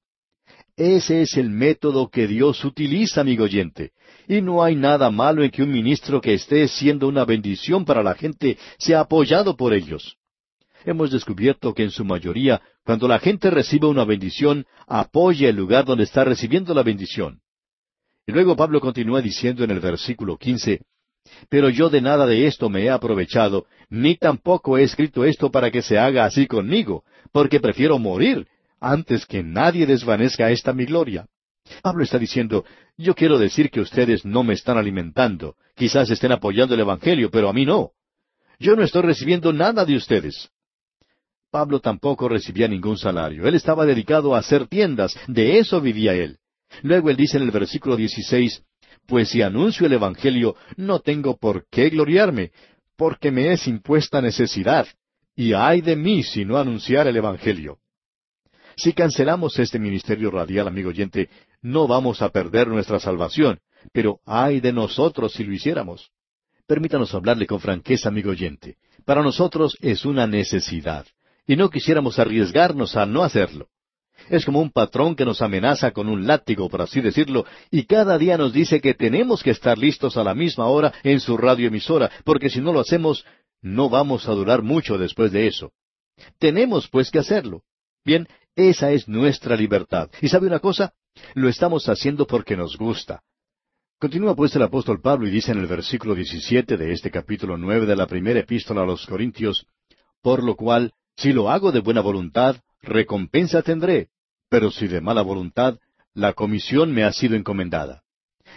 Ese 0.76 1.22
es 1.22 1.36
el 1.36 1.50
método 1.50 2.08
que 2.08 2.26
Dios 2.26 2.64
utiliza, 2.64 3.20
amigo 3.20 3.44
oyente. 3.44 3.92
Y 4.26 4.40
no 4.40 4.64
hay 4.64 4.76
nada 4.76 5.10
malo 5.10 5.44
en 5.44 5.50
que 5.50 5.62
un 5.62 5.70
ministro 5.70 6.20
que 6.20 6.34
esté 6.34 6.66
siendo 6.68 7.06
una 7.06 7.24
bendición 7.24 7.84
para 7.84 8.02
la 8.02 8.14
gente 8.14 8.56
sea 8.78 9.00
apoyado 9.00 9.56
por 9.56 9.74
ellos. 9.74 10.16
Hemos 10.84 11.10
descubierto 11.10 11.74
que 11.74 11.82
en 11.82 11.90
su 11.90 12.04
mayoría, 12.04 12.60
cuando 12.84 13.06
la 13.06 13.18
gente 13.18 13.50
recibe 13.50 13.86
una 13.86 14.04
bendición, 14.04 14.66
apoya 14.86 15.48
el 15.48 15.56
lugar 15.56 15.84
donde 15.84 16.04
está 16.04 16.24
recibiendo 16.24 16.74
la 16.74 16.82
bendición. 16.82 17.40
Y 18.26 18.32
luego 18.32 18.56
Pablo 18.56 18.80
continúa 18.80 19.20
diciendo 19.20 19.64
en 19.64 19.70
el 19.70 19.80
versículo 19.80 20.36
quince, 20.36 20.82
pero 21.48 21.68
yo 21.68 21.90
de 21.90 22.00
nada 22.00 22.26
de 22.26 22.46
esto 22.46 22.68
me 22.68 22.84
he 22.84 22.90
aprovechado, 22.90 23.66
ni 23.88 24.16
tampoco 24.16 24.78
he 24.78 24.82
escrito 24.82 25.24
esto 25.24 25.50
para 25.50 25.70
que 25.70 25.82
se 25.82 25.98
haga 25.98 26.24
así 26.24 26.46
conmigo, 26.46 27.04
porque 27.32 27.60
prefiero 27.60 27.98
morir 27.98 28.46
antes 28.80 29.26
que 29.26 29.42
nadie 29.42 29.86
desvanezca 29.86 30.50
esta 30.50 30.72
mi 30.72 30.86
gloria. 30.86 31.26
Pablo 31.82 32.02
está 32.02 32.18
diciendo, 32.18 32.64
yo 32.96 33.14
quiero 33.14 33.38
decir 33.38 33.70
que 33.70 33.80
ustedes 33.80 34.24
no 34.24 34.42
me 34.42 34.54
están 34.54 34.78
alimentando, 34.78 35.56
quizás 35.76 36.10
estén 36.10 36.32
apoyando 36.32 36.74
el 36.74 36.80
Evangelio, 36.80 37.30
pero 37.30 37.48
a 37.48 37.52
mí 37.52 37.64
no. 37.64 37.92
Yo 38.58 38.76
no 38.76 38.82
estoy 38.82 39.02
recibiendo 39.02 39.52
nada 39.52 39.84
de 39.84 39.96
ustedes. 39.96 40.50
Pablo 41.50 41.80
tampoco 41.80 42.28
recibía 42.28 42.68
ningún 42.68 42.96
salario. 42.96 43.46
Él 43.46 43.54
estaba 43.54 43.84
dedicado 43.84 44.34
a 44.34 44.38
hacer 44.38 44.68
tiendas, 44.68 45.18
de 45.26 45.58
eso 45.58 45.80
vivía 45.80 46.14
él. 46.14 46.38
Luego 46.82 47.10
él 47.10 47.16
dice 47.16 47.36
en 47.36 47.42
el 47.42 47.50
versículo 47.50 47.96
16, 47.96 48.62
pues 49.06 49.30
si 49.30 49.42
anuncio 49.42 49.86
el 49.86 49.92
Evangelio, 49.92 50.54
no 50.76 51.00
tengo 51.00 51.36
por 51.36 51.66
qué 51.68 51.90
gloriarme, 51.90 52.52
porque 52.96 53.32
me 53.32 53.52
es 53.52 53.66
impuesta 53.66 54.20
necesidad, 54.20 54.86
y 55.34 55.52
ay 55.52 55.80
de 55.80 55.96
mí 55.96 56.22
si 56.22 56.44
no 56.44 56.58
anunciar 56.58 57.08
el 57.08 57.16
Evangelio. 57.16 57.78
Si 58.76 58.92
cancelamos 58.92 59.58
este 59.58 59.78
ministerio 59.78 60.30
radial, 60.30 60.68
amigo 60.68 60.90
oyente, 60.90 61.28
no 61.60 61.88
vamos 61.88 62.22
a 62.22 62.30
perder 62.30 62.68
nuestra 62.68 63.00
salvación, 63.00 63.58
pero 63.92 64.20
ay 64.24 64.60
de 64.60 64.72
nosotros 64.72 65.32
si 65.32 65.44
lo 65.44 65.52
hiciéramos. 65.52 66.10
Permítanos 66.66 67.12
hablarle 67.14 67.46
con 67.46 67.58
franqueza, 67.58 68.08
amigo 68.08 68.30
oyente. 68.30 68.76
Para 69.04 69.22
nosotros 69.22 69.76
es 69.80 70.04
una 70.04 70.28
necesidad, 70.28 71.04
y 71.50 71.56
no 71.56 71.68
quisiéramos 71.68 72.20
arriesgarnos 72.20 72.94
a 72.94 73.06
no 73.06 73.24
hacerlo. 73.24 73.66
Es 74.28 74.44
como 74.44 74.60
un 74.60 74.70
patrón 74.70 75.16
que 75.16 75.24
nos 75.24 75.42
amenaza 75.42 75.90
con 75.90 76.08
un 76.08 76.24
látigo, 76.24 76.68
por 76.68 76.80
así 76.80 77.00
decirlo, 77.00 77.44
y 77.72 77.86
cada 77.86 78.18
día 78.18 78.38
nos 78.38 78.52
dice 78.52 78.80
que 78.80 78.94
tenemos 78.94 79.42
que 79.42 79.50
estar 79.50 79.76
listos 79.76 80.16
a 80.16 80.22
la 80.22 80.32
misma 80.32 80.66
hora 80.66 80.94
en 81.02 81.18
su 81.18 81.36
radioemisora, 81.36 82.08
porque 82.24 82.50
si 82.50 82.60
no 82.60 82.72
lo 82.72 82.78
hacemos, 82.78 83.24
no 83.62 83.88
vamos 83.88 84.28
a 84.28 84.32
durar 84.32 84.62
mucho 84.62 84.96
después 84.96 85.32
de 85.32 85.48
eso. 85.48 85.72
Tenemos 86.38 86.86
pues 86.88 87.10
que 87.10 87.18
hacerlo. 87.18 87.64
Bien, 88.04 88.28
esa 88.54 88.92
es 88.92 89.08
nuestra 89.08 89.56
libertad. 89.56 90.08
¿Y 90.22 90.28
sabe 90.28 90.46
una 90.46 90.60
cosa? 90.60 90.92
Lo 91.34 91.48
estamos 91.48 91.88
haciendo 91.88 92.28
porque 92.28 92.56
nos 92.56 92.76
gusta. 92.76 93.22
Continúa 93.98 94.36
pues 94.36 94.54
el 94.54 94.62
apóstol 94.62 95.00
Pablo 95.00 95.26
y 95.26 95.32
dice 95.32 95.50
en 95.50 95.58
el 95.58 95.66
versículo 95.66 96.14
17 96.14 96.76
de 96.76 96.92
este 96.92 97.10
capítulo 97.10 97.56
nueve 97.56 97.86
de 97.86 97.96
la 97.96 98.06
primera 98.06 98.38
epístola 98.38 98.82
a 98.82 98.86
los 98.86 99.04
Corintios, 99.04 99.66
por 100.22 100.44
lo 100.44 100.54
cual, 100.54 100.92
si 101.20 101.34
lo 101.34 101.50
hago 101.50 101.70
de 101.70 101.80
buena 101.80 102.00
voluntad, 102.00 102.56
recompensa 102.80 103.60
tendré, 103.60 104.08
pero 104.48 104.70
si 104.70 104.88
de 104.88 105.02
mala 105.02 105.20
voluntad, 105.20 105.78
la 106.14 106.32
comisión 106.32 106.92
me 106.92 107.04
ha 107.04 107.12
sido 107.12 107.36
encomendada. 107.36 108.02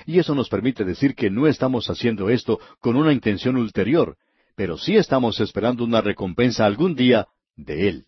Y 0.06 0.19
eso 0.19 0.34
nos 0.34 0.47
permite 0.47 0.86
decir 0.86 1.13
que 1.13 1.30
no 1.30 1.45
estamos 1.47 1.89
haciendo 1.89 2.30
esto 2.30 2.62
con 2.80 2.95
una 2.95 3.12
intención 3.12 3.58
ulterior, 3.58 4.15
pero 4.56 4.78
sí 4.78 4.95
estamos 4.95 5.41
esperando 5.41 5.84
una 5.84 5.99
recompensa 5.99 6.65
algún 6.65 6.95
día 6.95 7.28
de 7.58 7.89
Él. 7.89 8.06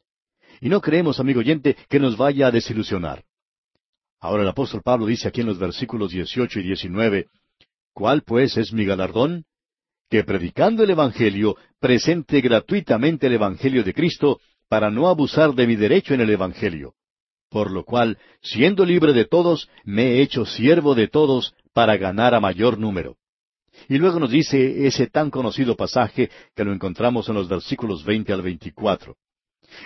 Y 0.62 0.70
no 0.70 0.80
creemos, 0.80 1.20
amigo 1.20 1.42
oyente, 1.42 1.76
que 1.90 2.00
nos 2.00 2.16
vaya 2.16 2.48
a 2.48 2.52
desilusionar. 2.52 3.26
Ahora 4.22 4.44
el 4.44 4.50
apóstol 4.50 4.82
Pablo 4.82 5.06
dice 5.06 5.28
aquí 5.28 5.42
en 5.42 5.48
los 5.48 5.60
versículos 5.60 6.12
18 6.12 6.62
y 6.62 6.64
19, 6.64 7.28
¿cuál 7.94 8.22
pues 8.22 8.56
es 8.56 8.72
mi 8.72 8.86
galardón? 8.86 9.44
Que 10.10 10.24
predicando 10.24 10.84
el 10.84 10.90
Evangelio, 10.92 11.56
presente 11.80 12.42
gratuitamente 12.42 13.28
el 13.28 13.34
Evangelio 13.34 13.84
de 13.84 13.94
Cristo, 13.94 14.40
para 14.70 14.90
no 14.90 15.08
abusar 15.08 15.54
de 15.54 15.68
mi 15.68 15.76
derecho 15.76 16.14
en 16.14 16.22
el 16.22 16.30
Evangelio 16.30 16.96
por 17.56 17.72
lo 17.72 17.86
cual, 17.86 18.18
siendo 18.42 18.86
libre 18.86 19.14
de 19.14 19.24
todos, 19.24 19.70
me 19.86 20.04
he 20.04 20.22
hecho 20.22 20.46
siervo 20.46 20.94
de 20.94 21.08
todos 21.08 21.54
para 21.74 21.96
ganar 21.96 22.36
a 22.36 22.42
mayor 22.42 22.78
número. 22.78 23.16
Y 23.88 23.98
luego 23.98 24.20
nos 24.20 24.30
dice 24.30 24.86
ese 24.86 25.08
tan 25.08 25.32
conocido 25.32 25.78
pasaje 25.78 26.30
que 26.54 26.66
lo 26.66 26.74
encontramos 26.74 27.30
en 27.30 27.36
los 27.36 27.48
versículos 27.48 28.04
veinte 28.04 28.34
al 28.34 28.42
veinticuatro. 28.42 29.16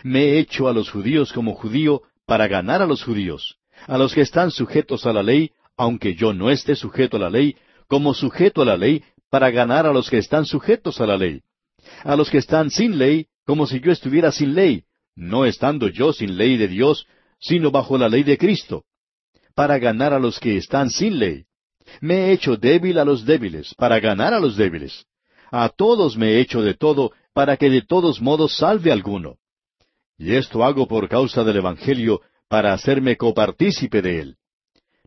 Me 0.04 0.24
he 0.24 0.40
hecho 0.40 0.68
a 0.68 0.74
los 0.74 0.90
judíos 0.90 1.32
como 1.32 1.54
judío 1.54 2.02
para 2.26 2.48
ganar 2.48 2.82
a 2.82 2.88
los 2.88 3.04
judíos, 3.04 3.58
a 3.86 4.00
los 4.00 4.16
que 4.16 4.22
están 4.22 4.50
sujetos 4.50 5.06
a 5.06 5.14
la 5.14 5.22
ley, 5.22 5.52
aunque 5.78 6.16
yo 6.16 6.34
no 6.34 6.50
esté 6.50 6.76
sujeto 6.76 7.18
a 7.18 7.20
la 7.20 7.30
ley, 7.30 7.56
como 7.88 8.16
sujeto 8.16 8.64
a 8.64 8.66
la 8.66 8.78
ley, 8.78 9.04
para 9.30 9.52
ganar 9.52 9.86
a 9.86 9.94
los 9.94 10.10
que 10.10 10.18
están 10.18 10.46
sujetos 10.46 11.00
a 11.02 11.06
la 11.06 11.18
ley, 11.18 11.42
a 12.04 12.16
los 12.16 12.30
que 12.30 12.38
están 12.38 12.70
sin 12.70 12.98
ley, 12.98 13.28
como 13.46 13.68
si 13.68 13.80
yo 13.80 13.92
estuviera 13.92 14.32
sin 14.32 14.54
ley, 14.54 14.84
no 15.16 15.46
estando 15.46 15.88
yo 15.88 16.14
sin 16.14 16.38
ley 16.38 16.58
de 16.58 16.68
Dios, 16.68 17.06
sino 17.40 17.72
bajo 17.72 17.98
la 17.98 18.10
ley 18.10 18.24
de 18.24 18.38
Cristo, 18.38 18.84
para 19.56 19.78
ganar 19.78 20.14
a 20.14 20.20
los 20.20 20.40
que 20.40 20.58
están 20.58 20.90
sin 20.90 21.20
ley. 21.20 21.46
Me 22.02 22.28
he 22.28 22.32
hecho 22.34 22.56
débil 22.56 23.00
a 23.00 23.06
los 23.06 23.26
débiles, 23.26 23.74
para 23.76 24.00
ganar 24.00 24.34
a 24.34 24.40
los 24.40 24.56
débiles. 24.56 25.06
A 25.52 25.70
todos 25.70 26.18
me 26.18 26.34
he 26.34 26.40
hecho 26.40 26.62
de 26.62 26.76
todo, 26.76 27.12
para 27.34 27.58
que 27.58 27.70
de 27.70 27.82
todos 27.82 28.22
modos 28.22 28.58
salve 28.58 28.92
alguno. 28.92 29.38
Y 30.18 30.36
esto 30.36 30.64
hago 30.64 30.88
por 30.88 31.10
causa 31.10 31.44
del 31.44 31.58
Evangelio, 31.58 32.22
para 32.48 32.74
hacerme 32.74 33.18
copartícipe 33.18 34.02
de 34.02 34.20
él. 34.20 34.36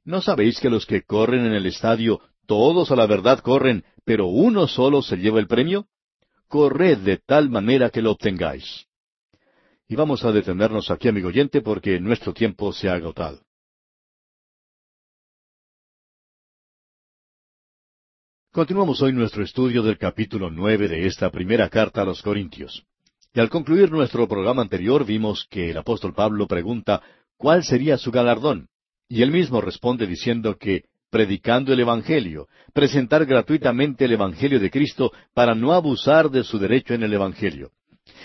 ¿No 0.05 0.21
sabéis 0.21 0.59
que 0.59 0.71
los 0.71 0.87
que 0.87 1.03
corren 1.03 1.47
en 1.47 1.53
el 1.53 1.67
estadio, 1.67 2.21
todos 2.47 2.91
a 2.91 2.97
la 2.97 3.07
verdad 3.07 3.41
corren, 3.41 3.85
pero 4.05 4.27
uno 4.27 4.67
solo 4.67 5.03
se 5.03 5.17
lleva 5.17 5.41
el 5.41 5.47
premio? 5.47 5.87
Corred 6.49 6.99
de 6.99 7.19
tal 7.19 7.51
manera 7.51 7.91
que 7.91 8.03
lo 8.03 8.13
obtengáis. 8.13 8.87
Y 9.89 9.97
vamos 9.97 10.25
a 10.25 10.33
detenernos 10.33 10.91
aquí, 10.91 11.09
amigo 11.09 11.29
oyente, 11.29 11.61
porque 11.61 12.01
nuestro 12.01 12.33
tiempo 12.33 12.73
se 12.73 12.89
ha 12.89 12.95
agotado. 12.95 13.41
Continuamos 18.53 19.01
hoy 19.01 19.15
nuestro 19.15 19.43
estudio 19.43 19.83
del 19.83 19.97
capítulo 19.97 20.51
nueve 20.51 20.87
de 20.87 21.07
esta 21.07 21.31
primera 21.31 21.71
carta 21.71 22.03
a 22.03 22.05
los 22.05 22.21
Corintios. 22.21 22.85
Y 23.33 23.41
al 23.41 23.49
concluir 23.49 23.91
nuestro 23.91 24.29
programa 24.29 24.61
anterior 24.61 25.07
vimos 25.07 25.47
que 25.49 25.71
el 25.71 25.79
apóstol 25.79 26.13
Pablo 26.13 26.47
pregunta 26.47 27.03
cuál 27.39 27.65
sería 27.65 27.97
su 27.97 28.11
galardón. 28.11 28.69
Y 29.09 29.23
él 29.23 29.31
mismo 29.31 29.63
responde 29.63 30.07
diciendo 30.07 30.59
que, 30.59 30.85
predicando 31.13 31.75
el 31.75 31.81
Evangelio, 31.81 32.49
presentar 32.73 33.27
gratuitamente 33.27 34.07
el 34.07 34.13
Evangelio 34.13 34.59
de 34.59 34.71
Cristo 34.71 35.13
para 35.35 35.55
no 35.55 35.75
abusar 35.75 36.31
de 36.31 36.43
su 36.43 36.59
derecho 36.59 36.95
en 36.95 37.03
el 37.03 37.13
Evangelio. 37.13 37.71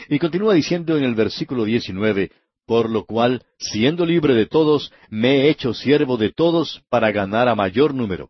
Y 0.07 0.17
continúa 0.19 0.53
diciendo 0.53 0.97
en 0.97 1.03
el 1.03 1.13
versículo 1.13 1.65
19, 1.65 2.31
por 2.65 2.89
lo 2.89 3.03
cual, 3.03 3.43
siendo 3.59 4.05
libre 4.05 4.33
de 4.35 4.45
todos, 4.45 4.93
me 5.09 5.41
he 5.41 5.49
hecho 5.49 5.73
siervo 5.73 6.15
de 6.15 6.31
todos 6.31 6.81
para 6.89 7.11
ganar 7.11 7.49
a 7.49 7.55
mayor 7.55 7.93
número. 7.93 8.29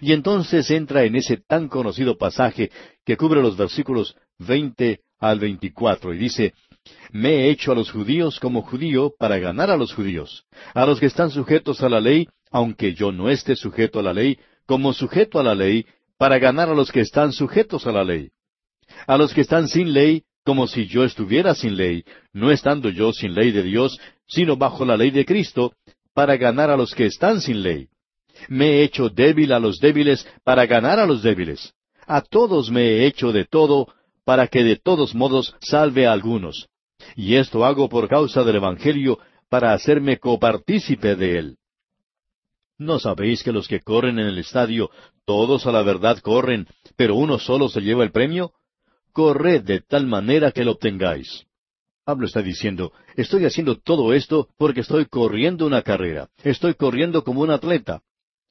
Y 0.00 0.12
entonces 0.12 0.70
entra 0.70 1.02
en 1.02 1.16
ese 1.16 1.36
tan 1.36 1.66
conocido 1.66 2.16
pasaje 2.16 2.70
que 3.04 3.16
cubre 3.16 3.42
los 3.42 3.56
versículos 3.56 4.14
20 4.38 5.00
al 5.18 5.40
24 5.40 6.14
y 6.14 6.18
dice, 6.18 6.54
me 7.10 7.30
he 7.30 7.50
hecho 7.50 7.72
a 7.72 7.74
los 7.74 7.90
judíos 7.90 8.38
como 8.38 8.62
judío 8.62 9.12
para 9.18 9.38
ganar 9.38 9.70
a 9.70 9.76
los 9.76 9.92
judíos, 9.92 10.44
a 10.72 10.86
los 10.86 11.00
que 11.00 11.06
están 11.06 11.30
sujetos 11.30 11.82
a 11.82 11.88
la 11.88 12.00
ley, 12.00 12.28
aunque 12.50 12.94
yo 12.94 13.12
no 13.12 13.30
esté 13.30 13.56
sujeto 13.56 14.00
a 14.00 14.02
la 14.02 14.12
ley, 14.12 14.38
como 14.66 14.92
sujeto 14.92 15.38
a 15.38 15.42
la 15.42 15.54
ley, 15.54 15.86
para 16.18 16.38
ganar 16.38 16.68
a 16.68 16.74
los 16.74 16.90
que 16.90 17.00
están 17.00 17.32
sujetos 17.32 17.86
a 17.86 17.92
la 17.92 18.04
ley, 18.04 18.30
a 19.06 19.16
los 19.16 19.32
que 19.32 19.42
están 19.42 19.68
sin 19.68 19.92
ley, 19.92 20.24
como 20.44 20.66
si 20.66 20.86
yo 20.86 21.04
estuviera 21.04 21.54
sin 21.54 21.76
ley, 21.76 22.04
no 22.32 22.50
estando 22.50 22.88
yo 22.88 23.12
sin 23.12 23.34
ley 23.34 23.50
de 23.50 23.62
Dios, 23.62 24.00
sino 24.26 24.56
bajo 24.56 24.84
la 24.84 24.96
ley 24.96 25.10
de 25.10 25.24
Cristo, 25.24 25.74
para 26.14 26.36
ganar 26.36 26.70
a 26.70 26.76
los 26.76 26.94
que 26.94 27.06
están 27.06 27.40
sin 27.40 27.62
ley. 27.62 27.88
Me 28.48 28.66
he 28.66 28.82
hecho 28.82 29.08
débil 29.08 29.52
a 29.52 29.58
los 29.58 29.78
débiles 29.78 30.26
para 30.44 30.66
ganar 30.66 30.98
a 30.98 31.06
los 31.06 31.22
débiles. 31.22 31.74
A 32.06 32.22
todos 32.22 32.70
me 32.70 32.82
he 32.82 33.06
hecho 33.06 33.32
de 33.32 33.44
todo, 33.44 33.88
para 34.24 34.46
que 34.48 34.62
de 34.64 34.76
todos 34.76 35.14
modos 35.14 35.54
salve 35.60 36.06
a 36.06 36.12
algunos. 36.12 36.68
Y 37.16 37.34
esto 37.36 37.64
hago 37.64 37.88
por 37.88 38.08
causa 38.08 38.42
del 38.42 38.56
Evangelio, 38.56 39.18
para 39.48 39.72
hacerme 39.72 40.18
copartícipe 40.18 41.16
de 41.16 41.38
él. 41.38 41.56
¿No 42.78 42.98
sabéis 42.98 43.42
que 43.42 43.52
los 43.52 43.66
que 43.68 43.80
corren 43.80 44.18
en 44.18 44.26
el 44.26 44.38
estadio, 44.38 44.90
todos 45.24 45.66
a 45.66 45.72
la 45.72 45.82
verdad 45.82 46.18
corren, 46.20 46.66
pero 46.96 47.16
uno 47.16 47.38
solo 47.38 47.68
se 47.68 47.80
lleva 47.80 48.04
el 48.04 48.12
premio? 48.12 48.52
corred 49.18 49.64
de 49.64 49.80
tal 49.80 50.06
manera 50.06 50.52
que 50.52 50.64
lo 50.64 50.72
obtengáis. 50.72 51.44
Pablo 52.04 52.26
está 52.28 52.40
diciendo, 52.40 52.92
estoy 53.16 53.46
haciendo 53.46 53.76
todo 53.76 54.14
esto 54.14 54.48
porque 54.56 54.82
estoy 54.82 55.06
corriendo 55.06 55.66
una 55.66 55.82
carrera, 55.82 56.28
estoy 56.44 56.74
corriendo 56.74 57.24
como 57.24 57.40
un 57.40 57.50
atleta. 57.50 58.00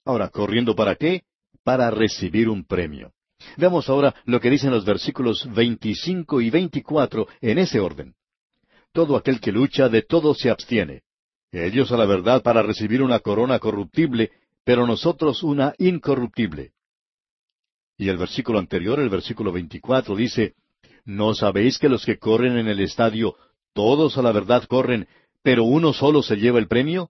Ahora, 0.03 0.27
¿corriendo 0.27 0.75
para 0.75 0.95
qué? 0.95 1.23
Para 1.63 1.89
recibir 1.89 2.49
un 2.49 2.65
premio. 2.65 3.13
Veamos 3.55 3.87
ahora 3.87 4.13
lo 4.25 4.41
que 4.41 4.49
dicen 4.49 4.71
los 4.71 4.83
versículos 4.83 5.47
25 5.53 6.41
y 6.41 6.49
24 6.49 7.27
en 7.39 7.59
ese 7.59 7.79
orden. 7.79 8.13
Todo 8.91 9.15
aquel 9.15 9.39
que 9.39 9.53
lucha 9.53 9.87
de 9.87 10.01
todo 10.01 10.33
se 10.33 10.49
abstiene. 10.49 11.03
Ellos 11.51 11.91
a 11.91 11.97
la 11.97 12.05
verdad 12.05 12.41
para 12.43 12.61
recibir 12.61 13.01
una 13.01 13.19
corona 13.19 13.59
corruptible, 13.59 14.31
pero 14.63 14.85
nosotros 14.85 15.43
una 15.43 15.73
incorruptible. 15.77 16.73
Y 17.97 18.09
el 18.09 18.17
versículo 18.17 18.59
anterior, 18.59 18.99
el 18.99 19.09
versículo 19.09 19.51
24, 19.51 20.15
dice, 20.15 20.55
¿No 21.05 21.33
sabéis 21.33 21.79
que 21.79 21.89
los 21.89 22.05
que 22.05 22.19
corren 22.19 22.57
en 22.57 22.67
el 22.67 22.81
estadio, 22.81 23.35
todos 23.73 24.17
a 24.17 24.21
la 24.21 24.31
verdad 24.31 24.65
corren, 24.65 25.07
pero 25.41 25.63
uno 25.63 25.93
solo 25.93 26.21
se 26.21 26.35
lleva 26.35 26.59
el 26.59 26.67
premio? 26.67 27.09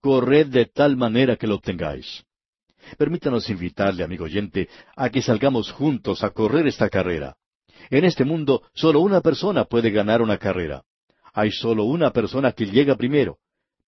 Corred 0.00 0.48
de 0.48 0.66
tal 0.66 0.96
manera 0.96 1.36
que 1.36 1.46
lo 1.46 1.56
obtengáis. 1.56 2.24
Permítanos 2.96 3.48
invitarle, 3.50 4.04
amigo 4.04 4.24
oyente, 4.24 4.68
a 4.96 5.10
que 5.10 5.22
salgamos 5.22 5.72
juntos 5.72 6.22
a 6.22 6.30
correr 6.30 6.66
esta 6.66 6.88
carrera. 6.88 7.36
En 7.90 8.04
este 8.04 8.24
mundo, 8.24 8.62
solo 8.74 9.00
una 9.00 9.20
persona 9.20 9.64
puede 9.64 9.90
ganar 9.90 10.22
una 10.22 10.38
carrera. 10.38 10.84
Hay 11.32 11.50
solo 11.50 11.84
una 11.84 12.12
persona 12.12 12.52
que 12.52 12.66
llega 12.66 12.96
primero. 12.96 13.38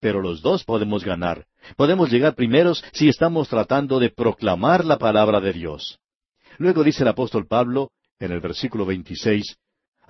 Pero 0.00 0.20
los 0.20 0.42
dos 0.42 0.64
podemos 0.64 1.04
ganar. 1.04 1.46
Podemos 1.76 2.10
llegar 2.10 2.34
primeros 2.34 2.82
si 2.92 3.08
estamos 3.08 3.48
tratando 3.48 3.98
de 3.98 4.10
proclamar 4.10 4.84
la 4.84 4.98
palabra 4.98 5.40
de 5.40 5.52
Dios. 5.52 5.98
Luego 6.58 6.82
dice 6.82 7.02
el 7.02 7.08
apóstol 7.08 7.46
Pablo, 7.46 7.90
en 8.18 8.32
el 8.32 8.40
versículo 8.40 8.86
26, 8.86 9.56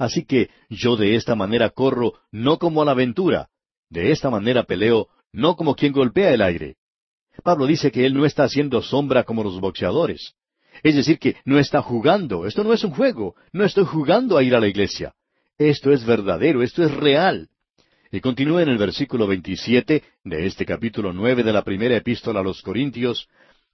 Así 0.00 0.24
que 0.24 0.48
yo 0.70 0.96
de 0.96 1.14
esta 1.14 1.34
manera 1.34 1.68
corro 1.68 2.14
no 2.32 2.58
como 2.58 2.80
a 2.80 2.86
la 2.86 2.92
aventura, 2.92 3.48
de 3.90 4.12
esta 4.12 4.30
manera 4.30 4.62
peleo 4.62 5.08
no 5.30 5.56
como 5.56 5.74
quien 5.74 5.92
golpea 5.92 6.32
el 6.32 6.40
aire. 6.40 6.76
Pablo 7.44 7.66
dice 7.66 7.90
que 7.90 8.06
él 8.06 8.14
no 8.14 8.24
está 8.24 8.44
haciendo 8.44 8.80
sombra 8.80 9.24
como 9.24 9.44
los 9.44 9.60
boxeadores. 9.60 10.34
Es 10.82 10.94
decir, 10.94 11.18
que 11.18 11.36
no 11.44 11.58
está 11.58 11.82
jugando, 11.82 12.46
esto 12.46 12.64
no 12.64 12.72
es 12.72 12.82
un 12.82 12.92
juego, 12.92 13.34
no 13.52 13.62
estoy 13.64 13.84
jugando 13.84 14.38
a 14.38 14.42
ir 14.42 14.54
a 14.54 14.60
la 14.60 14.68
iglesia. 14.68 15.14
Esto 15.58 15.92
es 15.92 16.04
verdadero, 16.06 16.62
esto 16.62 16.82
es 16.82 16.94
real. 16.94 17.50
Y 18.12 18.20
continúa 18.20 18.62
en 18.62 18.68
el 18.68 18.78
versículo 18.78 19.28
27 19.28 20.02
de 20.24 20.46
este 20.46 20.66
capítulo 20.66 21.12
nueve 21.12 21.44
de 21.44 21.52
la 21.52 21.62
primera 21.62 21.96
epístola 21.96 22.40
a 22.40 22.42
los 22.42 22.60
Corintios, 22.60 23.28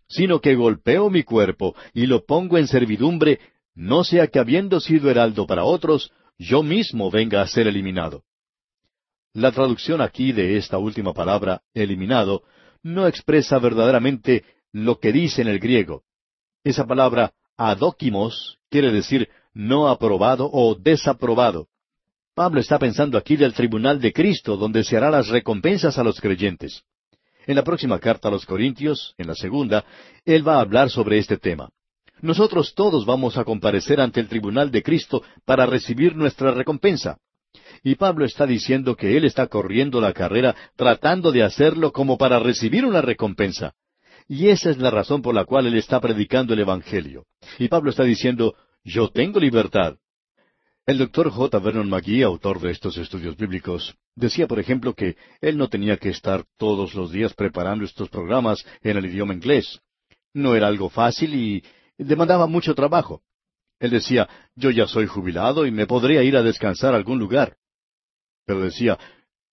sino 0.09 0.41
que 0.41 0.55
golpeo 0.55 1.09
mi 1.09 1.23
cuerpo 1.23 1.75
y 1.95 2.07
lo 2.07 2.25
pongo 2.27 2.59
en 2.59 2.67
servidumbre, 2.67 3.41
no 3.75 4.05
sea 4.05 4.27
que 4.27 4.39
habiendo 4.39 4.79
sido 4.81 5.11
heraldo 5.11 5.47
para 5.47 5.65
otros, 5.65 6.13
yo 6.39 6.63
mismo 6.63 7.11
venga 7.11 7.41
a 7.41 7.47
ser 7.47 7.67
eliminado. 7.67 8.25
la 9.33 9.53
traducción 9.53 10.01
aquí 10.01 10.33
de 10.33 10.57
esta 10.57 10.79
última 10.79 11.13
palabra, 11.13 11.63
eliminado, 11.75 12.43
no 12.83 13.07
expresa 13.07 13.59
verdaderamente 13.59 14.45
lo 14.73 14.99
que 14.99 15.13
dice 15.13 15.43
en 15.43 15.49
el 15.49 15.59
griego. 15.59 16.05
Esa 16.65 16.87
palabra 16.87 17.35
adóquimos 17.57 18.59
quiere 18.71 18.93
decir 18.93 19.29
no 19.53 19.89
aprobado 19.89 20.49
o 20.51 20.75
desaprobado. 20.75 21.69
Pablo 22.37 22.61
está 22.61 22.79
pensando 22.79 23.17
aquí 23.17 23.35
del 23.35 23.55
tribunal 23.55 23.99
de 23.99 24.13
Cristo, 24.13 24.59
donde 24.59 24.85
se 24.85 24.95
hará 24.95 25.11
las 25.11 25.29
recompensas 25.29 25.97
a 25.97 26.05
los 26.05 26.21
creyentes. 26.21 26.83
En 27.47 27.57
la 27.57 27.65
próxima 27.65 27.99
carta 27.99 28.29
a 28.29 28.31
los 28.31 28.45
Corintios, 28.45 29.15
en 29.17 29.29
la 29.29 29.35
segunda, 29.35 29.87
él 30.27 30.47
va 30.47 30.57
a 30.57 30.61
hablar 30.61 30.91
sobre 30.91 31.17
este 31.17 31.39
tema. 31.39 31.71
Nosotros 32.21 32.75
todos 32.75 33.07
vamos 33.07 33.39
a 33.39 33.45
comparecer 33.45 34.03
ante 34.03 34.21
el 34.21 34.29
tribunal 34.29 34.71
de 34.71 34.83
Cristo 34.83 35.23
para 35.47 35.65
recibir 35.65 36.15
nuestra 36.15 36.51
recompensa. 36.51 37.17
Y 37.83 37.95
Pablo 37.95 38.27
está 38.27 38.45
diciendo 38.45 38.97
que 38.97 39.17
él 39.17 39.25
está 39.25 39.47
corriendo 39.47 39.99
la 40.03 40.13
carrera 40.13 40.55
tratando 40.77 41.33
de 41.33 41.43
hacerlo 41.43 41.91
como 41.91 42.19
para 42.19 42.39
recibir 42.39 42.85
una 42.85 43.01
recompensa. 43.01 43.73
Y 44.29 44.49
esa 44.49 44.69
es 44.69 44.77
la 44.77 44.91
razón 44.91 45.23
por 45.23 45.35
la 45.35 45.47
cual 45.47 45.69
él 45.69 45.79
está 45.79 46.03
predicando 46.03 46.53
el 46.53 46.61
Evangelio. 46.61 47.25
Y 47.59 47.69
Pablo 47.69 47.89
está 47.89 48.05
diciendo, 48.05 48.55
yo 48.85 49.09
tengo 49.09 49.41
libertad. 49.41 49.97
El 50.87 50.99
doctor 50.99 51.31
J. 51.31 51.59
Vernon 51.59 51.91
McGee, 51.91 52.23
autor 52.23 52.61
de 52.61 52.71
estos 52.71 52.97
estudios 52.97 53.37
bíblicos, 53.37 53.97
decía, 54.15 54.47
por 54.47 54.61
ejemplo, 54.61 54.95
que 54.95 55.17
él 55.41 55.59
no 55.59 55.69
tenía 55.69 55.97
que 55.97 56.11
estar 56.11 56.45
todos 56.57 56.95
los 56.95 57.11
días 57.11 57.35
preparando 57.35 57.85
estos 57.85 58.09
programas 58.09 58.65
en 58.83 58.97
el 58.97 59.07
idioma 59.07 59.35
inglés. 59.35 59.81
No 60.33 60.55
era 60.55 60.69
algo 60.69 60.89
fácil 60.89 61.35
y 61.35 61.65
demandaba 61.99 62.47
mucho 62.47 62.73
trabajo. 62.77 63.23
Él 63.81 63.91
decía, 63.91 64.29
yo 64.55 64.71
ya 64.71 64.87
soy 64.87 65.09
jubilado 65.09 65.67
y 65.67 65.73
me 65.73 65.89
podría 65.89 66.23
ir 66.23 66.37
a 66.37 66.45
descansar 66.45 66.95
a 66.95 66.99
algún 66.99 67.19
lugar. 67.19 67.57
Pero 68.45 68.61
decía, 68.61 68.97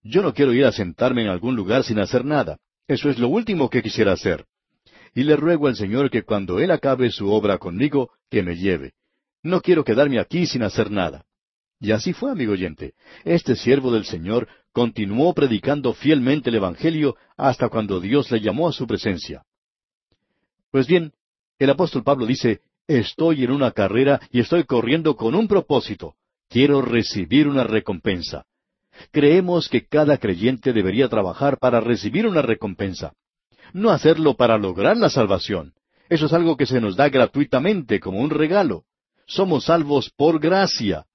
yo 0.02 0.20
no 0.20 0.34
quiero 0.34 0.52
ir 0.52 0.66
a 0.66 0.72
sentarme 0.72 1.22
en 1.22 1.28
algún 1.28 1.56
lugar 1.56 1.82
sin 1.82 1.98
hacer 1.98 2.26
nada. 2.26 2.58
Eso 2.86 3.08
es 3.08 3.18
lo 3.18 3.28
último 3.28 3.70
que 3.70 3.82
quisiera 3.82 4.12
hacer. 4.12 4.44
Y 5.14 5.22
le 5.22 5.36
ruego 5.36 5.68
al 5.68 5.76
Señor 5.76 6.10
que 6.10 6.24
cuando 6.24 6.58
Él 6.58 6.70
acabe 6.70 7.10
su 7.10 7.32
obra 7.32 7.56
conmigo, 7.56 8.10
que 8.28 8.42
me 8.42 8.54
lleve. 8.54 8.92
No 9.42 9.60
quiero 9.60 9.84
quedarme 9.84 10.20
aquí 10.20 10.46
sin 10.46 10.62
hacer 10.62 10.90
nada. 10.90 11.24
Y 11.80 11.90
así 11.90 12.12
fue, 12.12 12.30
amigo 12.30 12.52
oyente. 12.52 12.94
Este 13.24 13.56
siervo 13.56 13.90
del 13.90 14.04
Señor 14.04 14.48
continuó 14.72 15.34
predicando 15.34 15.92
fielmente 15.94 16.50
el 16.50 16.56
Evangelio 16.56 17.16
hasta 17.36 17.68
cuando 17.68 17.98
Dios 18.00 18.30
le 18.30 18.40
llamó 18.40 18.68
a 18.68 18.72
su 18.72 18.86
presencia. 18.86 19.42
Pues 20.70 20.86
bien, 20.86 21.12
el 21.58 21.70
apóstol 21.70 22.04
Pablo 22.04 22.24
dice, 22.24 22.60
estoy 22.86 23.42
en 23.42 23.50
una 23.50 23.72
carrera 23.72 24.20
y 24.30 24.40
estoy 24.40 24.64
corriendo 24.64 25.16
con 25.16 25.34
un 25.34 25.48
propósito. 25.48 26.14
Quiero 26.48 26.80
recibir 26.80 27.48
una 27.48 27.64
recompensa. 27.64 28.46
Creemos 29.10 29.68
que 29.68 29.86
cada 29.86 30.18
creyente 30.18 30.72
debería 30.72 31.08
trabajar 31.08 31.58
para 31.58 31.80
recibir 31.80 32.26
una 32.26 32.42
recompensa. 32.42 33.14
No 33.72 33.90
hacerlo 33.90 34.34
para 34.36 34.56
lograr 34.56 34.96
la 34.96 35.10
salvación. 35.10 35.74
Eso 36.08 36.26
es 36.26 36.32
algo 36.32 36.56
que 36.56 36.66
se 36.66 36.80
nos 36.80 36.94
da 36.94 37.08
gratuitamente 37.08 37.98
como 37.98 38.20
un 38.20 38.30
regalo. 38.30 38.84
Somos 39.26 39.64
salvos 39.64 40.10
por 40.10 40.40
gracia. 40.40 41.06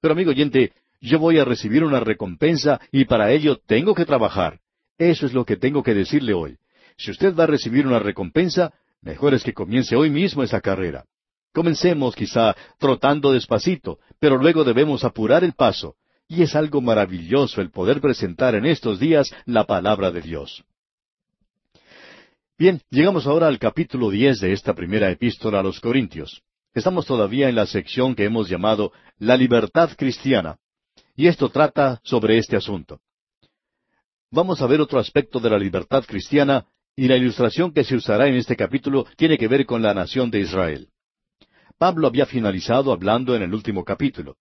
Pero 0.00 0.12
amigo 0.12 0.30
oyente, 0.30 0.72
yo 1.00 1.18
voy 1.18 1.38
a 1.38 1.44
recibir 1.44 1.84
una 1.84 2.00
recompensa 2.00 2.80
y 2.90 3.04
para 3.04 3.30
ello 3.30 3.58
tengo 3.66 3.94
que 3.94 4.04
trabajar. 4.04 4.60
Eso 4.98 5.26
es 5.26 5.32
lo 5.32 5.44
que 5.44 5.56
tengo 5.56 5.82
que 5.82 5.94
decirle 5.94 6.34
hoy. 6.34 6.56
Si 6.96 7.10
usted 7.10 7.34
va 7.34 7.44
a 7.44 7.48
recibir 7.48 7.86
una 7.86 7.98
recompensa, 7.98 8.72
mejor 9.02 9.34
es 9.34 9.42
que 9.42 9.52
comience 9.52 9.96
hoy 9.96 10.10
mismo 10.10 10.42
esa 10.42 10.60
carrera. 10.60 11.04
Comencemos 11.52 12.16
quizá 12.16 12.54
trotando 12.78 13.32
despacito, 13.32 13.98
pero 14.18 14.38
luego 14.38 14.64
debemos 14.64 15.04
apurar 15.04 15.44
el 15.44 15.52
paso. 15.52 15.96
Y 16.26 16.42
es 16.42 16.56
algo 16.56 16.80
maravilloso 16.80 17.60
el 17.60 17.70
poder 17.70 18.00
presentar 18.00 18.54
en 18.54 18.64
estos 18.64 18.98
días 18.98 19.30
la 19.44 19.64
palabra 19.64 20.10
de 20.10 20.22
Dios. 20.22 20.64
Bien, 22.56 22.80
llegamos 22.88 23.26
ahora 23.26 23.48
al 23.48 23.58
capítulo 23.58 24.10
diez 24.10 24.40
de 24.40 24.52
esta 24.52 24.74
primera 24.74 25.10
epístola 25.10 25.60
a 25.60 25.62
los 25.62 25.80
Corintios. 25.80 26.42
Estamos 26.74 27.06
todavía 27.06 27.48
en 27.48 27.54
la 27.54 27.66
sección 27.66 28.16
que 28.16 28.24
hemos 28.24 28.48
llamado 28.48 28.92
La 29.18 29.36
libertad 29.36 29.90
cristiana, 29.96 30.58
y 31.14 31.28
esto 31.28 31.48
trata 31.48 32.00
sobre 32.02 32.36
este 32.36 32.56
asunto. 32.56 33.00
Vamos 34.32 34.60
a 34.60 34.66
ver 34.66 34.80
otro 34.80 34.98
aspecto 34.98 35.38
de 35.38 35.50
la 35.50 35.58
libertad 35.58 36.04
cristiana, 36.04 36.66
y 36.96 37.06
la 37.06 37.16
ilustración 37.16 37.72
que 37.72 37.84
se 37.84 37.94
usará 37.94 38.26
en 38.26 38.34
este 38.34 38.56
capítulo 38.56 39.06
tiene 39.16 39.38
que 39.38 39.46
ver 39.46 39.66
con 39.66 39.82
la 39.82 39.94
nación 39.94 40.32
de 40.32 40.40
Israel. 40.40 40.88
Pablo 41.78 42.08
había 42.08 42.26
finalizado 42.26 42.92
hablando 42.92 43.36
en 43.36 43.42
el 43.42 43.54
último 43.54 43.84
capítulo. 43.84 44.36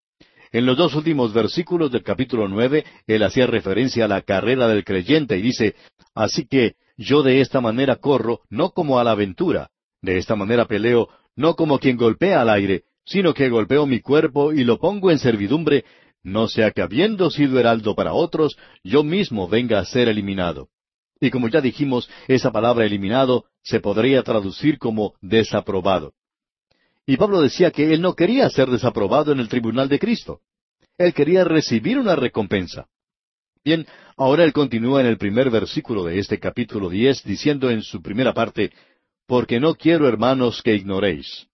En 0.52 0.66
los 0.66 0.76
dos 0.76 0.96
últimos 0.96 1.34
versículos 1.34 1.92
del 1.92 2.02
capítulo 2.02 2.48
nueve, 2.48 2.84
él 3.06 3.22
hacía 3.22 3.46
referencia 3.46 4.06
a 4.06 4.08
la 4.08 4.22
carrera 4.22 4.68
del 4.68 4.84
creyente 4.84 5.38
y 5.38 5.42
dice, 5.44 5.76
Así 6.16 6.48
que 6.48 6.78
yo 6.98 7.22
de 7.22 7.42
esta 7.42 7.62
manera 7.62 7.98
corro, 7.98 8.42
no 8.50 8.72
como 8.72 9.00
a 9.00 9.04
la 9.04 9.12
aventura, 9.12 9.70
de 10.02 10.18
esta 10.18 10.36
manera 10.36 10.66
peleo, 10.66 11.10
no 11.36 11.56
como 11.56 11.80
quien 11.80 11.98
golpea 11.98 12.42
al 12.42 12.50
aire, 12.50 12.84
sino 13.06 13.34
que 13.34 13.50
golpeo 13.50 13.86
mi 13.86 14.00
cuerpo 14.00 14.54
y 14.54 14.64
lo 14.64 14.80
pongo 14.80 15.12
en 15.12 15.20
servidumbre, 15.20 15.86
no 16.24 16.48
sea 16.48 16.72
que 16.72 16.82
habiendo 16.82 17.30
sido 17.30 17.60
heraldo 17.60 17.96
para 17.96 18.14
otros, 18.14 18.58
yo 18.84 19.04
mismo 19.04 19.48
venga 19.48 19.80
a 19.80 19.86
ser 19.86 20.08
eliminado. 20.08 20.70
Y 21.20 21.30
como 21.30 21.48
ya 21.50 21.62
dijimos, 21.62 22.10
esa 22.28 22.52
palabra 22.52 22.86
eliminado 22.86 23.46
se 23.62 23.80
podría 23.80 24.24
traducir 24.24 24.78
como 24.78 25.14
desaprobado. 25.22 26.14
Y 27.06 27.18
Pablo 27.18 27.42
decía 27.42 27.72
que 27.72 27.94
él 27.94 28.02
no 28.02 28.14
quería 28.14 28.50
ser 28.50 28.70
desaprobado 28.70 29.32
en 29.32 29.40
el 29.40 29.50
tribunal 29.50 29.90
de 29.90 30.00
Cristo. 30.00 30.40
Él 30.98 31.14
quería 31.14 31.44
recibir 31.44 31.98
una 31.98 32.16
recompensa. 32.16 32.88
Bien, 33.66 33.86
ahora 34.18 34.44
él 34.44 34.54
continúa 34.54 35.02
en 35.02 35.08
el 35.08 35.18
primer 35.18 35.50
versículo 35.50 36.04
de 36.04 36.20
este 36.20 36.40
capítulo 36.40 36.90
diez, 36.90 37.24
diciendo 37.24 37.70
en 37.70 37.82
su 37.82 38.02
primera 38.02 38.34
parte, 38.34 38.72
porque 39.28 39.60
no 39.60 39.76
quiero, 39.76 40.08
hermanos, 40.08 40.62
que 40.62 40.76
ignoréis. 40.76 41.48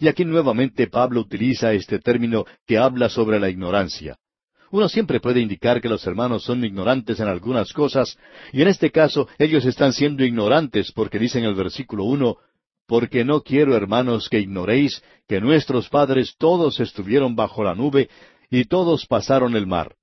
Y 0.00 0.08
aquí 0.08 0.24
nuevamente 0.24 0.88
Pablo 0.88 1.20
utiliza 1.20 1.72
este 1.72 1.98
término 1.98 2.44
que 2.66 2.78
habla 2.78 3.08
sobre 3.08 3.38
la 3.38 3.48
ignorancia. 3.48 4.18
Uno 4.70 4.88
siempre 4.88 5.20
puede 5.20 5.40
indicar 5.40 5.80
que 5.80 5.88
los 5.88 6.06
hermanos 6.06 6.42
son 6.42 6.64
ignorantes 6.64 7.20
en 7.20 7.28
algunas 7.28 7.72
cosas, 7.72 8.18
y 8.52 8.62
en 8.62 8.68
este 8.68 8.90
caso 8.90 9.28
ellos 9.38 9.64
están 9.64 9.92
siendo 9.92 10.24
ignorantes 10.24 10.90
porque 10.92 11.18
dice 11.18 11.38
en 11.38 11.44
el 11.44 11.54
versículo 11.54 12.04
uno, 12.04 12.36
porque 12.86 13.24
no 13.24 13.42
quiero, 13.42 13.76
hermanos, 13.76 14.28
que 14.28 14.40
ignoréis 14.40 15.02
que 15.28 15.40
nuestros 15.40 15.88
padres 15.88 16.34
todos 16.38 16.80
estuvieron 16.80 17.36
bajo 17.36 17.64
la 17.64 17.74
nube 17.74 18.08
y 18.50 18.64
todos 18.64 19.06
pasaron 19.06 19.56
el 19.56 19.66
mar. 19.66 19.94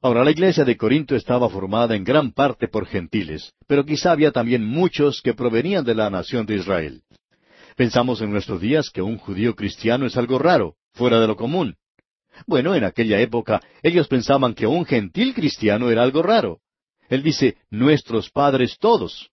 Ahora, 0.00 0.22
la 0.22 0.30
iglesia 0.30 0.64
de 0.64 0.76
Corinto 0.76 1.16
estaba 1.16 1.48
formada 1.50 1.96
en 1.96 2.04
gran 2.04 2.30
parte 2.30 2.68
por 2.68 2.86
gentiles, 2.86 3.52
pero 3.66 3.84
quizá 3.84 4.12
había 4.12 4.30
también 4.30 4.64
muchos 4.64 5.20
que 5.20 5.34
provenían 5.34 5.84
de 5.84 5.96
la 5.96 6.08
nación 6.08 6.46
de 6.46 6.54
Israel. 6.54 7.02
Pensamos 7.76 8.20
en 8.20 8.30
nuestros 8.30 8.60
días 8.60 8.90
que 8.90 9.02
un 9.02 9.18
judío 9.18 9.56
cristiano 9.56 10.06
es 10.06 10.16
algo 10.16 10.38
raro, 10.38 10.76
fuera 10.92 11.20
de 11.20 11.26
lo 11.26 11.34
común. 11.36 11.74
Bueno, 12.46 12.76
en 12.76 12.84
aquella 12.84 13.18
época 13.20 13.60
ellos 13.82 14.06
pensaban 14.06 14.54
que 14.54 14.68
un 14.68 14.84
gentil 14.84 15.34
cristiano 15.34 15.90
era 15.90 16.04
algo 16.04 16.22
raro. 16.22 16.60
Él 17.08 17.24
dice, 17.24 17.56
nuestros 17.68 18.30
padres 18.30 18.78
todos. 18.78 19.30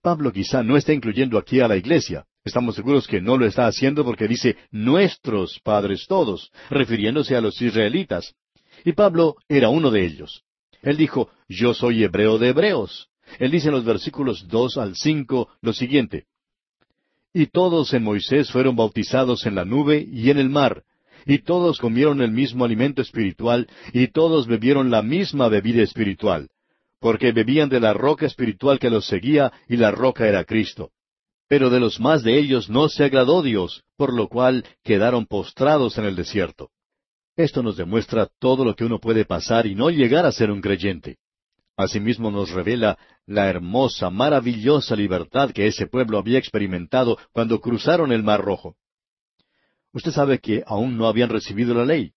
Pablo 0.00 0.32
quizá 0.32 0.64
no 0.64 0.76
está 0.76 0.92
incluyendo 0.92 1.38
aquí 1.38 1.60
a 1.60 1.68
la 1.68 1.76
iglesia. 1.76 2.24
Estamos 2.44 2.74
seguros 2.74 3.06
que 3.06 3.20
no 3.20 3.36
lo 3.36 3.46
está 3.46 3.68
haciendo 3.68 4.04
porque 4.04 4.26
dice 4.26 4.56
nuestros 4.72 5.60
padres 5.60 6.06
todos, 6.08 6.50
refiriéndose 6.70 7.36
a 7.36 7.40
los 7.40 7.62
israelitas. 7.62 8.34
Y 8.84 8.92
Pablo 8.92 9.36
era 9.48 9.68
uno 9.68 9.90
de 9.90 10.04
ellos. 10.04 10.42
Él 10.82 10.96
dijo, 10.96 11.30
yo 11.48 11.74
soy 11.74 12.02
hebreo 12.02 12.38
de 12.38 12.48
hebreos. 12.48 13.08
Él 13.38 13.50
dice 13.50 13.68
en 13.68 13.74
los 13.74 13.84
versículos 13.84 14.46
dos 14.48 14.76
al 14.76 14.96
cinco 14.96 15.48
lo 15.60 15.72
siguiente. 15.72 16.26
Y 17.32 17.46
todos 17.46 17.94
en 17.94 18.02
Moisés 18.02 18.50
fueron 18.50 18.76
bautizados 18.76 19.46
en 19.46 19.54
la 19.54 19.64
nube 19.64 20.06
y 20.06 20.30
en 20.30 20.38
el 20.38 20.50
mar, 20.50 20.82
y 21.24 21.38
todos 21.38 21.78
comieron 21.78 22.20
el 22.20 22.30
mismo 22.30 22.64
alimento 22.64 23.00
espiritual, 23.00 23.68
y 23.92 24.08
todos 24.08 24.46
bebieron 24.46 24.90
la 24.90 25.02
misma 25.02 25.48
bebida 25.48 25.82
espiritual, 25.82 26.50
porque 27.00 27.32
bebían 27.32 27.68
de 27.68 27.80
la 27.80 27.94
roca 27.94 28.26
espiritual 28.26 28.78
que 28.78 28.90
los 28.90 29.06
seguía, 29.06 29.52
y 29.68 29.76
la 29.76 29.92
roca 29.92 30.28
era 30.28 30.44
Cristo. 30.44 30.90
Pero 31.48 31.70
de 31.70 31.80
los 31.80 32.00
más 32.00 32.22
de 32.22 32.38
ellos 32.38 32.68
no 32.68 32.88
se 32.88 33.04
agradó 33.04 33.42
Dios, 33.42 33.82
por 33.96 34.12
lo 34.12 34.28
cual 34.28 34.64
quedaron 34.82 35.26
postrados 35.26 35.96
en 35.96 36.04
el 36.04 36.16
desierto. 36.16 36.70
Esto 37.36 37.62
nos 37.62 37.76
demuestra 37.76 38.28
todo 38.38 38.64
lo 38.64 38.74
que 38.74 38.84
uno 38.84 38.98
puede 38.98 39.24
pasar 39.24 39.66
y 39.66 39.74
no 39.74 39.90
llegar 39.90 40.26
a 40.26 40.32
ser 40.32 40.50
un 40.50 40.60
creyente. 40.60 41.16
Asimismo 41.76 42.30
nos 42.30 42.50
revela 42.50 42.98
la 43.26 43.48
hermosa, 43.48 44.10
maravillosa 44.10 44.94
libertad 44.94 45.50
que 45.50 45.66
ese 45.66 45.86
pueblo 45.86 46.18
había 46.18 46.38
experimentado 46.38 47.16
cuando 47.32 47.60
cruzaron 47.60 48.12
el 48.12 48.22
Mar 48.22 48.42
Rojo. 48.42 48.76
Usted 49.92 50.10
sabe 50.10 50.38
que 50.38 50.62
aún 50.66 50.96
no 50.98 51.06
habían 51.06 51.30
recibido 51.30 51.74
la 51.74 51.84
ley, 51.84 52.12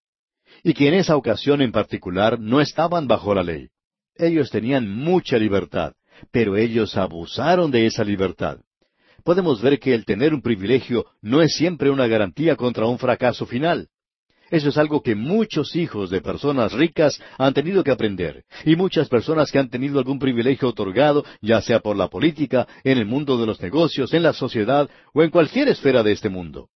y 0.63 0.73
que 0.73 0.87
en 0.87 0.95
esa 0.95 1.15
ocasión 1.15 1.61
en 1.61 1.71
particular 1.71 2.39
no 2.39 2.59
estaban 2.59 3.07
bajo 3.07 3.33
la 3.33 3.43
ley. 3.43 3.69
Ellos 4.15 4.49
tenían 4.49 4.89
mucha 4.89 5.37
libertad, 5.37 5.93
pero 6.31 6.57
ellos 6.57 6.97
abusaron 6.97 7.71
de 7.71 7.85
esa 7.85 8.03
libertad. 8.03 8.59
Podemos 9.23 9.61
ver 9.61 9.79
que 9.79 9.93
el 9.93 10.05
tener 10.05 10.33
un 10.33 10.41
privilegio 10.41 11.05
no 11.21 11.41
es 11.41 11.55
siempre 11.55 11.89
una 11.89 12.07
garantía 12.07 12.55
contra 12.55 12.85
un 12.85 12.99
fracaso 12.99 13.45
final. 13.45 13.89
Eso 14.55 14.69
es 14.69 14.77
algo 14.77 15.01
que 15.01 15.15
muchos 15.15 15.75
hijos 15.75 16.09
de 16.09 16.21
personas 16.21 16.71
ricas 16.71 17.21
han 17.37 17.53
tenido 17.53 17.83
que 17.83 17.91
aprender, 17.91 18.45
y 18.63 18.77
muchas 18.77 19.09
personas 19.09 19.51
que 19.51 19.59
han 19.59 19.69
tenido 19.69 19.99
algún 19.99 20.17
privilegio 20.17 20.69
otorgado, 20.69 21.25
ya 21.41 21.59
sea 21.59 21.81
por 21.81 21.97
la 21.97 22.07
política, 22.07 22.65
en 22.85 22.97
el 22.97 23.05
mundo 23.05 23.37
de 23.37 23.47
los 23.47 23.61
negocios, 23.61 24.13
en 24.13 24.23
la 24.23 24.31
sociedad 24.31 24.89
o 25.13 25.23
en 25.23 25.29
cualquier 25.29 25.67
esfera 25.67 26.03
de 26.03 26.13
este 26.13 26.29
mundo. 26.29 26.69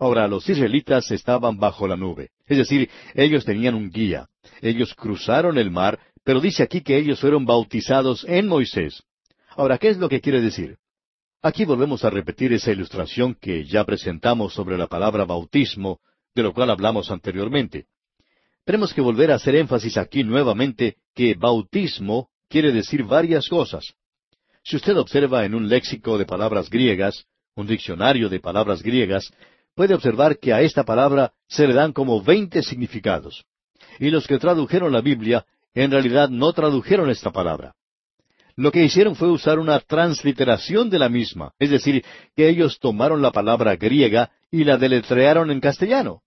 Ahora, 0.00 0.28
los 0.28 0.46
israelitas 0.46 1.10
estaban 1.10 1.58
bajo 1.58 1.88
la 1.88 1.96
nube, 1.96 2.28
es 2.46 2.58
decir, 2.58 2.90
ellos 3.14 3.46
tenían 3.46 3.74
un 3.74 3.90
guía. 3.90 4.28
Ellos 4.60 4.92
cruzaron 4.94 5.56
el 5.56 5.70
mar, 5.70 5.98
pero 6.24 6.42
dice 6.42 6.62
aquí 6.62 6.82
que 6.82 6.98
ellos 6.98 7.20
fueron 7.20 7.46
bautizados 7.46 8.22
en 8.28 8.48
Moisés. 8.48 9.02
Ahora, 9.56 9.78
¿qué 9.78 9.88
es 9.88 9.96
lo 9.96 10.10
que 10.10 10.20
quiere 10.20 10.42
decir? 10.42 10.76
Aquí 11.40 11.64
volvemos 11.64 12.04
a 12.04 12.10
repetir 12.10 12.52
esa 12.52 12.70
ilustración 12.70 13.34
que 13.34 13.64
ya 13.64 13.82
presentamos 13.84 14.52
sobre 14.52 14.76
la 14.76 14.88
palabra 14.88 15.24
bautismo, 15.24 15.98
de 16.34 16.42
lo 16.42 16.52
cual 16.52 16.70
hablamos 16.70 17.10
anteriormente. 17.10 17.86
Tenemos 18.64 18.94
que 18.94 19.00
volver 19.00 19.32
a 19.32 19.36
hacer 19.36 19.56
énfasis 19.56 19.96
aquí 19.96 20.22
nuevamente 20.22 20.96
que 21.14 21.34
bautismo 21.34 22.28
quiere 22.48 22.72
decir 22.72 23.04
varias 23.04 23.48
cosas. 23.48 23.94
Si 24.62 24.76
usted 24.76 24.96
observa 24.96 25.44
en 25.44 25.54
un 25.54 25.68
léxico 25.68 26.16
de 26.16 26.26
palabras 26.26 26.70
griegas, 26.70 27.26
un 27.56 27.66
diccionario 27.66 28.28
de 28.28 28.40
palabras 28.40 28.82
griegas, 28.82 29.32
puede 29.74 29.94
observar 29.94 30.38
que 30.38 30.52
a 30.52 30.60
esta 30.60 30.84
palabra 30.84 31.32
se 31.48 31.66
le 31.66 31.74
dan 31.74 31.92
como 31.92 32.22
veinte 32.22 32.62
significados. 32.62 33.44
Y 33.98 34.10
los 34.10 34.26
que 34.26 34.38
tradujeron 34.38 34.92
la 34.92 35.00
Biblia 35.00 35.44
en 35.74 35.90
realidad 35.90 36.28
no 36.28 36.52
tradujeron 36.52 37.10
esta 37.10 37.32
palabra. 37.32 37.74
Lo 38.56 38.70
que 38.70 38.84
hicieron 38.84 39.16
fue 39.16 39.30
usar 39.30 39.58
una 39.58 39.80
transliteración 39.80 40.90
de 40.90 40.98
la 40.98 41.08
misma, 41.08 41.52
es 41.58 41.70
decir, 41.70 42.04
que 42.36 42.48
ellos 42.48 42.78
tomaron 42.78 43.22
la 43.22 43.32
palabra 43.32 43.76
griega 43.76 44.30
y 44.50 44.64
la 44.64 44.76
deletrearon 44.76 45.50
en 45.50 45.60
castellano. 45.60 46.22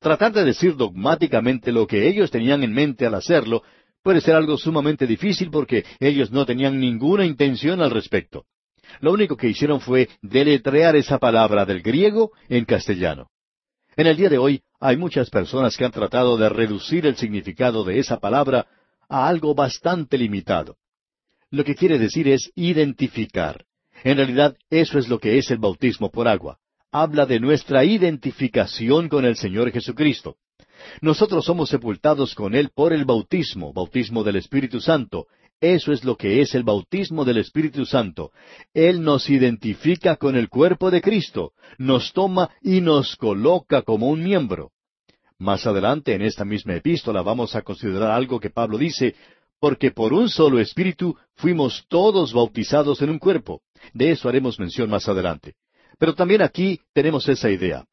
Tratar 0.00 0.32
de 0.32 0.44
decir 0.44 0.76
dogmáticamente 0.76 1.70
lo 1.70 1.86
que 1.86 2.08
ellos 2.08 2.30
tenían 2.30 2.64
en 2.64 2.72
mente 2.72 3.06
al 3.06 3.14
hacerlo 3.14 3.62
puede 4.02 4.20
ser 4.20 4.34
algo 4.34 4.56
sumamente 4.56 5.06
difícil 5.06 5.50
porque 5.50 5.84
ellos 6.00 6.32
no 6.32 6.44
tenían 6.44 6.80
ninguna 6.80 7.24
intención 7.24 7.80
al 7.80 7.90
respecto. 7.90 8.46
Lo 9.00 9.12
único 9.12 9.36
que 9.36 9.48
hicieron 9.48 9.80
fue 9.80 10.08
deletrear 10.20 10.96
esa 10.96 11.18
palabra 11.18 11.64
del 11.64 11.82
griego 11.82 12.32
en 12.48 12.64
castellano. 12.64 13.28
En 13.96 14.06
el 14.06 14.16
día 14.16 14.28
de 14.28 14.38
hoy 14.38 14.62
hay 14.80 14.96
muchas 14.96 15.30
personas 15.30 15.76
que 15.76 15.84
han 15.84 15.92
tratado 15.92 16.36
de 16.36 16.48
reducir 16.48 17.06
el 17.06 17.16
significado 17.16 17.84
de 17.84 17.98
esa 17.98 18.18
palabra 18.18 18.66
a 19.08 19.28
algo 19.28 19.54
bastante 19.54 20.16
limitado. 20.16 20.76
Lo 21.52 21.64
que 21.64 21.74
quiere 21.74 21.98
decir 21.98 22.28
es 22.28 22.50
identificar. 22.54 23.66
En 24.04 24.16
realidad, 24.16 24.56
eso 24.70 24.98
es 24.98 25.08
lo 25.08 25.18
que 25.18 25.36
es 25.36 25.50
el 25.50 25.58
bautismo 25.58 26.10
por 26.10 26.26
agua. 26.26 26.58
Habla 26.90 27.26
de 27.26 27.40
nuestra 27.40 27.84
identificación 27.84 29.10
con 29.10 29.26
el 29.26 29.36
Señor 29.36 29.70
Jesucristo. 29.70 30.36
Nosotros 31.02 31.44
somos 31.44 31.68
sepultados 31.68 32.34
con 32.34 32.54
Él 32.54 32.70
por 32.74 32.94
el 32.94 33.04
bautismo, 33.04 33.74
bautismo 33.74 34.24
del 34.24 34.36
Espíritu 34.36 34.80
Santo. 34.80 35.26
Eso 35.60 35.92
es 35.92 36.04
lo 36.04 36.16
que 36.16 36.40
es 36.40 36.54
el 36.54 36.64
bautismo 36.64 37.26
del 37.26 37.36
Espíritu 37.36 37.84
Santo. 37.84 38.32
Él 38.72 39.02
nos 39.02 39.28
identifica 39.28 40.16
con 40.16 40.36
el 40.36 40.48
cuerpo 40.48 40.90
de 40.90 41.02
Cristo, 41.02 41.52
nos 41.76 42.14
toma 42.14 42.48
y 42.62 42.80
nos 42.80 43.14
coloca 43.16 43.82
como 43.82 44.08
un 44.08 44.24
miembro. 44.24 44.70
Más 45.38 45.66
adelante 45.66 46.14
en 46.14 46.22
esta 46.22 46.46
misma 46.46 46.76
epístola 46.76 47.20
vamos 47.20 47.54
a 47.54 47.62
considerar 47.62 48.10
algo 48.10 48.40
que 48.40 48.50
Pablo 48.50 48.78
dice, 48.78 49.14
porque 49.62 49.92
por 49.92 50.12
un 50.12 50.28
solo 50.28 50.58
espíritu 50.58 51.16
fuimos 51.36 51.84
todos 51.86 52.32
bautizados 52.32 53.00
en 53.00 53.10
un 53.10 53.20
cuerpo. 53.20 53.62
De 53.94 54.10
eso 54.10 54.28
haremos 54.28 54.58
mención 54.58 54.90
más 54.90 55.08
adelante. 55.08 55.54
Pero 56.00 56.16
también 56.16 56.42
aquí 56.42 56.80
tenemos 56.92 57.28
esa 57.28 57.48
idea. 57.48 57.84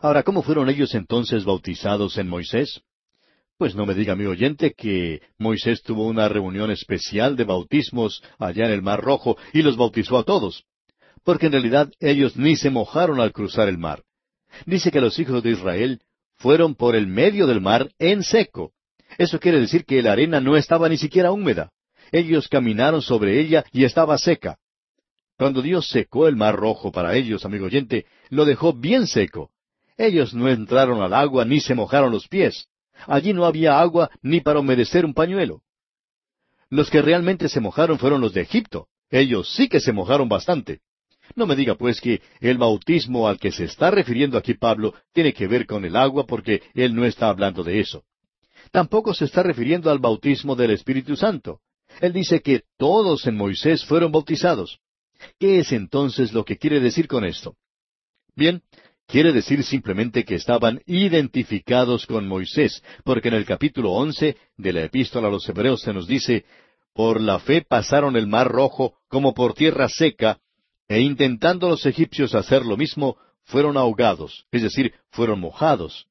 Ahora, 0.00 0.22
¿cómo 0.22 0.42
fueron 0.42 0.70
ellos 0.70 0.94
entonces 0.94 1.44
bautizados 1.44 2.16
en 2.16 2.30
Moisés? 2.30 2.80
Pues 3.58 3.74
no 3.74 3.84
me 3.84 3.92
diga 3.92 4.16
mi 4.16 4.24
oyente 4.24 4.72
que 4.72 5.20
Moisés 5.36 5.82
tuvo 5.82 6.06
una 6.06 6.30
reunión 6.30 6.70
especial 6.70 7.36
de 7.36 7.44
bautismos 7.44 8.22
allá 8.38 8.64
en 8.64 8.72
el 8.72 8.80
Mar 8.80 9.02
Rojo 9.02 9.36
y 9.52 9.60
los 9.60 9.76
bautizó 9.76 10.16
a 10.16 10.24
todos. 10.24 10.64
Porque 11.24 11.44
en 11.44 11.52
realidad 11.52 11.92
ellos 12.00 12.38
ni 12.38 12.56
se 12.56 12.70
mojaron 12.70 13.20
al 13.20 13.32
cruzar 13.32 13.68
el 13.68 13.76
mar. 13.76 14.02
Dice 14.64 14.90
que 14.90 15.02
los 15.02 15.18
hijos 15.18 15.42
de 15.42 15.50
Israel 15.50 16.00
fueron 16.36 16.74
por 16.74 16.96
el 16.96 17.06
medio 17.06 17.46
del 17.46 17.60
mar 17.60 17.90
en 17.98 18.22
seco. 18.22 18.72
Eso 19.18 19.38
quiere 19.38 19.60
decir 19.60 19.84
que 19.84 20.02
la 20.02 20.12
arena 20.12 20.40
no 20.40 20.56
estaba 20.56 20.88
ni 20.88 20.96
siquiera 20.96 21.32
húmeda. 21.32 21.70
Ellos 22.10 22.48
caminaron 22.48 23.02
sobre 23.02 23.40
ella 23.40 23.64
y 23.72 23.84
estaba 23.84 24.18
seca. 24.18 24.58
Cuando 25.38 25.62
Dios 25.62 25.88
secó 25.88 26.28
el 26.28 26.36
mar 26.36 26.54
rojo 26.56 26.92
para 26.92 27.16
ellos, 27.16 27.44
amigo 27.44 27.66
oyente, 27.66 28.06
lo 28.28 28.44
dejó 28.44 28.72
bien 28.72 29.06
seco. 29.06 29.50
Ellos 29.96 30.34
no 30.34 30.48
entraron 30.48 31.02
al 31.02 31.14
agua 31.14 31.44
ni 31.44 31.60
se 31.60 31.74
mojaron 31.74 32.12
los 32.12 32.28
pies. 32.28 32.68
Allí 33.06 33.32
no 33.32 33.44
había 33.44 33.80
agua 33.80 34.10
ni 34.22 34.40
para 34.40 34.60
humedecer 34.60 35.04
un 35.04 35.14
pañuelo. 35.14 35.62
Los 36.68 36.90
que 36.90 37.02
realmente 37.02 37.48
se 37.48 37.60
mojaron 37.60 37.98
fueron 37.98 38.20
los 38.20 38.32
de 38.32 38.42
Egipto. 38.42 38.88
Ellos 39.10 39.52
sí 39.54 39.68
que 39.68 39.80
se 39.80 39.92
mojaron 39.92 40.28
bastante. 40.28 40.80
No 41.34 41.46
me 41.46 41.56
diga 41.56 41.74
pues 41.74 42.00
que 42.00 42.20
el 42.40 42.58
bautismo 42.58 43.28
al 43.28 43.38
que 43.38 43.52
se 43.52 43.64
está 43.64 43.90
refiriendo 43.90 44.38
aquí 44.38 44.54
Pablo 44.54 44.94
tiene 45.12 45.32
que 45.32 45.46
ver 45.46 45.66
con 45.66 45.84
el 45.84 45.96
agua 45.96 46.26
porque 46.26 46.62
él 46.74 46.94
no 46.94 47.04
está 47.04 47.28
hablando 47.28 47.62
de 47.62 47.80
eso. 47.80 48.04
Tampoco 48.72 49.12
se 49.12 49.26
está 49.26 49.42
refiriendo 49.42 49.90
al 49.90 49.98
bautismo 49.98 50.56
del 50.56 50.70
Espíritu 50.70 51.14
Santo. 51.14 51.60
Él 52.00 52.14
dice 52.14 52.40
que 52.40 52.62
todos 52.78 53.26
en 53.26 53.36
Moisés 53.36 53.84
fueron 53.84 54.10
bautizados. 54.10 54.80
¿Qué 55.38 55.60
es 55.60 55.72
entonces 55.72 56.32
lo 56.32 56.44
que 56.44 56.56
quiere 56.56 56.80
decir 56.80 57.06
con 57.06 57.24
esto? 57.24 57.54
Bien, 58.34 58.62
quiere 59.06 59.32
decir 59.32 59.62
simplemente 59.62 60.24
que 60.24 60.36
estaban 60.36 60.80
identificados 60.86 62.06
con 62.06 62.26
Moisés, 62.26 62.82
porque 63.04 63.28
en 63.28 63.34
el 63.34 63.44
capítulo 63.44 63.92
once 63.92 64.38
de 64.56 64.72
la 64.72 64.84
epístola 64.84 65.28
a 65.28 65.30
los 65.30 65.46
Hebreos 65.46 65.82
se 65.82 65.92
nos 65.92 66.06
dice, 66.06 66.46
por 66.94 67.20
la 67.20 67.38
fe 67.40 67.62
pasaron 67.62 68.16
el 68.16 68.26
mar 68.26 68.48
rojo 68.48 68.94
como 69.08 69.34
por 69.34 69.52
tierra 69.52 69.88
seca, 69.90 70.40
e 70.88 71.00
intentando 71.00 71.68
los 71.68 71.84
egipcios 71.84 72.34
hacer 72.34 72.64
lo 72.64 72.78
mismo, 72.78 73.18
fueron 73.44 73.76
ahogados, 73.76 74.46
es 74.50 74.62
decir, 74.62 74.94
fueron 75.10 75.40
mojados. 75.40 76.06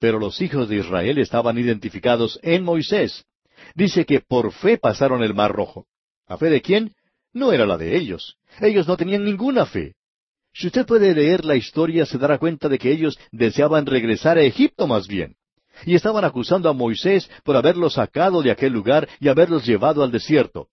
Pero 0.00 0.18
los 0.18 0.40
hijos 0.40 0.68
de 0.68 0.78
Israel 0.78 1.18
estaban 1.18 1.58
identificados 1.58 2.40
en 2.42 2.64
Moisés. 2.64 3.24
Dice 3.74 4.06
que 4.06 4.20
por 4.20 4.52
fe 4.52 4.78
pasaron 4.78 5.22
el 5.22 5.34
mar 5.34 5.52
rojo. 5.52 5.86
¿A 6.26 6.36
fe 6.38 6.50
de 6.50 6.62
quién? 6.62 6.94
No 7.32 7.52
era 7.52 7.66
la 7.66 7.76
de 7.76 7.96
ellos. 7.96 8.38
Ellos 8.60 8.88
no 8.88 8.96
tenían 8.96 9.24
ninguna 9.24 9.66
fe. 9.66 9.94
Si 10.52 10.66
usted 10.66 10.86
puede 10.86 11.14
leer 11.14 11.44
la 11.44 11.54
historia, 11.54 12.06
se 12.06 12.18
dará 12.18 12.38
cuenta 12.38 12.68
de 12.68 12.78
que 12.78 12.90
ellos 12.90 13.18
deseaban 13.30 13.86
regresar 13.86 14.38
a 14.38 14.42
Egipto 14.42 14.86
más 14.86 15.06
bien. 15.06 15.36
Y 15.86 15.94
estaban 15.94 16.24
acusando 16.24 16.68
a 16.68 16.72
Moisés 16.72 17.30
por 17.44 17.56
haberlos 17.56 17.94
sacado 17.94 18.42
de 18.42 18.50
aquel 18.50 18.72
lugar 18.72 19.08
y 19.20 19.28
haberlos 19.28 19.64
llevado 19.66 20.02
al 20.02 20.10
desierto. 20.10 20.68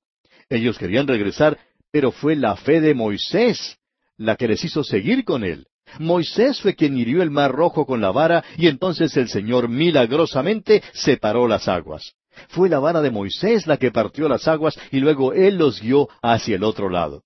Ellos 0.50 0.78
querían 0.78 1.08
regresar, 1.08 1.60
pero 1.92 2.12
fue 2.12 2.36
la 2.36 2.56
fe 2.56 2.82
de 2.82 2.94
Moisés 2.94 3.78
la 4.18 4.36
que 4.36 4.48
les 4.48 4.64
hizo 4.64 4.84
seguir 4.84 5.24
con 5.24 5.44
él. 5.44 5.68
Moisés 6.00 6.62
fue 6.62 6.76
quien 6.76 6.98
hirió 6.98 7.24
el 7.24 7.32
mar 7.32 7.52
rojo 7.52 7.86
con 7.86 8.02
la 8.02 8.12
vara 8.12 8.44
y 8.58 8.68
entonces 8.68 9.16
el 9.18 9.30
Señor 9.30 9.70
milagrosamente 9.70 10.84
separó 10.94 11.48
las 11.48 11.68
aguas. 11.68 12.14
Fue 12.50 12.70
la 12.70 12.80
vara 12.80 13.02
de 13.02 13.12
Moisés 13.12 13.68
la 13.68 13.78
que 13.78 13.92
partió 13.92 14.30
las 14.30 14.48
aguas 14.48 14.80
y 14.92 15.00
luego 15.00 15.34
él 15.34 15.58
los 15.58 15.82
guió 15.82 16.08
hacia 16.22 16.56
el 16.56 16.64
otro 16.64 16.90
lado. 16.90 17.24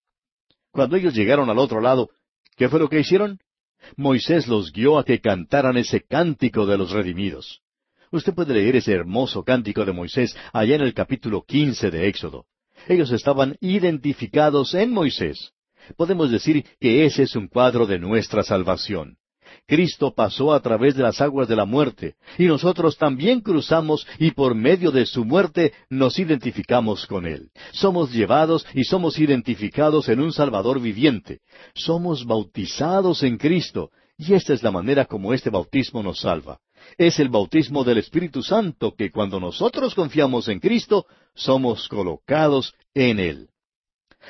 Cuando 0.71 0.95
ellos 0.95 1.13
llegaron 1.13 1.49
al 1.49 1.59
otro 1.59 1.81
lado, 1.81 2.09
¿qué 2.55 2.69
fue 2.69 2.79
lo 2.79 2.87
que 2.87 2.99
hicieron? 2.99 3.39
Moisés 3.97 4.47
los 4.47 4.71
guió 4.71 4.97
a 4.97 5.03
que 5.03 5.19
cantaran 5.19 5.77
ese 5.77 6.01
cántico 6.01 6.65
de 6.65 6.77
los 6.77 6.91
redimidos. 6.91 7.61
Usted 8.11 8.33
puede 8.33 8.53
leer 8.53 8.75
ese 8.75 8.93
hermoso 8.93 9.43
cántico 9.43 9.85
de 9.85 9.93
Moisés 9.93 10.35
allá 10.53 10.75
en 10.75 10.81
el 10.81 10.93
capítulo 10.93 11.43
quince 11.43 11.91
de 11.91 12.07
Éxodo. 12.07 12.45
Ellos 12.87 13.11
estaban 13.11 13.57
identificados 13.59 14.73
en 14.73 14.91
Moisés. 14.91 15.53
Podemos 15.97 16.31
decir 16.31 16.65
que 16.79 17.05
ese 17.05 17.23
es 17.23 17.35
un 17.35 17.47
cuadro 17.47 17.85
de 17.85 17.99
nuestra 17.99 18.43
salvación. 18.43 19.17
Cristo 19.67 20.13
pasó 20.13 20.53
a 20.53 20.61
través 20.61 20.95
de 20.95 21.03
las 21.03 21.21
aguas 21.21 21.47
de 21.47 21.55
la 21.55 21.65
muerte, 21.65 22.15
y 22.37 22.45
nosotros 22.45 22.97
también 22.97 23.41
cruzamos 23.41 24.05
y 24.19 24.31
por 24.31 24.55
medio 24.55 24.91
de 24.91 25.05
su 25.05 25.25
muerte 25.25 25.73
nos 25.89 26.19
identificamos 26.19 27.05
con 27.05 27.25
Él. 27.25 27.49
Somos 27.71 28.11
llevados 28.11 28.65
y 28.73 28.83
somos 28.83 29.19
identificados 29.19 30.09
en 30.09 30.19
un 30.19 30.33
Salvador 30.33 30.81
viviente. 30.81 31.39
Somos 31.73 32.25
bautizados 32.25 33.23
en 33.23 33.37
Cristo, 33.37 33.91
y 34.17 34.33
esta 34.33 34.53
es 34.53 34.63
la 34.63 34.71
manera 34.71 35.05
como 35.05 35.33
este 35.33 35.49
bautismo 35.49 36.03
nos 36.03 36.19
salva. 36.19 36.59
Es 36.97 37.19
el 37.19 37.29
bautismo 37.29 37.83
del 37.83 37.99
Espíritu 37.99 38.43
Santo 38.43 38.93
que 38.95 39.11
cuando 39.11 39.39
nosotros 39.39 39.95
confiamos 39.95 40.47
en 40.47 40.59
Cristo, 40.59 41.05
somos 41.33 41.87
colocados 41.87 42.73
en 42.93 43.19
Él. 43.19 43.50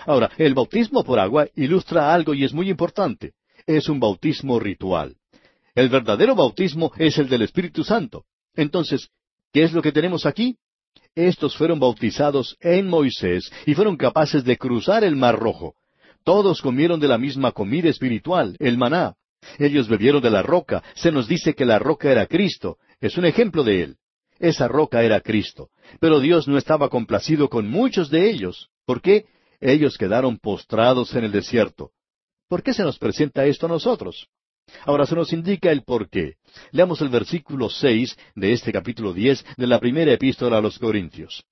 Ahora, 0.06 0.32
el 0.38 0.54
bautismo 0.54 1.04
por 1.04 1.20
agua 1.20 1.48
ilustra 1.56 2.14
algo 2.14 2.34
y 2.34 2.44
es 2.44 2.54
muy 2.54 2.70
importante. 2.70 3.34
Es 3.66 3.90
un 3.90 4.00
bautismo 4.00 4.60
ritual. 4.60 5.16
El 5.76 5.90
verdadero 5.90 6.36
bautismo 6.36 6.92
es 6.98 7.18
el 7.18 7.30
del 7.30 7.44
Espíritu 7.44 7.84
Santo. 7.84 8.26
Entonces, 8.56 9.10
¿qué 9.54 9.64
es 9.64 9.74
lo 9.74 9.82
que 9.82 9.92
tenemos 9.92 10.26
aquí? 10.26 10.58
Estos 11.16 11.56
fueron 11.56 11.80
bautizados 11.80 12.58
en 12.60 12.88
Moisés 12.88 13.52
y 13.66 13.74
fueron 13.74 13.98
capaces 13.98 14.44
de 14.44 14.58
cruzar 14.58 15.04
el 15.04 15.16
Mar 15.16 15.38
Rojo. 15.38 15.76
Todos 16.24 16.62
comieron 16.62 17.00
de 17.00 17.08
la 17.08 17.18
misma 17.18 17.52
comida 17.52 17.90
espiritual, 17.90 18.56
el 18.60 18.78
maná. 18.78 19.16
Ellos 19.58 19.88
bebieron 19.88 20.22
de 20.22 20.30
la 20.30 20.44
roca. 20.44 20.84
Se 20.94 21.12
nos 21.12 21.28
dice 21.28 21.54
que 21.54 21.66
la 21.66 21.80
roca 21.80 22.12
era 22.12 22.28
Cristo. 22.28 22.78
Es 23.00 23.18
un 23.18 23.26
ejemplo 23.26 23.64
de 23.64 23.84
él. 23.84 23.98
Esa 24.40 24.68
roca 24.68 25.04
era 25.04 25.22
Cristo. 25.22 25.70
Pero 26.00 26.20
Dios 26.20 26.48
no 26.48 26.58
estaba 26.58 26.90
complacido 26.90 27.50
con 27.50 27.70
muchos 27.70 28.10
de 28.10 28.30
ellos. 28.30 28.70
¿Por 28.86 29.02
qué? 29.02 29.26
Ellos 29.62 29.98
quedaron 29.98 30.38
postrados 30.38 31.14
en 31.16 31.24
el 31.24 31.32
desierto. 31.32 31.92
¿Por 32.50 32.64
qué 32.64 32.74
se 32.74 32.84
nos 32.84 32.98
presenta 32.98 33.46
esto 33.46 33.68
a 33.68 33.70
nosotros? 33.70 34.28
Ahora 34.86 35.06
se 35.06 35.16
nos 35.16 35.32
indica 35.32 35.72
el 35.72 35.84
por 35.84 36.10
qué. 36.10 36.36
Leamos 36.72 37.00
el 37.02 37.10
versículo 37.10 37.70
seis 37.70 38.18
de 38.36 38.54
este 38.54 38.72
capítulo 38.72 39.14
diez 39.14 39.46
de 39.58 39.68
la 39.68 39.80
primera 39.80 40.12
epístola 40.12 40.58
a 40.58 40.62
los 40.62 40.80
Corintios. 40.80 41.44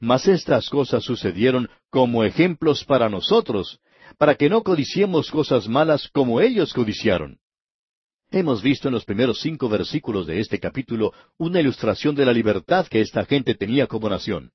Mas 0.00 0.26
estas 0.26 0.68
cosas 0.68 1.04
sucedieron 1.04 1.68
como 1.90 2.24
ejemplos 2.24 2.84
para 2.84 3.08
nosotros, 3.08 3.80
para 4.18 4.34
que 4.34 4.48
no 4.48 4.62
codiciemos 4.62 5.30
cosas 5.30 5.68
malas 5.68 6.08
como 6.08 6.40
ellos 6.40 6.72
codiciaron. 6.72 7.38
Hemos 8.30 8.62
visto 8.62 8.88
en 8.88 8.94
los 8.94 9.04
primeros 9.04 9.40
cinco 9.40 9.68
versículos 9.68 10.26
de 10.26 10.40
este 10.40 10.58
capítulo 10.58 11.12
una 11.38 11.60
ilustración 11.60 12.14
de 12.14 12.24
la 12.24 12.32
libertad 12.32 12.86
que 12.86 13.00
esta 13.00 13.24
gente 13.24 13.54
tenía 13.54 13.86
como 13.86 14.08
nación. 14.08 14.52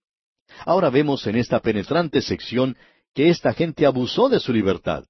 Ahora 0.65 0.89
vemos 0.89 1.25
en 1.27 1.35
esta 1.35 1.59
penetrante 1.59 2.21
sección 2.21 2.77
que 3.13 3.29
esta 3.29 3.53
gente 3.53 3.85
abusó 3.85 4.29
de 4.29 4.39
su 4.39 4.53
libertad. 4.53 5.05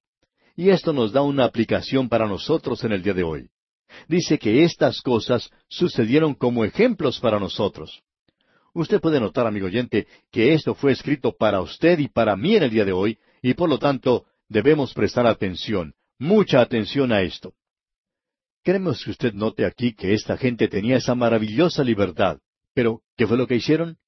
Y 0.56 0.70
esto 0.70 0.92
nos 0.92 1.12
da 1.12 1.22
una 1.22 1.44
aplicación 1.44 2.08
para 2.08 2.26
nosotros 2.26 2.82
en 2.84 2.92
el 2.92 3.02
día 3.02 3.14
de 3.14 3.22
hoy. 3.22 3.48
Dice 4.08 4.38
que 4.38 4.64
estas 4.64 5.00
cosas 5.00 5.50
sucedieron 5.68 6.34
como 6.34 6.64
ejemplos 6.64 7.20
para 7.20 7.38
nosotros. 7.38 8.02
Usted 8.74 9.00
puede 9.00 9.20
notar, 9.20 9.46
amigo 9.46 9.66
oyente, 9.66 10.06
que 10.30 10.54
esto 10.54 10.74
fue 10.74 10.92
escrito 10.92 11.32
para 11.36 11.60
usted 11.60 11.98
y 11.98 12.08
para 12.08 12.36
mí 12.36 12.56
en 12.56 12.62
el 12.64 12.70
día 12.70 12.84
de 12.84 12.92
hoy, 12.92 13.18
y 13.42 13.54
por 13.54 13.68
lo 13.68 13.78
tanto 13.78 14.24
debemos 14.48 14.94
prestar 14.94 15.26
atención, 15.26 15.94
mucha 16.18 16.60
atención 16.60 17.12
a 17.12 17.20
esto. 17.20 17.52
Queremos 18.62 19.04
que 19.04 19.10
usted 19.10 19.34
note 19.34 19.66
aquí 19.66 19.94
que 19.94 20.14
esta 20.14 20.36
gente 20.36 20.68
tenía 20.68 20.96
esa 20.96 21.14
maravillosa 21.14 21.82
libertad. 21.82 22.38
Pero, 22.74 23.02
¿qué 23.16 23.26
fue 23.26 23.36
lo 23.36 23.46
que 23.46 23.56
hicieron? 23.56 23.98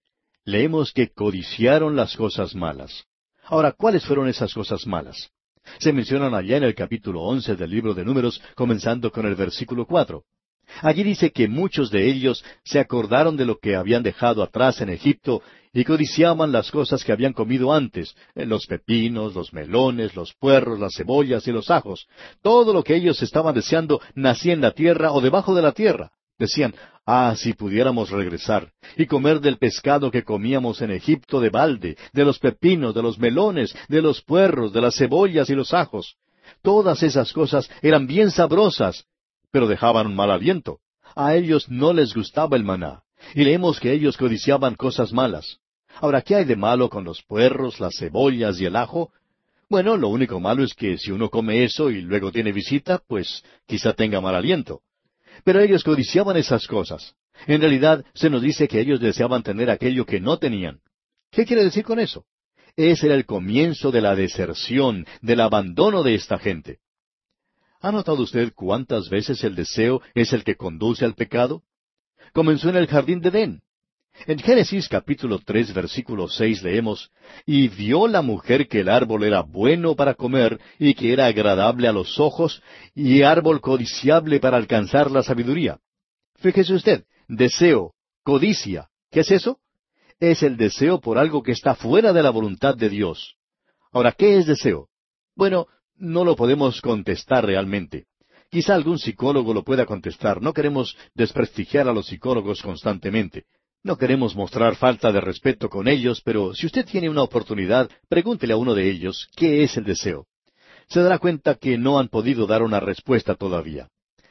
Leemos 0.45 0.93
que 0.93 1.09
codiciaron 1.09 1.97
las 1.97 2.17
cosas 2.17 2.55
malas. 2.55 3.05
Ahora, 3.45 3.73
¿cuáles 3.73 4.05
fueron 4.05 4.29
esas 4.29 4.53
cosas 4.53 4.87
malas? 4.87 5.31
Se 5.79 5.93
mencionan 5.93 6.35
allá 6.35 6.59
en 6.59 6.65
el 6.65 6.75
capítulo 6.75 7.23
once 7.23 7.57
del 7.57 7.71
libro 7.71 7.95
de 7.95 8.05
Números, 8.05 8.43
comenzando 8.55 9.11
con 9.11 9.25
el 9.25 9.37
versículo 9.37 9.87
cuatro. 9.87 10.25
Allí 10.83 11.03
dice 11.03 11.31
que 11.31 11.49
muchos 11.49 11.91
de 11.91 12.07
ellos 12.07 12.45
se 12.63 12.79
acordaron 12.79 13.37
de 13.37 13.47
lo 13.47 13.59
que 13.59 13.75
habían 13.75 14.03
dejado 14.03 14.43
atrás 14.43 14.81
en 14.83 14.91
Egipto 14.91 15.43
y 15.73 15.85
codiciaban 15.85 16.53
las 16.53 16.71
cosas 16.71 17.05
que 17.05 17.13
habían 17.13 17.33
comido 17.33 17.73
antes, 17.73 18.15
eh, 18.35 18.45
los 18.45 18.67
pepinos, 18.67 19.35
los 19.35 19.53
melones, 19.53 20.15
los 20.15 20.35
puerros, 20.35 20.79
las 20.79 20.95
cebollas 20.95 21.47
y 21.49 21.53
los 21.53 21.71
ajos. 21.71 22.07
Todo 22.43 22.75
lo 22.75 22.83
que 22.83 22.97
ellos 22.97 23.23
estaban 23.23 23.55
deseando 23.55 24.01
nacía 24.15 24.53
en 24.53 24.61
la 24.61 24.73
tierra 24.73 25.13
o 25.13 25.21
debajo 25.21 25.55
de 25.55 25.63
la 25.63 25.73
tierra. 25.73 26.13
Decían, 26.39 26.75
ah, 27.07 27.35
si 27.37 27.55
pudiéramos 27.55 28.11
regresar 28.11 28.73
y 28.97 29.07
comer 29.07 29.41
del 29.41 29.59
pescado 29.59 30.11
que 30.11 30.25
comíamos 30.25 30.81
en 30.83 30.91
Egipto 30.91 31.41
de 31.41 31.51
balde, 31.51 31.97
de 32.13 32.25
los 32.25 32.39
pepinos, 32.39 32.95
de 32.95 33.03
los 33.03 33.19
melones, 33.19 33.75
de 33.89 34.03
los 34.03 34.23
puerros, 34.23 34.73
de 34.73 34.81
las 34.81 34.97
cebollas 34.97 35.49
y 35.51 35.55
los 35.55 35.73
ajos. 35.73 36.17
Todas 36.63 37.03
esas 37.03 37.33
cosas 37.33 37.71
eran 37.83 38.07
bien 38.07 38.31
sabrosas, 38.31 39.05
pero 39.51 39.69
dejaban 39.69 40.07
un 40.07 40.17
mal 40.17 40.31
aliento. 40.31 40.79
A 41.15 41.35
ellos 41.35 41.69
no 41.69 41.93
les 41.93 42.15
gustaba 42.15 42.57
el 42.57 42.65
maná, 42.65 43.03
y 43.35 43.45
leemos 43.45 43.79
que 43.79 43.93
ellos 43.93 44.17
codiciaban 44.17 44.75
cosas 44.75 45.13
malas. 45.13 45.59
Ahora, 46.01 46.23
¿qué 46.23 46.35
hay 46.35 46.45
de 46.45 46.57
malo 46.57 46.91
con 46.91 47.05
los 47.05 47.23
puerros, 47.23 47.79
las 47.79 47.97
cebollas 47.97 48.61
y 48.61 48.67
el 48.67 48.75
ajo? 48.75 49.13
Bueno, 49.69 49.97
lo 49.97 50.09
único 50.09 50.41
malo 50.41 50.65
es 50.65 50.75
que 50.75 50.99
si 50.99 51.13
uno 51.13 51.31
come 51.31 51.65
eso 51.65 51.91
y 51.91 52.01
luego 52.01 52.33
tiene 52.33 52.53
visita, 52.53 53.01
pues 53.07 53.45
quizá 53.67 53.93
tenga 53.93 54.21
mal 54.21 54.35
aliento. 54.35 54.81
Pero 55.43 55.61
ellos 55.61 55.83
codiciaban 55.83 56.37
esas 56.37 56.67
cosas. 56.67 57.15
En 57.47 57.61
realidad, 57.61 58.05
se 58.15 58.31
nos 58.31 58.43
dice 58.43 58.69
que 58.69 58.81
ellos 58.81 59.01
deseaban 59.01 59.43
tener 59.43 59.71
aquello 59.71 60.07
que 60.07 60.21
no 60.21 60.39
tenían. 60.39 60.81
¿Qué 61.31 61.45
quiere 61.45 61.65
decir 61.65 61.85
con 61.85 61.99
eso? 61.99 62.25
Ese 62.77 63.07
era 63.07 63.15
el 63.15 63.27
comienzo 63.27 63.91
de 63.91 64.01
la 64.01 64.15
deserción, 64.15 65.07
del 65.21 65.41
abandono 65.41 66.03
de 66.03 66.15
esta 66.15 66.39
gente. 66.39 66.79
¿Ha 67.81 67.93
notado 67.93 68.23
usted 68.23 68.53
cuántas 68.55 69.09
veces 69.11 69.45
el 69.45 69.55
deseo 69.55 70.01
es 70.15 70.33
el 70.33 70.45
que 70.45 70.57
conduce 70.57 71.05
al 71.05 71.15
pecado? 71.15 71.63
Comenzó 72.33 72.71
en 72.71 72.77
el 72.77 72.87
jardín 72.87 73.21
de 73.21 73.29
Edén. 73.29 73.63
En 74.27 74.39
Génesis 74.39 74.89
capítulo 74.89 75.39
tres 75.45 75.75
versículo 75.75 76.29
seis 76.29 76.63
leemos, 76.63 77.11
Y 77.45 77.69
vio 77.69 78.07
la 78.07 78.23
mujer 78.23 78.69
que 78.69 78.81
el 78.81 78.89
árbol 78.89 79.25
era 79.25 79.43
bueno 79.43 79.97
para 79.97 80.15
comer, 80.15 80.59
y 80.79 80.95
que 80.95 81.13
era 81.13 81.27
agradable 81.27 81.89
a 81.89 81.93
los 81.93 82.19
ojos, 82.19 82.63
y 82.95 83.23
árbol 83.23 83.61
codiciable 83.61 84.41
para 84.41 84.57
alcanzar 84.57 85.11
la 85.11 85.23
sabiduría. 85.23 85.79
Fíjese 86.37 86.75
usted, 86.75 87.05
deseo, 87.29 87.93
codicia. 88.23 88.89
¿Qué 89.11 89.21
es 89.21 89.31
eso? 89.31 89.59
Es 90.21 90.43
el 90.43 90.57
deseo 90.57 91.01
por 91.01 91.19
algo 91.19 91.43
que 91.43 91.53
está 91.53 91.75
fuera 91.75 92.13
de 92.13 92.23
la 92.23 92.31
voluntad 92.31 92.77
de 92.77 92.89
Dios. 92.89 93.35
Ahora, 93.93 94.13
¿qué 94.13 94.39
es 94.39 94.47
deseo? 94.47 94.89
Bueno, 95.37 95.67
no 95.97 96.25
lo 96.25 96.35
podemos 96.35 96.81
contestar 96.81 97.45
realmente. 97.45 98.07
Quizá 98.49 98.75
algún 98.75 98.99
psicólogo 98.99 99.53
lo 99.53 99.65
pueda 99.65 99.85
contestar. 99.85 100.41
No 100.41 100.53
queremos 100.53 100.97
desprestigiar 101.15 101.89
a 101.89 101.93
los 101.93 102.07
psicólogos 102.07 102.63
constantemente. 102.63 103.45
No 103.85 103.99
queremos 103.99 104.35
mostrar 104.35 104.77
falta 104.77 105.13
de 105.13 105.21
respeto 105.21 105.69
con 105.69 105.89
ellos, 105.89 106.23
pero 106.25 106.55
si 106.55 106.65
usted 106.65 106.87
tiene 106.87 107.11
una 107.11 107.23
oportunidad, 107.23 107.91
pregúntele 108.09 108.55
a 108.55 108.57
uno 108.57 108.75
de 108.75 108.89
ellos 108.89 109.29
qué 109.37 109.63
es 109.63 109.77
el 109.77 109.85
deseo. 109.85 110.27
Se 110.89 111.03
dará 111.03 111.19
cuenta 111.19 111.57
que 111.57 111.77
no 111.77 111.99
han 111.99 112.09
podido 112.09 112.47
dar 112.47 112.63
una 112.63 112.81
respuesta 112.81 113.35
todavía. 113.35 113.91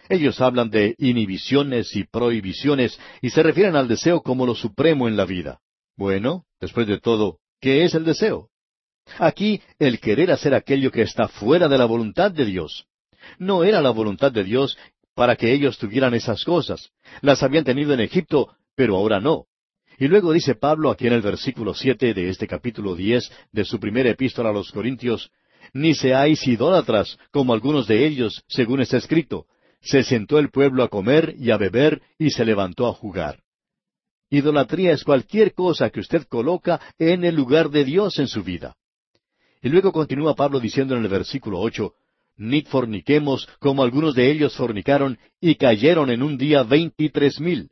Ellos 0.09 0.41
hablan 0.41 0.71
de 0.71 0.95
inhibiciones 0.97 1.95
y 1.95 2.03
prohibiciones 2.03 2.99
y 3.21 3.29
se 3.29 3.43
refieren 3.43 3.75
al 3.75 3.87
deseo 3.87 4.23
como 4.23 4.47
lo 4.47 4.55
supremo 4.55 5.07
en 5.07 5.15
la 5.15 5.25
vida. 5.25 5.59
Bueno, 5.95 6.45
después 6.59 6.87
de 6.87 6.99
todo, 6.99 7.37
¿qué 7.61 7.83
es 7.83 7.93
el 7.93 8.05
deseo? 8.05 8.49
Aquí 9.19 9.61
el 9.77 9.99
querer 9.99 10.31
hacer 10.31 10.55
aquello 10.55 10.91
que 10.91 11.03
está 11.03 11.27
fuera 11.27 11.67
de 11.67 11.77
la 11.77 11.85
voluntad 11.85 12.31
de 12.31 12.45
Dios. 12.45 12.87
No 13.37 13.63
era 13.63 13.81
la 13.81 13.91
voluntad 13.91 14.31
de 14.31 14.43
Dios 14.43 14.79
para 15.13 15.35
que 15.35 15.53
ellos 15.53 15.77
tuvieran 15.77 16.15
esas 16.15 16.43
cosas. 16.43 16.89
Las 17.21 17.43
habían 17.43 17.63
tenido 17.63 17.93
en 17.93 17.99
Egipto, 17.99 18.55
pero 18.75 18.95
ahora 18.95 19.19
no. 19.19 19.45
Y 19.99 20.07
luego 20.07 20.33
dice 20.33 20.55
Pablo 20.55 20.89
aquí 20.89 21.07
en 21.07 21.13
el 21.13 21.21
versículo 21.21 21.73
siete 21.73 22.13
de 22.13 22.29
este 22.29 22.47
capítulo 22.47 22.95
diez 22.95 23.31
de 23.51 23.63
su 23.63 23.79
primera 23.79 24.09
epístola 24.09 24.49
a 24.49 24.53
los 24.53 24.71
Corintios, 24.71 25.31
Ni 25.73 25.95
seáis 25.95 26.45
idólatras, 26.47 27.17
como 27.31 27.53
algunos 27.53 27.87
de 27.87 28.05
ellos, 28.05 28.43
según 28.47 28.81
está 28.81 28.97
escrito. 28.97 29.45
Se 29.81 30.03
sentó 30.03 30.39
el 30.39 30.49
pueblo 30.49 30.83
a 30.83 30.89
comer 30.89 31.35
y 31.37 31.51
a 31.51 31.57
beber 31.57 32.01
y 32.17 32.31
se 32.31 32.45
levantó 32.45 32.87
a 32.87 32.93
jugar. 32.93 33.41
Idolatría 34.29 34.93
es 34.93 35.03
cualquier 35.03 35.53
cosa 35.53 35.89
que 35.89 35.99
usted 35.99 36.23
coloca 36.27 36.81
en 36.97 37.23
el 37.23 37.35
lugar 37.35 37.69
de 37.69 37.83
Dios 37.83 38.17
en 38.19 38.27
su 38.27 38.43
vida. 38.43 38.75
Y 39.61 39.69
luego 39.69 39.91
continúa 39.91 40.35
Pablo 40.35 40.59
diciendo 40.59 40.95
en 40.95 41.03
el 41.03 41.09
versículo 41.09 41.59
ocho, 41.59 41.93
Ni 42.35 42.63
forniquemos 42.63 43.47
como 43.59 43.83
algunos 43.83 44.15
de 44.15 44.31
ellos 44.31 44.55
fornicaron 44.55 45.19
y 45.39 45.55
cayeron 45.55 46.09
en 46.09 46.23
un 46.23 46.37
día 46.37 46.63
veintitrés 46.63 47.39
mil. 47.39 47.69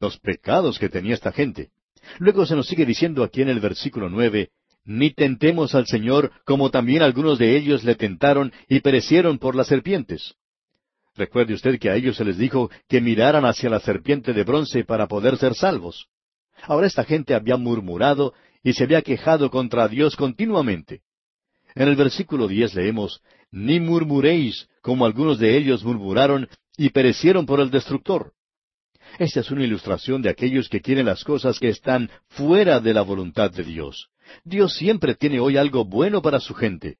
Los 0.00 0.18
pecados 0.18 0.78
que 0.78 0.88
tenía 0.88 1.14
esta 1.14 1.32
gente. 1.32 1.70
Luego 2.18 2.46
se 2.46 2.54
nos 2.54 2.66
sigue 2.66 2.84
diciendo 2.84 3.24
aquí 3.24 3.42
en 3.42 3.48
el 3.48 3.60
versículo 3.60 4.10
nueve, 4.10 4.50
Ni 4.84 5.10
tentemos 5.10 5.74
al 5.74 5.86
Señor 5.86 6.30
como 6.44 6.70
también 6.70 7.02
algunos 7.02 7.38
de 7.38 7.56
ellos 7.56 7.82
le 7.82 7.94
tentaron 7.94 8.52
y 8.68 8.80
perecieron 8.80 9.38
por 9.38 9.56
las 9.56 9.66
serpientes. 9.66 10.34
Recuerde 11.16 11.54
usted 11.54 11.78
que 11.78 11.88
a 11.90 11.96
ellos 11.96 12.16
se 12.16 12.24
les 12.24 12.36
dijo 12.36 12.70
que 12.88 13.00
miraran 13.00 13.46
hacia 13.46 13.70
la 13.70 13.80
serpiente 13.80 14.34
de 14.34 14.44
bronce 14.44 14.84
para 14.84 15.08
poder 15.08 15.38
ser 15.38 15.54
salvos. 15.54 16.08
Ahora 16.62 16.86
esta 16.86 17.04
gente 17.04 17.34
había 17.34 17.56
murmurado 17.56 18.34
y 18.62 18.74
se 18.74 18.84
había 18.84 19.00
quejado 19.02 19.50
contra 19.50 19.88
Dios 19.88 20.14
continuamente. 20.14 21.00
En 21.74 21.88
el 21.88 21.96
versículo 21.96 22.48
diez 22.48 22.74
leemos, 22.74 23.22
Ni 23.50 23.80
murmuréis, 23.80 24.68
como 24.82 25.06
algunos 25.06 25.38
de 25.38 25.56
ellos 25.56 25.84
murmuraron 25.84 26.48
y 26.76 26.90
perecieron 26.90 27.46
por 27.46 27.60
el 27.60 27.70
destructor. 27.70 28.32
Esta 29.18 29.40
es 29.40 29.50
una 29.50 29.64
ilustración 29.64 30.20
de 30.20 30.28
aquellos 30.28 30.68
que 30.68 30.80
quieren 30.80 31.06
las 31.06 31.24
cosas 31.24 31.58
que 31.58 31.68
están 31.68 32.10
fuera 32.28 32.80
de 32.80 32.92
la 32.92 33.02
voluntad 33.02 33.50
de 33.50 33.64
Dios. 33.64 34.08
Dios 34.44 34.74
siempre 34.74 35.14
tiene 35.14 35.40
hoy 35.40 35.56
algo 35.56 35.84
bueno 35.84 36.20
para 36.20 36.38
su 36.38 36.54
gente, 36.54 36.98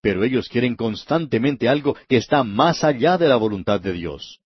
pero 0.00 0.22
ellos 0.22 0.48
quieren 0.48 0.76
constantemente 0.76 1.68
algo 1.68 1.96
que 2.08 2.18
está 2.18 2.44
más 2.44 2.84
allá 2.84 3.18
de 3.18 3.28
la 3.28 3.36
voluntad 3.36 3.80
de 3.80 3.92
Dios. 3.92 4.40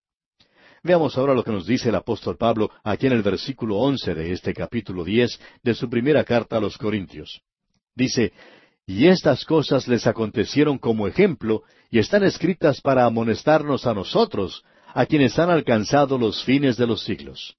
Veamos 0.82 1.16
ahora 1.16 1.34
lo 1.34 1.44
que 1.44 1.52
nos 1.52 1.66
dice 1.66 1.90
el 1.90 1.94
apóstol 1.94 2.36
Pablo 2.36 2.70
aquí 2.82 3.06
en 3.06 3.12
el 3.12 3.22
versículo 3.22 3.76
once 3.78 4.14
de 4.14 4.32
este 4.32 4.54
capítulo 4.54 5.04
diez 5.04 5.38
de 5.62 5.74
su 5.74 5.88
primera 5.88 6.24
carta 6.24 6.56
a 6.56 6.60
los 6.60 6.78
Corintios. 6.78 7.42
Dice, 7.94 8.32
y 8.86 9.06
estas 9.06 9.44
cosas 9.44 9.88
les 9.88 10.06
acontecieron 10.06 10.78
como 10.78 11.06
ejemplo 11.06 11.62
y 11.90 11.98
están 11.98 12.22
escritas 12.22 12.80
para 12.80 13.06
amonestarnos 13.06 13.86
a 13.86 13.94
nosotros, 13.94 14.62
a 14.94 15.06
quienes 15.06 15.38
han 15.38 15.50
alcanzado 15.50 16.16
los 16.16 16.44
fines 16.44 16.76
de 16.76 16.86
los 16.86 17.02
siglos. 17.02 17.56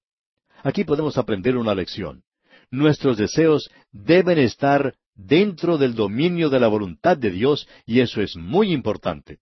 Aquí 0.64 0.86
podemos 0.86 1.18
aprender 1.18 1.58
una 1.58 1.76
lección. 1.76 2.24
Nuestros 2.72 3.18
deseos 3.18 3.70
deben 3.92 4.40
estar 4.40 4.96
dentro 5.14 5.78
del 5.78 5.94
dominio 5.94 6.50
de 6.50 6.60
la 6.60 6.68
voluntad 6.68 7.18
de 7.18 7.30
Dios 7.32 7.68
y 7.86 8.00
eso 8.00 8.22
es 8.22 8.36
muy 8.38 8.72
importante. 8.72 9.40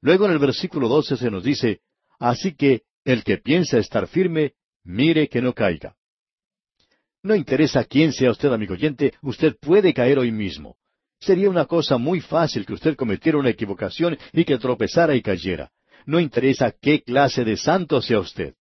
Luego 0.00 0.26
en 0.26 0.32
el 0.32 0.38
versículo 0.38 0.88
doce 0.88 1.16
se 1.16 1.30
nos 1.30 1.42
dice, 1.42 1.80
Así 2.18 2.54
que 2.54 2.82
el 3.04 3.24
que 3.24 3.38
piensa 3.38 3.78
estar 3.78 4.06
firme, 4.06 4.54
mire 4.84 5.28
que 5.28 5.42
no 5.42 5.52
caiga. 5.52 5.96
No 7.22 7.34
interesa 7.34 7.84
quién 7.84 8.12
sea 8.12 8.30
usted, 8.30 8.52
amigo 8.52 8.74
oyente, 8.74 9.14
usted 9.20 9.56
puede 9.60 9.92
caer 9.92 10.18
hoy 10.18 10.30
mismo. 10.30 10.76
Sería 11.18 11.50
una 11.50 11.66
cosa 11.66 11.98
muy 11.98 12.20
fácil 12.20 12.64
que 12.64 12.74
usted 12.74 12.94
cometiera 12.94 13.36
una 13.36 13.50
equivocación 13.50 14.16
y 14.32 14.44
que 14.44 14.58
tropezara 14.58 15.14
y 15.16 15.22
cayera. 15.22 15.72
No 16.06 16.20
interesa 16.20 16.72
qué 16.80 17.02
clase 17.02 17.44
de 17.44 17.56
santo 17.56 18.00
sea 18.00 18.20
usted. 18.20 18.54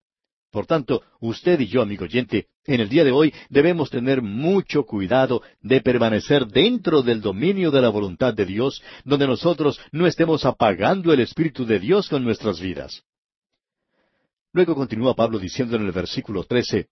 Por 0.52 0.66
tanto, 0.66 1.04
usted 1.20 1.60
y 1.60 1.68
yo, 1.68 1.82
amigo 1.82 2.06
oyente, 2.06 2.48
en 2.66 2.80
el 2.80 2.90
día 2.90 3.04
de 3.04 3.12
hoy 3.12 3.34
debemos 3.50 3.90
tener 3.90 4.22
mucho 4.22 4.84
cuidado 4.86 5.42
de 5.62 5.82
permanecer 5.82 6.48
dentro 6.48 7.02
del 7.04 7.22
dominio 7.22 7.72
de 7.72 7.82
la 7.82 7.90
voluntad 7.90 8.34
de 8.34 8.46
Dios, 8.46 8.82
donde 9.04 9.28
nosotros 9.28 9.80
no 9.92 10.08
estemos 10.08 10.46
apagando 10.46 11.14
el 11.14 11.20
Espíritu 11.20 11.66
de 11.66 11.80
Dios 11.80 12.10
con 12.10 12.24
nuestras 12.24 12.60
vidas. 12.60 13.04
Luego 14.54 14.74
continúa 14.76 15.14
Pablo 15.14 15.38
diciendo 15.38 15.76
en 15.76 15.86
el 15.86 15.92
versículo 15.92 16.46
trece, 16.46 16.88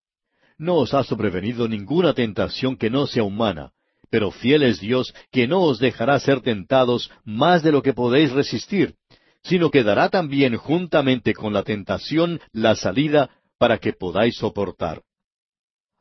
no 0.57 0.75
os 0.75 0.93
ha 0.93 1.03
sobrevenido 1.03 1.67
ninguna 1.67 2.13
tentación 2.13 2.75
que 2.75 2.89
no 2.89 3.07
sea 3.07 3.23
humana, 3.23 3.71
pero 4.09 4.29
fiel 4.29 4.63
es 4.63 4.79
Dios 4.79 5.15
que 5.31 5.47
no 5.47 5.61
os 5.61 5.79
dejará 5.79 6.19
ser 6.19 6.41
tentados 6.41 7.09
más 7.23 7.63
de 7.63 7.71
lo 7.71 7.81
que 7.81 7.93
podéis 7.93 8.31
resistir, 8.31 8.95
sino 9.43 9.69
que 9.69 9.83
dará 9.83 10.09
también 10.09 10.55
juntamente 10.55 11.33
con 11.33 11.53
la 11.53 11.63
tentación 11.63 12.39
la 12.51 12.75
salida 12.75 13.29
para 13.57 13.77
que 13.77 13.93
podáis 13.93 14.35
soportar. 14.35 15.01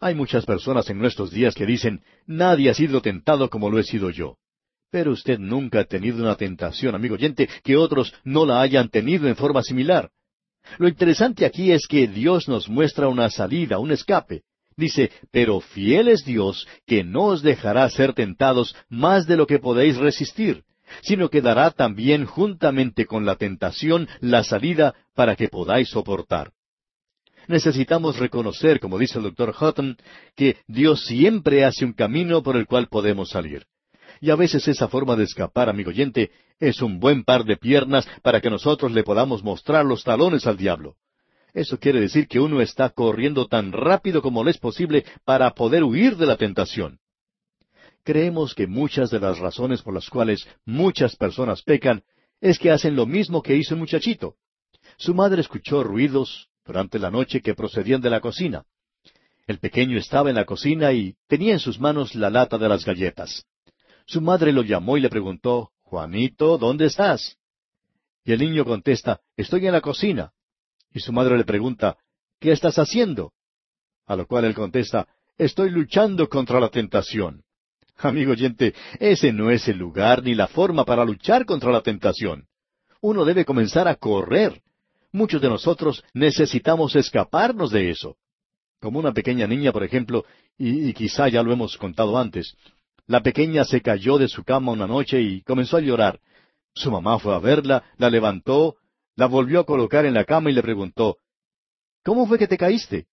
Hay 0.00 0.14
muchas 0.14 0.44
personas 0.44 0.88
en 0.90 0.98
nuestros 0.98 1.30
días 1.30 1.54
que 1.54 1.66
dicen, 1.66 2.02
nadie 2.26 2.70
ha 2.70 2.74
sido 2.74 3.00
tentado 3.00 3.48
como 3.50 3.70
lo 3.70 3.78
he 3.78 3.84
sido 3.84 4.10
yo. 4.10 4.36
Pero 4.90 5.12
usted 5.12 5.38
nunca 5.38 5.80
ha 5.80 5.84
tenido 5.84 6.22
una 6.22 6.36
tentación, 6.36 6.94
amigo 6.94 7.14
oyente, 7.14 7.48
que 7.62 7.76
otros 7.76 8.12
no 8.24 8.44
la 8.44 8.60
hayan 8.60 8.88
tenido 8.88 9.28
en 9.28 9.36
forma 9.36 9.62
similar. 9.62 10.10
Lo 10.78 10.88
interesante 10.88 11.46
aquí 11.46 11.72
es 11.72 11.86
que 11.86 12.06
Dios 12.08 12.48
nos 12.48 12.68
muestra 12.68 13.08
una 13.08 13.30
salida, 13.30 13.78
un 13.78 13.92
escape. 13.92 14.42
Dice, 14.76 15.10
pero 15.30 15.60
fiel 15.60 16.08
es 16.08 16.24
Dios 16.24 16.66
que 16.86 17.04
no 17.04 17.26
os 17.26 17.42
dejará 17.42 17.88
ser 17.90 18.12
tentados 18.12 18.74
más 18.88 19.26
de 19.26 19.36
lo 19.36 19.46
que 19.46 19.58
podéis 19.58 19.96
resistir, 19.98 20.64
sino 21.02 21.30
que 21.30 21.40
dará 21.40 21.70
también 21.70 22.26
juntamente 22.26 23.06
con 23.06 23.24
la 23.24 23.36
tentación 23.36 24.08
la 24.20 24.44
salida 24.44 24.94
para 25.14 25.36
que 25.36 25.48
podáis 25.48 25.88
soportar. 25.88 26.52
Necesitamos 27.48 28.18
reconocer, 28.18 28.78
como 28.78 28.98
dice 28.98 29.18
el 29.18 29.24
doctor 29.24 29.54
Hutton, 29.58 29.96
que 30.36 30.58
Dios 30.66 31.04
siempre 31.06 31.64
hace 31.64 31.84
un 31.84 31.92
camino 31.92 32.42
por 32.42 32.56
el 32.56 32.66
cual 32.66 32.88
podemos 32.88 33.30
salir. 33.30 33.66
Y 34.20 34.30
a 34.30 34.36
veces 34.36 34.68
esa 34.68 34.86
forma 34.88 35.16
de 35.16 35.24
escapar, 35.24 35.68
amigo 35.68 35.90
oyente, 35.90 36.30
es 36.60 36.80
un 36.80 37.00
buen 37.00 37.24
par 37.24 37.44
de 37.44 37.56
piernas 37.56 38.06
para 38.22 38.40
que 38.40 38.50
nosotros 38.50 38.92
le 38.92 39.02
podamos 39.02 39.42
mostrar 39.42 39.84
los 39.84 40.04
talones 40.04 40.46
al 40.46 40.56
diablo. 40.56 40.94
Eso 41.52 41.78
quiere 41.78 42.00
decir 42.00 42.28
que 42.28 42.40
uno 42.40 42.60
está 42.60 42.90
corriendo 42.90 43.46
tan 43.46 43.72
rápido 43.72 44.22
como 44.22 44.44
le 44.44 44.52
es 44.52 44.58
posible 44.58 45.04
para 45.24 45.50
poder 45.54 45.82
huir 45.82 46.16
de 46.16 46.26
la 46.26 46.36
tentación. 46.36 47.00
Creemos 48.04 48.54
que 48.54 48.66
muchas 48.66 49.10
de 49.10 49.20
las 49.20 49.38
razones 49.38 49.82
por 49.82 49.94
las 49.94 50.08
cuales 50.08 50.46
muchas 50.64 51.16
personas 51.16 51.62
pecan 51.62 52.02
es 52.40 52.58
que 52.58 52.70
hacen 52.70 52.96
lo 52.96 53.06
mismo 53.06 53.42
que 53.42 53.56
hizo 53.56 53.74
el 53.74 53.80
muchachito. 53.80 54.34
Su 54.96 55.14
madre 55.14 55.40
escuchó 55.40 55.84
ruidos 55.84 56.48
durante 56.64 56.98
la 56.98 57.10
noche 57.10 57.40
que 57.40 57.54
procedían 57.54 58.00
de 58.00 58.10
la 58.10 58.20
cocina. 58.20 58.64
El 59.46 59.58
pequeño 59.58 59.98
estaba 59.98 60.30
en 60.30 60.36
la 60.36 60.44
cocina 60.44 60.92
y 60.92 61.16
tenía 61.28 61.52
en 61.52 61.60
sus 61.60 61.78
manos 61.78 62.14
la 62.14 62.30
lata 62.30 62.58
de 62.58 62.68
las 62.68 62.84
galletas. 62.84 63.44
Su 64.06 64.20
madre 64.20 64.52
lo 64.52 64.62
llamó 64.62 64.96
y 64.96 65.00
le 65.00 65.08
preguntó, 65.08 65.70
Juanito, 65.82 66.58
¿dónde 66.58 66.86
estás? 66.86 67.38
Y 68.24 68.32
el 68.32 68.40
niño 68.40 68.64
contesta, 68.64 69.20
Estoy 69.36 69.66
en 69.66 69.72
la 69.72 69.80
cocina. 69.80 70.32
Y 70.92 71.00
su 71.00 71.12
madre 71.12 71.36
le 71.36 71.44
pregunta, 71.44 71.96
¿qué 72.40 72.52
estás 72.52 72.78
haciendo? 72.78 73.32
A 74.06 74.16
lo 74.16 74.26
cual 74.26 74.44
él 74.44 74.54
contesta, 74.54 75.06
Estoy 75.38 75.70
luchando 75.70 76.28
contra 76.28 76.60
la 76.60 76.68
tentación. 76.68 77.44
Amigo 78.08 78.32
oyente, 78.32 78.74
ese 78.98 79.32
no 79.32 79.50
es 79.50 79.68
el 79.68 79.78
lugar 79.78 80.22
ni 80.22 80.34
la 80.34 80.48
forma 80.48 80.84
para 80.84 81.04
luchar 81.04 81.44
contra 81.46 81.70
la 81.70 81.82
tentación. 81.82 82.46
Uno 83.00 83.24
debe 83.24 83.44
comenzar 83.44 83.88
a 83.88 83.94
correr. 83.94 84.60
Muchos 85.12 85.40
de 85.40 85.48
nosotros 85.48 86.02
necesitamos 86.14 86.96
escaparnos 86.96 87.70
de 87.70 87.90
eso. 87.90 88.16
Como 88.80 88.98
una 88.98 89.12
pequeña 89.12 89.46
niña, 89.46 89.72
por 89.72 89.84
ejemplo, 89.84 90.24
y, 90.58 90.88
y 90.88 90.92
quizá 90.94 91.28
ya 91.28 91.42
lo 91.42 91.52
hemos 91.52 91.76
contado 91.76 92.18
antes, 92.18 92.56
la 93.06 93.22
pequeña 93.22 93.64
se 93.64 93.80
cayó 93.80 94.18
de 94.18 94.28
su 94.28 94.42
cama 94.42 94.72
una 94.72 94.86
noche 94.86 95.20
y 95.20 95.42
comenzó 95.42 95.76
a 95.76 95.80
llorar. 95.80 96.20
Su 96.74 96.90
mamá 96.90 97.18
fue 97.18 97.34
a 97.34 97.38
verla, 97.38 97.84
la 97.98 98.10
levantó, 98.10 98.76
la 99.14 99.26
volvió 99.26 99.60
a 99.60 99.66
colocar 99.66 100.06
en 100.06 100.14
la 100.14 100.24
cama 100.24 100.50
y 100.50 100.54
le 100.54 100.62
preguntó, 100.62 101.18
¿Cómo 102.02 102.26
fue 102.26 102.38
que 102.38 102.48
te 102.48 102.56
caíste? 102.56 103.06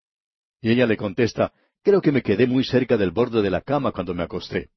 Y 0.62 0.72
ella 0.72 0.88
le 0.88 0.98
contesta, 0.98 1.54
Creo 1.84 2.02
que 2.02 2.12
me 2.12 2.22
quedé 2.22 2.46
muy 2.46 2.64
cerca 2.64 2.98
del 2.98 3.12
borde 3.12 3.42
de 3.42 3.50
la 3.50 3.62
cama 3.62 3.92
cuando 3.92 4.14
me 4.14 4.24
acosté. 4.24 4.70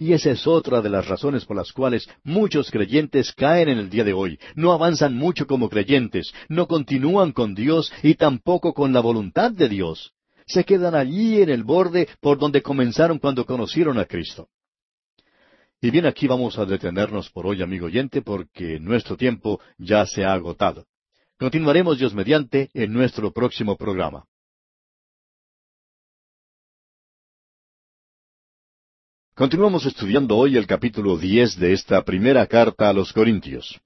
Y 0.00 0.12
esa 0.12 0.30
es 0.30 0.46
otra 0.46 0.82
de 0.82 0.90
las 0.90 1.06
razones 1.06 1.44
por 1.44 1.56
las 1.56 1.72
cuales 1.72 2.08
muchos 2.24 2.70
creyentes 2.70 3.32
caen 3.32 3.68
en 3.68 3.78
el 3.78 3.90
día 3.90 4.04
de 4.04 4.12
hoy. 4.12 4.38
No 4.54 4.72
avanzan 4.72 5.14
mucho 5.14 5.46
como 5.46 5.68
creyentes, 5.68 6.32
no 6.48 6.66
continúan 6.66 7.32
con 7.32 7.54
Dios 7.54 7.92
y 8.02 8.14
tampoco 8.14 8.74
con 8.74 8.92
la 8.92 9.00
voluntad 9.00 9.50
de 9.50 9.68
Dios 9.68 10.12
se 10.46 10.64
quedan 10.64 10.94
allí 10.94 11.42
en 11.42 11.50
el 11.50 11.64
borde 11.64 12.08
por 12.20 12.38
donde 12.38 12.62
comenzaron 12.62 13.18
cuando 13.18 13.44
conocieron 13.44 13.98
a 13.98 14.04
Cristo. 14.04 14.48
Y 15.80 15.90
bien, 15.90 16.06
aquí 16.06 16.26
vamos 16.26 16.58
a 16.58 16.64
detenernos 16.64 17.30
por 17.30 17.46
hoy, 17.46 17.62
amigo 17.62 17.86
oyente, 17.86 18.22
porque 18.22 18.80
nuestro 18.80 19.16
tiempo 19.16 19.60
ya 19.76 20.06
se 20.06 20.24
ha 20.24 20.32
agotado. 20.32 20.86
Continuaremos, 21.38 21.98
Dios 21.98 22.14
mediante, 22.14 22.70
en 22.72 22.92
nuestro 22.92 23.32
próximo 23.32 23.76
programa. 23.76 24.24
Continuamos 29.36 29.84
estudiando 29.84 30.34
hoy 30.34 30.56
el 30.56 30.66
capítulo 30.66 31.18
diez 31.18 31.58
de 31.58 31.74
esta 31.74 32.02
primera 32.04 32.46
carta 32.46 32.88
a 32.88 32.94
los 32.94 33.12
Corintios. 33.12 33.78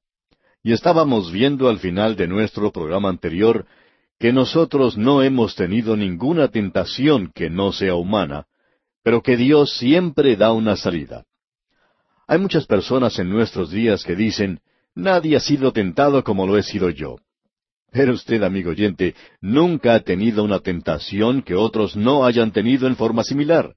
Y 0.63 0.73
estábamos 0.73 1.33
viendo 1.33 1.69
al 1.69 1.81
final 1.81 2.15
de 2.15 2.29
nuestro 2.29 2.71
programa 2.71 3.09
anterior 3.09 3.67
que 4.21 4.33
nosotros 4.33 4.97
no 4.97 5.25
hemos 5.25 5.57
tenido 5.57 5.97
ninguna 5.97 6.47
tentación 6.47 7.33
que 7.35 7.51
no 7.51 7.73
sea 7.73 7.97
humana, 7.97 8.47
pero 9.03 9.23
que 9.25 9.37
Dios 9.37 9.77
siempre 9.77 10.37
da 10.37 10.53
una 10.53 10.77
salida. 10.77 11.25
Hay 12.29 12.39
muchas 12.39 12.67
personas 12.67 13.19
en 13.19 13.29
nuestros 13.29 13.73
días 13.73 14.05
que 14.05 14.15
dicen, 14.15 14.61
nadie 14.95 15.35
ha 15.35 15.41
sido 15.41 15.73
tentado 15.73 16.23
como 16.23 16.47
lo 16.47 16.59
he 16.59 16.63
sido 16.63 16.91
yo. 16.91 17.17
Pero 17.91 18.15
usted, 18.15 18.41
amigo 18.45 18.71
oyente, 18.71 19.17
nunca 19.41 19.97
ha 19.97 20.01
tenido 20.01 20.45
una 20.45 20.61
tentación 20.61 21.43
que 21.43 21.57
otros 21.57 21.97
no 21.97 22.25
hayan 22.25 22.53
tenido 22.53 22.87
en 22.87 22.95
forma 22.95 23.25
similar. 23.25 23.75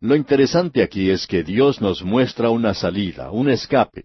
Lo 0.00 0.14
interesante 0.14 0.82
aquí 0.82 1.10
es 1.10 1.26
que 1.26 1.42
Dios 1.42 1.80
nos 1.80 2.02
muestra 2.02 2.50
una 2.50 2.74
salida, 2.74 3.30
un 3.30 3.48
escape. 3.48 4.04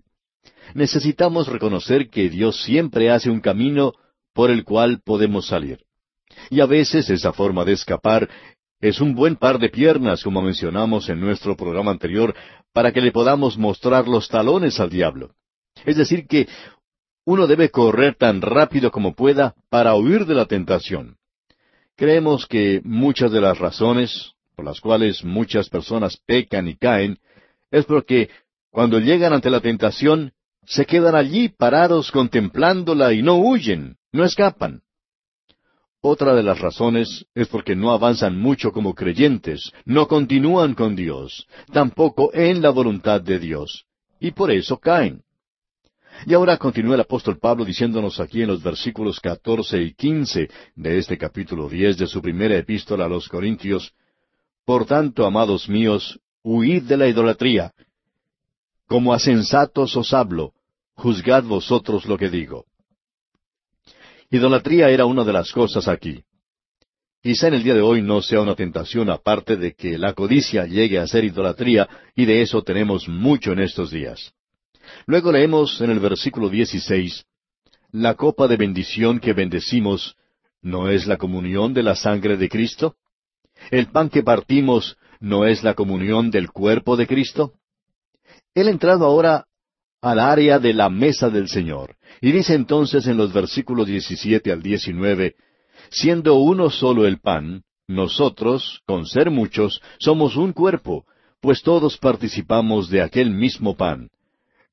Necesitamos 0.73 1.47
reconocer 1.47 2.09
que 2.09 2.29
Dios 2.29 2.63
siempre 2.63 3.09
hace 3.11 3.29
un 3.29 3.41
camino 3.41 3.93
por 4.33 4.51
el 4.51 4.63
cual 4.63 5.01
podemos 5.03 5.47
salir. 5.47 5.79
Y 6.49 6.61
a 6.61 6.65
veces 6.65 7.09
esa 7.09 7.33
forma 7.33 7.65
de 7.65 7.73
escapar 7.73 8.29
es 8.79 9.01
un 9.01 9.13
buen 9.13 9.35
par 9.35 9.59
de 9.59 9.69
piernas, 9.69 10.23
como 10.23 10.41
mencionamos 10.41 11.09
en 11.09 11.19
nuestro 11.19 11.57
programa 11.57 11.91
anterior, 11.91 12.33
para 12.73 12.93
que 12.93 13.01
le 13.01 13.11
podamos 13.11 13.57
mostrar 13.57 14.07
los 14.07 14.29
talones 14.29 14.79
al 14.79 14.89
diablo. 14.89 15.35
Es 15.85 15.97
decir, 15.97 16.25
que 16.25 16.47
uno 17.25 17.47
debe 17.47 17.69
correr 17.69 18.15
tan 18.15 18.41
rápido 18.41 18.91
como 18.91 19.13
pueda 19.13 19.55
para 19.69 19.93
huir 19.95 20.25
de 20.25 20.35
la 20.35 20.45
tentación. 20.45 21.17
Creemos 21.97 22.47
que 22.47 22.81
muchas 22.83 23.31
de 23.31 23.41
las 23.41 23.59
razones 23.59 24.33
por 24.61 24.67
las 24.67 24.79
cuales 24.79 25.23
muchas 25.23 25.69
personas 25.69 26.17
pecan 26.23 26.67
y 26.67 26.75
caen 26.75 27.17
es 27.71 27.83
porque 27.85 28.29
cuando 28.69 28.99
llegan 28.99 29.33
ante 29.33 29.49
la 29.49 29.59
tentación 29.59 30.33
se 30.67 30.85
quedan 30.85 31.15
allí 31.15 31.49
parados 31.49 32.11
contemplándola 32.11 33.11
y 33.11 33.23
no 33.23 33.37
huyen, 33.37 33.97
no 34.11 34.23
escapan. 34.23 34.83
Otra 35.99 36.35
de 36.35 36.43
las 36.43 36.59
razones 36.59 37.25
es 37.33 37.47
porque 37.47 37.75
no 37.75 37.91
avanzan 37.91 38.37
mucho 38.37 38.71
como 38.71 38.93
creyentes, 38.93 39.71
no 39.85 40.07
continúan 40.07 40.75
con 40.75 40.95
Dios, 40.95 41.47
tampoco 41.73 42.29
en 42.31 42.61
la 42.61 42.69
voluntad 42.69 43.19
de 43.19 43.39
Dios, 43.39 43.85
y 44.19 44.29
por 44.29 44.51
eso 44.51 44.77
caen. 44.77 45.23
Y 46.27 46.35
ahora 46.35 46.57
continúa 46.57 46.93
el 46.93 47.01
apóstol 47.01 47.39
Pablo 47.39 47.65
diciéndonos 47.65 48.19
aquí 48.19 48.43
en 48.43 48.49
los 48.49 48.61
versículos 48.61 49.19
catorce 49.19 49.81
y 49.81 49.95
quince 49.95 50.49
de 50.75 50.99
este 50.99 51.17
capítulo 51.17 51.67
diez 51.67 51.97
de 51.97 52.05
su 52.05 52.21
primera 52.21 52.55
epístola 52.55 53.05
a 53.05 53.09
los 53.09 53.27
Corintios, 53.27 53.91
Por 54.65 54.85
tanto, 54.85 55.25
amados 55.25 55.67
míos, 55.67 56.19
huid 56.43 56.83
de 56.83 56.97
la 56.97 57.07
idolatría. 57.07 57.73
Como 58.87 59.13
a 59.13 59.19
sensatos 59.19 59.95
os 59.95 60.13
hablo, 60.13 60.53
juzgad 60.95 61.43
vosotros 61.43 62.05
lo 62.05 62.17
que 62.17 62.29
digo. 62.29 62.65
Idolatría 64.29 64.89
era 64.89 65.05
una 65.05 65.23
de 65.23 65.33
las 65.33 65.51
cosas 65.51 65.87
aquí. 65.87 66.23
Quizá 67.21 67.49
en 67.49 67.55
el 67.55 67.63
día 67.63 67.75
de 67.75 67.81
hoy 67.81 68.01
no 68.01 68.21
sea 68.21 68.41
una 68.41 68.55
tentación 68.55 69.09
aparte 69.09 69.55
de 69.55 69.73
que 69.73 69.97
la 69.97 70.13
codicia 70.13 70.65
llegue 70.65 70.97
a 70.97 71.07
ser 71.07 71.23
idolatría, 71.23 71.87
y 72.15 72.25
de 72.25 72.41
eso 72.41 72.63
tenemos 72.63 73.07
mucho 73.07 73.51
en 73.51 73.59
estos 73.59 73.91
días. 73.91 74.33
Luego 75.05 75.31
leemos 75.31 75.79
en 75.81 75.91
el 75.91 75.99
versículo 75.99 76.49
16, 76.49 77.25
la 77.91 78.15
copa 78.15 78.47
de 78.47 78.57
bendición 78.57 79.19
que 79.19 79.33
bendecimos 79.33 80.15
no 80.61 80.89
es 80.89 81.07
la 81.07 81.17
comunión 81.17 81.73
de 81.73 81.83
la 81.83 81.95
sangre 81.95 82.37
de 82.37 82.49
Cristo? 82.49 82.95
¿El 83.69 83.87
pan 83.87 84.09
que 84.09 84.23
partimos 84.23 84.97
no 85.19 85.45
es 85.45 85.63
la 85.63 85.73
comunión 85.73 86.31
del 86.31 86.51
cuerpo 86.51 86.97
de 86.97 87.07
Cristo? 87.07 87.53
Él 88.53 88.67
ha 88.67 88.71
entrado 88.71 89.05
ahora 89.05 89.45
al 90.01 90.19
área 90.19 90.57
de 90.57 90.73
la 90.73 90.89
mesa 90.89 91.29
del 91.29 91.47
Señor, 91.47 91.95
y 92.21 92.31
dice 92.31 92.55
entonces 92.55 93.05
en 93.05 93.17
los 93.17 93.31
versículos 93.31 93.87
17 93.87 94.51
al 94.51 94.63
19, 94.63 95.35
siendo 95.91 96.35
uno 96.35 96.69
solo 96.69 97.05
el 97.05 97.19
pan, 97.19 97.63
nosotros, 97.87 98.81
con 98.85 99.05
ser 99.05 99.29
muchos, 99.29 99.81
somos 99.99 100.37
un 100.37 100.53
cuerpo, 100.53 101.05
pues 101.39 101.61
todos 101.61 101.97
participamos 101.97 102.89
de 102.89 103.01
aquel 103.01 103.31
mismo 103.31 103.75
pan. 103.75 104.09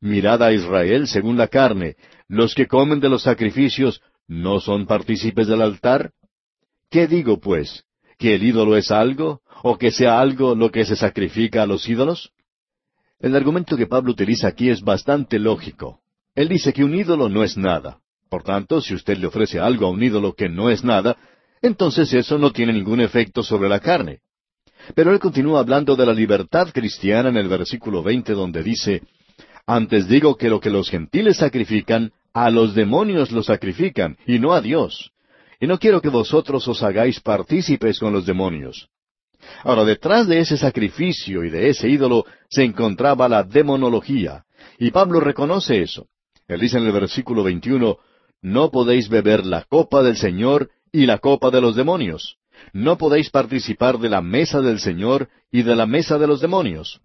Mirad 0.01 0.43
a 0.43 0.53
Israel 0.53 1.09
según 1.09 1.37
la 1.37 1.49
carne, 1.49 1.97
los 2.29 2.55
que 2.55 2.67
comen 2.67 3.01
de 3.01 3.09
los 3.09 3.23
sacrificios, 3.23 4.01
¿no 4.29 4.61
son 4.61 4.87
partícipes 4.87 5.49
del 5.49 5.63
altar? 5.63 6.13
¿Qué 6.91 7.07
digo, 7.07 7.41
pues? 7.41 7.85
¿Que 8.19 8.35
el 8.35 8.43
ídolo 8.43 8.77
es 8.77 8.91
algo? 8.91 9.41
¿O 9.63 9.79
que 9.79 9.91
sea 9.91 10.21
algo 10.21 10.55
lo 10.55 10.71
que 10.71 10.85
se 10.85 10.97
sacrifica 10.97 11.63
a 11.63 11.67
los 11.67 11.89
ídolos? 11.89 12.33
El 13.21 13.35
argumento 13.35 13.77
que 13.77 13.87
Pablo 13.87 14.13
utiliza 14.13 14.49
aquí 14.49 14.71
es 14.71 14.83
bastante 14.83 15.39
lógico. 15.39 16.01
Él 16.35 16.49
dice 16.49 16.73
que 16.73 16.85
un 16.85 16.95
ídolo 16.95 17.29
no 17.29 17.43
es 17.43 17.57
nada. 17.57 17.99
Por 18.29 18.43
tanto, 18.43 18.81
si 18.81 18.95
usted 18.95 19.17
le 19.19 19.27
ofrece 19.27 19.59
algo 19.59 19.87
a 19.87 19.91
un 19.91 20.03
ídolo 20.03 20.35
que 20.35 20.49
no 20.49 20.69
es 20.69 20.85
nada, 20.85 21.17
entonces 21.63 22.13
eso 22.13 22.39
no 22.39 22.53
tiene 22.53 22.73
ningún 22.73 23.01
efecto 23.01 23.43
sobre 23.43 23.69
la 23.69 23.81
carne. 23.81 24.21
Pero 24.95 25.13
él 25.13 25.19
continúa 25.19 25.61
hablando 25.61 25.97
de 25.97 26.07
la 26.07 26.13
libertad 26.13 26.69
cristiana 26.73 27.29
en 27.29 27.37
el 27.37 27.49
versículo 27.49 28.03
veinte 28.03 28.33
donde 28.33 28.63
dice, 28.63 29.03
Antes 29.67 30.09
digo 30.09 30.37
que 30.37 30.49
lo 30.49 30.61
que 30.61 30.71
los 30.71 30.91
gentiles 30.91 31.39
sacrifican, 31.39 32.13
a 32.33 32.51
los 32.51 32.75
demonios 32.75 33.33
lo 33.33 33.43
sacrifican, 33.43 34.17
y 34.27 34.39
no 34.39 34.53
a 34.53 34.61
Dios. 34.61 35.13
Y 35.61 35.67
no 35.67 35.79
quiero 35.79 36.01
que 36.01 36.09
vosotros 36.09 36.67
os 36.69 36.83
hagáis 36.83 37.21
partícipes 37.21 37.99
con 37.99 38.13
los 38.13 38.27
demonios. 38.27 38.89
Ahora, 39.63 39.85
detrás 39.85 40.27
de 40.27 40.41
ese 40.41 40.57
sacrificio 40.57 41.45
y 41.45 41.51
de 41.51 41.69
ese 41.71 41.89
ídolo 41.89 42.25
se 42.49 42.65
encontraba 42.65 43.29
la 43.29 43.43
demonología, 43.43 44.45
y 44.79 44.91
Pablo 44.91 45.21
reconoce 45.21 45.83
eso. 45.83 46.07
Él 46.47 46.61
dice 46.61 46.79
en 46.79 46.87
el 46.87 46.93
versículo 46.93 47.43
21, 47.43 47.99
No 48.43 48.71
podéis 48.71 49.09
beber 49.09 49.45
la 49.45 49.65
copa 49.65 50.03
del 50.03 50.17
Señor 50.17 50.71
y 50.93 51.07
la 51.07 51.19
copa 51.19 51.51
de 51.51 51.61
los 51.61 51.77
demonios. 51.77 52.37
No 52.73 52.99
podéis 52.99 53.31
participar 53.31 53.99
de 53.99 54.09
la 54.09 54.21
mesa 54.21 54.61
del 54.61 54.81
Señor 54.81 55.29
y 55.51 55.63
de 55.63 55.77
la 55.77 55.87
mesa 55.87 56.19
de 56.19 56.27
los 56.27 56.41
demonios. 56.41 57.01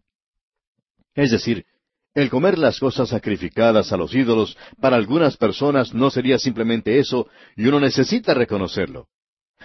Es 1.15 1.31
decir, 1.31 1.65
el 2.13 2.29
comer 2.29 2.59
las 2.59 2.79
cosas 2.79 3.09
sacrificadas 3.09 3.91
a 3.91 3.97
los 3.97 4.13
ídolos 4.13 4.57
para 4.79 4.95
algunas 4.95 5.37
personas 5.37 5.93
no 5.93 6.09
sería 6.09 6.37
simplemente 6.37 6.99
eso, 6.99 7.27
y 7.55 7.65
uno 7.65 7.79
necesita 7.79 8.33
reconocerlo. 8.33 9.07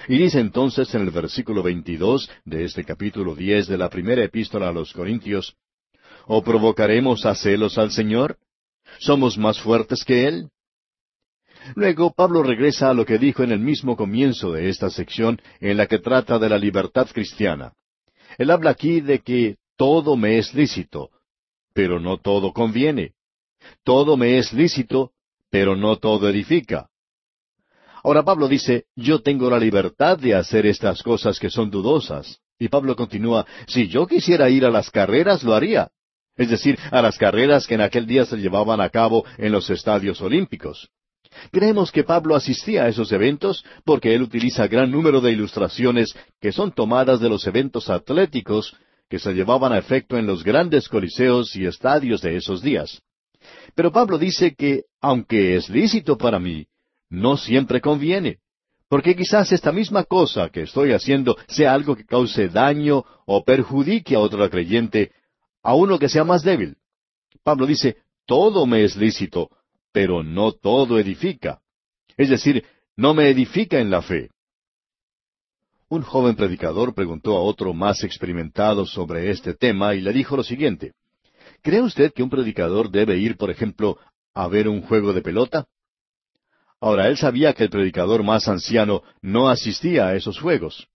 Y 0.06 0.18
dice 0.18 0.40
entonces 0.40 0.94
en 0.94 1.02
el 1.02 1.10
versículo 1.10 1.62
22 1.62 2.30
de 2.44 2.64
este 2.64 2.84
capítulo 2.84 3.34
10 3.34 3.66
de 3.66 3.78
la 3.78 3.90
primera 3.90 4.22
epístola 4.22 4.68
a 4.68 4.72
los 4.72 4.92
Corintios, 4.92 5.56
¿O 6.30 6.42
provocaremos 6.42 7.24
a 7.24 7.34
celos 7.34 7.78
al 7.78 7.90
Señor? 7.90 8.36
¿Somos 8.98 9.38
más 9.38 9.58
fuertes 9.60 10.04
que 10.04 10.26
Él? 10.26 10.50
Luego 11.74 12.12
Pablo 12.12 12.42
regresa 12.42 12.90
a 12.90 12.94
lo 12.94 13.06
que 13.06 13.18
dijo 13.18 13.42
en 13.42 13.50
el 13.50 13.60
mismo 13.60 13.96
comienzo 13.96 14.52
de 14.52 14.68
esta 14.68 14.90
sección 14.90 15.40
en 15.60 15.78
la 15.78 15.86
que 15.86 15.98
trata 15.98 16.38
de 16.38 16.50
la 16.50 16.58
libertad 16.58 17.08
cristiana. 17.12 17.72
Él 18.36 18.50
habla 18.50 18.70
aquí 18.70 19.00
de 19.00 19.20
que 19.20 19.56
todo 19.76 20.16
me 20.16 20.38
es 20.38 20.52
lícito, 20.54 21.10
pero 21.78 22.00
no 22.00 22.18
todo 22.18 22.52
conviene. 22.52 23.12
Todo 23.84 24.16
me 24.16 24.36
es 24.38 24.52
lícito, 24.52 25.12
pero 25.48 25.76
no 25.76 25.94
todo 25.94 26.28
edifica. 26.28 26.88
Ahora 28.02 28.24
Pablo 28.24 28.48
dice, 28.48 28.86
yo 28.96 29.22
tengo 29.22 29.48
la 29.48 29.60
libertad 29.60 30.18
de 30.18 30.34
hacer 30.34 30.66
estas 30.66 31.04
cosas 31.04 31.38
que 31.38 31.50
son 31.50 31.70
dudosas. 31.70 32.40
Y 32.58 32.66
Pablo 32.66 32.96
continúa, 32.96 33.46
si 33.68 33.86
yo 33.86 34.08
quisiera 34.08 34.50
ir 34.50 34.64
a 34.64 34.72
las 34.72 34.90
carreras, 34.90 35.44
lo 35.44 35.54
haría. 35.54 35.92
Es 36.36 36.50
decir, 36.50 36.76
a 36.90 37.00
las 37.00 37.16
carreras 37.16 37.64
que 37.68 37.74
en 37.74 37.82
aquel 37.82 38.08
día 38.08 38.24
se 38.24 38.38
llevaban 38.38 38.80
a 38.80 38.90
cabo 38.90 39.24
en 39.36 39.52
los 39.52 39.70
estadios 39.70 40.20
olímpicos. 40.20 40.88
Creemos 41.52 41.92
que 41.92 42.02
Pablo 42.02 42.34
asistía 42.34 42.86
a 42.86 42.88
esos 42.88 43.12
eventos 43.12 43.64
porque 43.84 44.16
él 44.16 44.22
utiliza 44.22 44.66
gran 44.66 44.90
número 44.90 45.20
de 45.20 45.30
ilustraciones 45.30 46.12
que 46.40 46.50
son 46.50 46.72
tomadas 46.72 47.20
de 47.20 47.28
los 47.28 47.46
eventos 47.46 47.88
atléticos 47.88 48.76
que 49.08 49.18
se 49.18 49.32
llevaban 49.32 49.72
a 49.72 49.78
efecto 49.78 50.16
en 50.18 50.26
los 50.26 50.44
grandes 50.44 50.88
coliseos 50.88 51.56
y 51.56 51.66
estadios 51.66 52.20
de 52.20 52.36
esos 52.36 52.62
días. 52.62 53.02
Pero 53.74 53.92
Pablo 53.92 54.18
dice 54.18 54.54
que, 54.54 54.84
aunque 55.00 55.56
es 55.56 55.68
lícito 55.68 56.18
para 56.18 56.38
mí, 56.38 56.66
no 57.08 57.36
siempre 57.36 57.80
conviene, 57.80 58.38
porque 58.88 59.14
quizás 59.14 59.52
esta 59.52 59.70
misma 59.70 60.04
cosa 60.04 60.48
que 60.48 60.62
estoy 60.62 60.92
haciendo 60.92 61.36
sea 61.46 61.74
algo 61.74 61.94
que 61.94 62.04
cause 62.04 62.48
daño 62.48 63.04
o 63.26 63.44
perjudique 63.44 64.14
a 64.14 64.20
otro 64.20 64.48
creyente, 64.48 65.12
a 65.62 65.74
uno 65.74 65.98
que 65.98 66.08
sea 66.08 66.24
más 66.24 66.42
débil. 66.42 66.76
Pablo 67.42 67.66
dice, 67.66 67.98
todo 68.26 68.66
me 68.66 68.84
es 68.84 68.96
lícito, 68.96 69.50
pero 69.92 70.22
no 70.22 70.52
todo 70.52 70.98
edifica. 70.98 71.60
Es 72.16 72.30
decir, 72.30 72.64
no 72.96 73.14
me 73.14 73.28
edifica 73.28 73.78
en 73.78 73.90
la 73.90 74.02
fe. 74.02 74.30
Un 75.90 76.02
joven 76.02 76.36
predicador 76.36 76.94
preguntó 76.94 77.36
a 77.36 77.40
otro 77.40 77.72
más 77.72 78.04
experimentado 78.04 78.84
sobre 78.84 79.30
este 79.30 79.54
tema 79.54 79.94
y 79.94 80.02
le 80.02 80.12
dijo 80.12 80.36
lo 80.36 80.42
siguiente, 80.42 80.92
¿Cree 81.62 81.80
usted 81.80 82.12
que 82.12 82.22
un 82.22 82.28
predicador 82.30 82.90
debe 82.90 83.16
ir, 83.16 83.36
por 83.36 83.50
ejemplo, 83.50 83.98
a 84.34 84.46
ver 84.48 84.68
un 84.68 84.82
juego 84.82 85.12
de 85.12 85.22
pelota? 85.22 85.66
Ahora, 86.80 87.08
él 87.08 87.16
sabía 87.16 87.54
que 87.54 87.64
el 87.64 87.70
predicador 87.70 88.22
más 88.22 88.48
anciano 88.48 89.02
no 89.22 89.48
asistía 89.48 90.08
a 90.08 90.14
esos 90.14 90.38
juegos. 90.38 90.86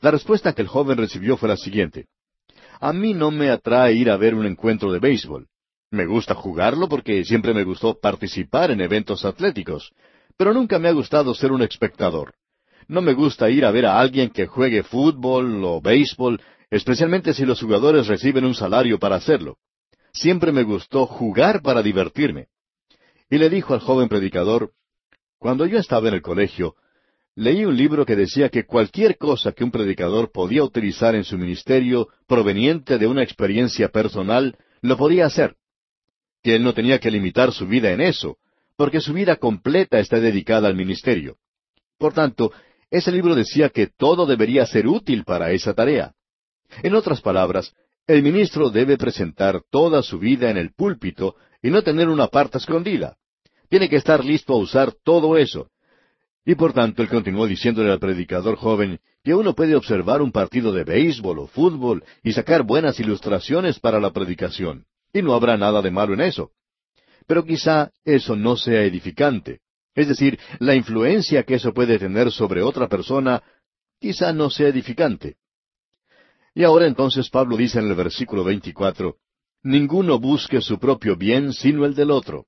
La 0.00 0.10
respuesta 0.10 0.54
que 0.54 0.62
el 0.62 0.68
joven 0.68 0.98
recibió 0.98 1.36
fue 1.36 1.48
la 1.48 1.56
siguiente. 1.56 2.06
A 2.80 2.92
mí 2.92 3.14
no 3.14 3.30
me 3.30 3.50
atrae 3.50 3.92
ir 3.94 4.08
a 4.08 4.16
ver 4.16 4.34
un 4.34 4.46
encuentro 4.46 4.92
de 4.92 5.00
béisbol. 5.00 5.48
Me 5.90 6.06
gusta 6.06 6.34
jugarlo 6.34 6.88
porque 6.88 7.24
siempre 7.24 7.52
me 7.52 7.64
gustó 7.64 7.98
participar 8.00 8.70
en 8.70 8.80
eventos 8.80 9.24
atléticos, 9.24 9.92
pero 10.36 10.54
nunca 10.54 10.78
me 10.78 10.88
ha 10.88 10.92
gustado 10.92 11.34
ser 11.34 11.52
un 11.52 11.62
espectador. 11.62 12.34
No 12.92 13.00
me 13.00 13.14
gusta 13.14 13.48
ir 13.48 13.64
a 13.64 13.70
ver 13.70 13.86
a 13.86 13.98
alguien 13.98 14.28
que 14.28 14.46
juegue 14.46 14.82
fútbol 14.82 15.64
o 15.64 15.80
béisbol, 15.80 16.38
especialmente 16.70 17.32
si 17.32 17.46
los 17.46 17.58
jugadores 17.58 18.06
reciben 18.06 18.44
un 18.44 18.54
salario 18.54 18.98
para 18.98 19.16
hacerlo. 19.16 19.56
Siempre 20.12 20.52
me 20.52 20.62
gustó 20.62 21.06
jugar 21.06 21.62
para 21.62 21.82
divertirme. 21.82 22.48
Y 23.30 23.38
le 23.38 23.48
dijo 23.48 23.72
al 23.72 23.80
joven 23.80 24.10
predicador, 24.10 24.72
cuando 25.38 25.64
yo 25.64 25.78
estaba 25.78 26.08
en 26.08 26.16
el 26.16 26.20
colegio, 26.20 26.74
leí 27.34 27.64
un 27.64 27.78
libro 27.78 28.04
que 28.04 28.14
decía 28.14 28.50
que 28.50 28.66
cualquier 28.66 29.16
cosa 29.16 29.52
que 29.52 29.64
un 29.64 29.70
predicador 29.70 30.30
podía 30.30 30.62
utilizar 30.62 31.14
en 31.14 31.24
su 31.24 31.38
ministerio 31.38 32.08
proveniente 32.26 32.98
de 32.98 33.06
una 33.06 33.22
experiencia 33.22 33.88
personal, 33.88 34.58
lo 34.82 34.98
podía 34.98 35.24
hacer 35.24 35.56
que 36.42 36.56
él 36.56 36.62
no 36.62 36.74
tenía 36.74 37.00
que 37.00 37.10
limitar 37.10 37.52
su 37.52 37.66
vida 37.66 37.90
en 37.92 38.02
eso, 38.02 38.36
porque 38.76 39.00
su 39.00 39.14
vida 39.14 39.36
completa 39.36 39.98
está 39.98 40.20
dedicada 40.20 40.68
al 40.68 40.76
ministerio. 40.76 41.38
Por 41.96 42.12
tanto, 42.12 42.52
ese 42.92 43.10
libro 43.10 43.34
decía 43.34 43.70
que 43.70 43.86
todo 43.86 44.26
debería 44.26 44.66
ser 44.66 44.86
útil 44.86 45.24
para 45.24 45.50
esa 45.52 45.72
tarea. 45.72 46.12
En 46.82 46.94
otras 46.94 47.22
palabras, 47.22 47.72
el 48.06 48.22
ministro 48.22 48.68
debe 48.68 48.98
presentar 48.98 49.62
toda 49.70 50.02
su 50.02 50.18
vida 50.18 50.50
en 50.50 50.58
el 50.58 50.74
púlpito 50.74 51.36
y 51.62 51.70
no 51.70 51.82
tener 51.82 52.10
una 52.10 52.26
parte 52.26 52.58
escondida. 52.58 53.16
Tiene 53.70 53.88
que 53.88 53.96
estar 53.96 54.22
listo 54.22 54.52
a 54.52 54.58
usar 54.58 54.92
todo 55.04 55.38
eso. 55.38 55.70
Y 56.44 56.54
por 56.54 56.74
tanto, 56.74 57.00
él 57.00 57.08
continuó 57.08 57.46
diciéndole 57.46 57.90
al 57.90 57.98
predicador 57.98 58.56
joven 58.56 59.00
que 59.24 59.34
uno 59.34 59.54
puede 59.54 59.74
observar 59.74 60.20
un 60.20 60.30
partido 60.30 60.70
de 60.70 60.84
béisbol 60.84 61.38
o 61.38 61.46
fútbol 61.46 62.04
y 62.22 62.34
sacar 62.34 62.62
buenas 62.62 63.00
ilustraciones 63.00 63.80
para 63.80 64.00
la 64.00 64.10
predicación. 64.10 64.84
Y 65.14 65.22
no 65.22 65.32
habrá 65.32 65.56
nada 65.56 65.80
de 65.80 65.90
malo 65.90 66.12
en 66.12 66.20
eso. 66.20 66.50
Pero 67.26 67.42
quizá 67.42 67.90
eso 68.04 68.36
no 68.36 68.56
sea 68.56 68.82
edificante. 68.82 69.60
Es 69.94 70.08
decir, 70.08 70.38
la 70.58 70.74
influencia 70.74 71.42
que 71.42 71.54
eso 71.54 71.72
puede 71.72 71.98
tener 71.98 72.30
sobre 72.30 72.62
otra 72.62 72.88
persona 72.88 73.42
quizá 74.00 74.32
no 74.32 74.50
sea 74.50 74.68
edificante. 74.68 75.36
Y 76.54 76.64
ahora 76.64 76.86
entonces 76.86 77.30
Pablo 77.30 77.56
dice 77.56 77.78
en 77.78 77.88
el 77.88 77.94
versículo 77.94 78.44
24, 78.44 79.16
Ninguno 79.64 80.18
busque 80.18 80.60
su 80.60 80.78
propio 80.78 81.16
bien 81.16 81.52
sino 81.52 81.86
el 81.86 81.94
del 81.94 82.10
otro. 82.10 82.46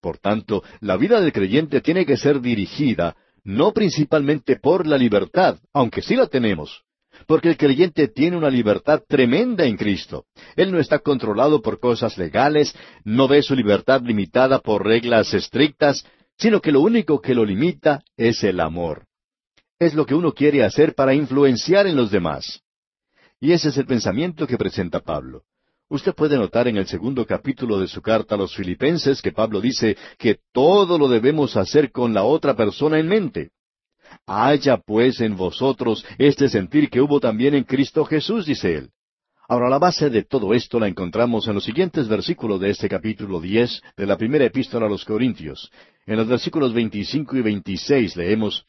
Por 0.00 0.18
tanto, 0.18 0.62
la 0.80 0.96
vida 0.96 1.20
del 1.20 1.32
creyente 1.32 1.80
tiene 1.80 2.06
que 2.06 2.16
ser 2.16 2.40
dirigida 2.40 3.16
no 3.44 3.72
principalmente 3.72 4.56
por 4.56 4.86
la 4.86 4.96
libertad, 4.96 5.58
aunque 5.72 6.02
sí 6.02 6.14
la 6.14 6.28
tenemos, 6.28 6.84
porque 7.26 7.48
el 7.48 7.56
creyente 7.56 8.08
tiene 8.08 8.36
una 8.36 8.50
libertad 8.50 9.02
tremenda 9.06 9.64
en 9.64 9.76
Cristo. 9.76 10.26
Él 10.56 10.70
no 10.70 10.78
está 10.78 11.00
controlado 11.00 11.60
por 11.60 11.80
cosas 11.80 12.18
legales, 12.18 12.74
no 13.04 13.28
ve 13.28 13.42
su 13.42 13.54
libertad 13.54 14.02
limitada 14.02 14.60
por 14.60 14.84
reglas 14.84 15.34
estrictas, 15.34 16.06
sino 16.38 16.60
que 16.60 16.72
lo 16.72 16.80
único 16.80 17.20
que 17.20 17.34
lo 17.34 17.44
limita 17.44 18.02
es 18.16 18.42
el 18.44 18.60
amor. 18.60 19.06
Es 19.78 19.94
lo 19.94 20.06
que 20.06 20.14
uno 20.14 20.32
quiere 20.32 20.64
hacer 20.64 20.94
para 20.94 21.14
influenciar 21.14 21.86
en 21.86 21.96
los 21.96 22.10
demás. 22.10 22.62
Y 23.40 23.52
ese 23.52 23.70
es 23.70 23.76
el 23.76 23.86
pensamiento 23.86 24.46
que 24.46 24.56
presenta 24.56 25.00
Pablo. 25.00 25.42
Usted 25.88 26.14
puede 26.14 26.38
notar 26.38 26.68
en 26.68 26.78
el 26.78 26.86
segundo 26.86 27.26
capítulo 27.26 27.78
de 27.78 27.86
su 27.86 28.00
carta 28.00 28.34
a 28.34 28.38
los 28.38 28.54
filipenses 28.54 29.20
que 29.20 29.32
Pablo 29.32 29.60
dice 29.60 29.96
que 30.16 30.38
todo 30.52 30.98
lo 30.98 31.08
debemos 31.08 31.56
hacer 31.56 31.92
con 31.92 32.14
la 32.14 32.24
otra 32.24 32.56
persona 32.56 32.98
en 32.98 33.08
mente. 33.08 33.50
Haya 34.26 34.78
pues 34.78 35.20
en 35.20 35.36
vosotros 35.36 36.04
este 36.16 36.48
sentir 36.48 36.88
que 36.88 37.00
hubo 37.00 37.20
también 37.20 37.54
en 37.54 37.64
Cristo 37.64 38.04
Jesús, 38.04 38.46
dice 38.46 38.74
él. 38.74 38.90
Ahora, 39.48 39.68
la 39.68 39.78
base 39.78 40.08
de 40.08 40.22
todo 40.22 40.54
esto 40.54 40.78
la 40.78 40.88
encontramos 40.88 41.46
en 41.48 41.54
los 41.54 41.64
siguientes 41.64 42.08
versículos 42.08 42.60
de 42.60 42.70
este 42.70 42.88
capítulo 42.88 43.40
diez 43.40 43.82
de 43.96 44.06
la 44.06 44.16
primera 44.16 44.44
epístola 44.44 44.86
a 44.86 44.88
los 44.88 45.04
Corintios. 45.04 45.70
En 46.06 46.16
los 46.16 46.28
versículos 46.28 46.72
veinticinco 46.72 47.36
y 47.36 47.42
veintiséis 47.42 48.16
leemos 48.16 48.64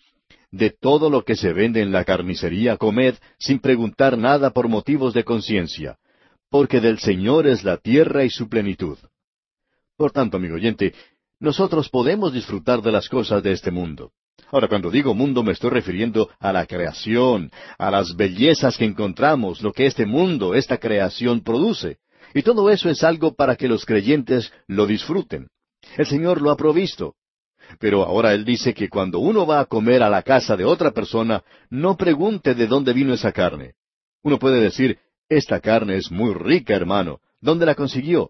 De 0.52 0.70
todo 0.70 1.10
lo 1.10 1.24
que 1.24 1.36
se 1.36 1.54
vende 1.54 1.82
en 1.82 1.92
la 1.92 2.04
carnicería 2.04 2.78
comed 2.78 3.16
sin 3.40 3.60
preguntar 3.60 4.18
nada 4.18 4.52
por 4.52 4.68
motivos 4.68 5.14
de 5.14 5.24
conciencia, 5.24 5.98
porque 6.50 6.80
del 6.80 7.00
Señor 7.00 7.48
es 7.48 7.64
la 7.64 7.78
tierra 7.78 8.24
y 8.24 8.30
su 8.30 8.48
plenitud. 8.50 8.98
Por 9.98 10.12
tanto, 10.12 10.38
amigo 10.38 10.56
oyente, 10.56 10.94
nosotros 11.40 11.90
podemos 11.90 12.34
disfrutar 12.34 12.82
de 12.82 12.92
las 12.92 13.10
cosas 13.10 13.42
de 13.42 13.52
este 13.52 13.72
mundo. 13.72 14.12
Ahora, 14.54 14.68
cuando 14.68 14.92
digo 14.92 15.16
mundo 15.16 15.42
me 15.42 15.54
estoy 15.54 15.72
refiriendo 15.72 16.30
a 16.40 16.54
la 16.54 16.68
creación, 16.68 17.50
a 17.80 17.90
las 17.90 18.16
bellezas 18.16 18.78
que 18.78 18.86
encontramos, 18.86 19.64
lo 19.64 19.74
que 19.74 19.88
este 19.88 20.06
mundo, 20.06 20.54
esta 20.54 20.78
creación 20.78 21.42
produce. 21.42 21.98
Y 22.36 22.44
todo 22.44 22.70
eso 22.70 22.88
es 22.88 23.04
algo 23.04 23.34
para 23.34 23.56
que 23.56 23.68
los 23.68 23.84
creyentes 23.84 24.54
lo 24.68 24.86
disfruten. 24.86 25.48
El 25.98 26.06
Señor 26.06 26.40
lo 26.40 26.52
ha 26.52 26.56
provisto. 26.56 27.16
Pero 27.80 28.04
ahora 28.04 28.36
Él 28.36 28.46
dice 28.46 28.76
que 28.76 28.90
cuando 28.90 29.18
uno 29.18 29.48
va 29.48 29.60
a 29.60 29.66
comer 29.66 30.04
a 30.04 30.10
la 30.12 30.22
casa 30.22 30.56
de 30.56 30.66
otra 30.66 30.92
persona, 30.92 31.44
no 31.72 31.98
pregunte 31.98 32.54
de 32.54 32.68
dónde 32.68 32.94
vino 32.94 33.16
esa 33.16 33.32
carne. 33.32 33.74
Uno 34.22 34.38
puede 34.38 34.62
decir, 34.62 35.00
esta 35.30 35.62
carne 35.62 35.98
es 35.98 36.12
muy 36.12 36.32
rica, 36.36 36.76
hermano. 36.76 37.22
¿Dónde 37.42 37.66
la 37.66 37.74
consiguió? 37.74 38.30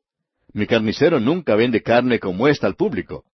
Mi 0.53 0.67
carnicero 0.67 1.19
nunca 1.19 1.55
vende 1.55 1.83
carne 1.83 2.17
como 2.17 2.47
esta 2.47 2.65
al 2.65 2.75
público. 2.75 3.25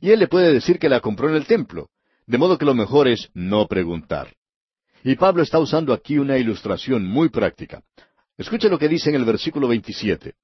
Y 0.00 0.08
él 0.08 0.20
le 0.20 0.26
puede 0.26 0.54
decir 0.54 0.78
que 0.78 0.88
la 0.88 1.00
compró 1.00 1.28
en 1.28 1.34
el 1.34 1.44
templo. 1.44 1.90
De 2.30 2.38
modo 2.38 2.56
que 2.56 2.64
lo 2.64 2.74
mejor 2.74 3.08
es 3.08 3.28
no 3.34 3.66
preguntar. 3.66 4.32
Y 5.02 5.16
Pablo 5.16 5.42
está 5.42 5.58
usando 5.58 5.92
aquí 5.92 6.16
una 6.16 6.38
ilustración 6.38 7.04
muy 7.04 7.28
práctica. 7.28 7.82
Escuche 8.38 8.68
lo 8.68 8.78
que 8.78 8.86
dice 8.86 9.10
en 9.10 9.16
el 9.16 9.24
versículo 9.24 9.66
27. 9.66 10.34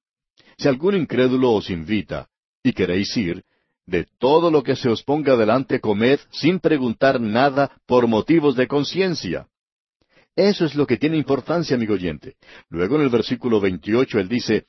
Si 0.57 0.67
algún 0.67 0.97
incrédulo 0.97 1.53
os 1.53 1.69
invita, 1.69 2.27
y 2.61 2.73
queréis 2.73 3.15
ir, 3.15 3.41
de 3.85 4.05
todo 4.19 4.51
lo 4.51 4.63
que 4.63 4.75
se 4.75 4.89
os 4.89 5.01
ponga 5.01 5.37
delante 5.37 5.79
comed 5.79 6.19
sin 6.29 6.59
preguntar 6.59 7.21
nada 7.21 7.71
por 7.85 8.05
motivos 8.05 8.57
de 8.57 8.67
conciencia. 8.67 9.47
Eso 10.35 10.65
es 10.65 10.75
lo 10.75 10.85
que 10.85 10.97
tiene 10.97 11.15
importancia, 11.15 11.77
amigo 11.77 11.93
oyente. 11.93 12.35
Luego 12.67 12.97
en 12.97 13.03
el 13.03 13.09
versículo 13.09 13.61
28 13.61 14.19
él 14.19 14.27
dice, 14.27 14.65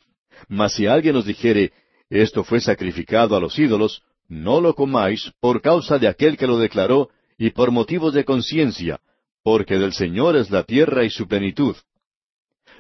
Mas 0.47 0.75
si 0.75 0.87
alguien 0.87 1.17
os 1.17 1.27
dijere, 1.27 1.73
esto 2.11 2.45
fue 2.45 2.61
sacrificado 2.61 3.35
a 3.35 3.41
los 3.41 3.59
ídolos, 3.59 4.05
no 4.29 4.61
lo 4.61 4.75
comáis 4.75 5.33
por 5.41 5.63
causa 5.63 5.99
de 5.99 6.07
aquel 6.07 6.37
que 6.37 6.47
lo 6.47 6.59
declaró 6.59 7.09
y 7.39 7.51
por 7.51 7.71
motivos 7.71 8.13
de 8.15 8.25
conciencia, 8.25 9.01
porque 9.43 9.79
del 9.79 9.93
Señor 9.93 10.37
es 10.37 10.51
la 10.51 10.65
tierra 10.65 11.05
y 11.05 11.11
su 11.11 11.27
plenitud. 11.27 11.77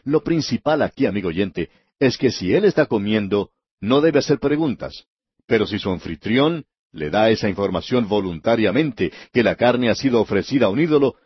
Lo 0.05 0.23
principal 0.23 0.83
aquí, 0.83 1.07
amigo 1.07 1.29
oyente, 1.29 1.71
es 1.99 2.19
que 2.19 2.31
si 2.31 2.53
Él 2.53 2.65
está 2.65 2.87
comiendo, 2.87 3.51
no 3.81 4.01
debe 4.01 4.19
hacer 4.19 4.39
preguntas. 4.39 5.07
Pero 5.47 5.67
si 5.67 5.79
su 5.79 5.91
anfitrión 5.91 6.67
le 6.93 7.11
da 7.11 7.31
esa 7.31 7.49
información 7.49 8.09
voluntariamente 8.09 9.13
que 9.33 9.43
la 9.43 9.57
carne 9.57 9.91
ha 9.91 9.95
sido 9.95 10.21
ofrecida 10.21 10.67
a 10.67 10.69
un 10.69 10.81
ídolo, 10.81 11.17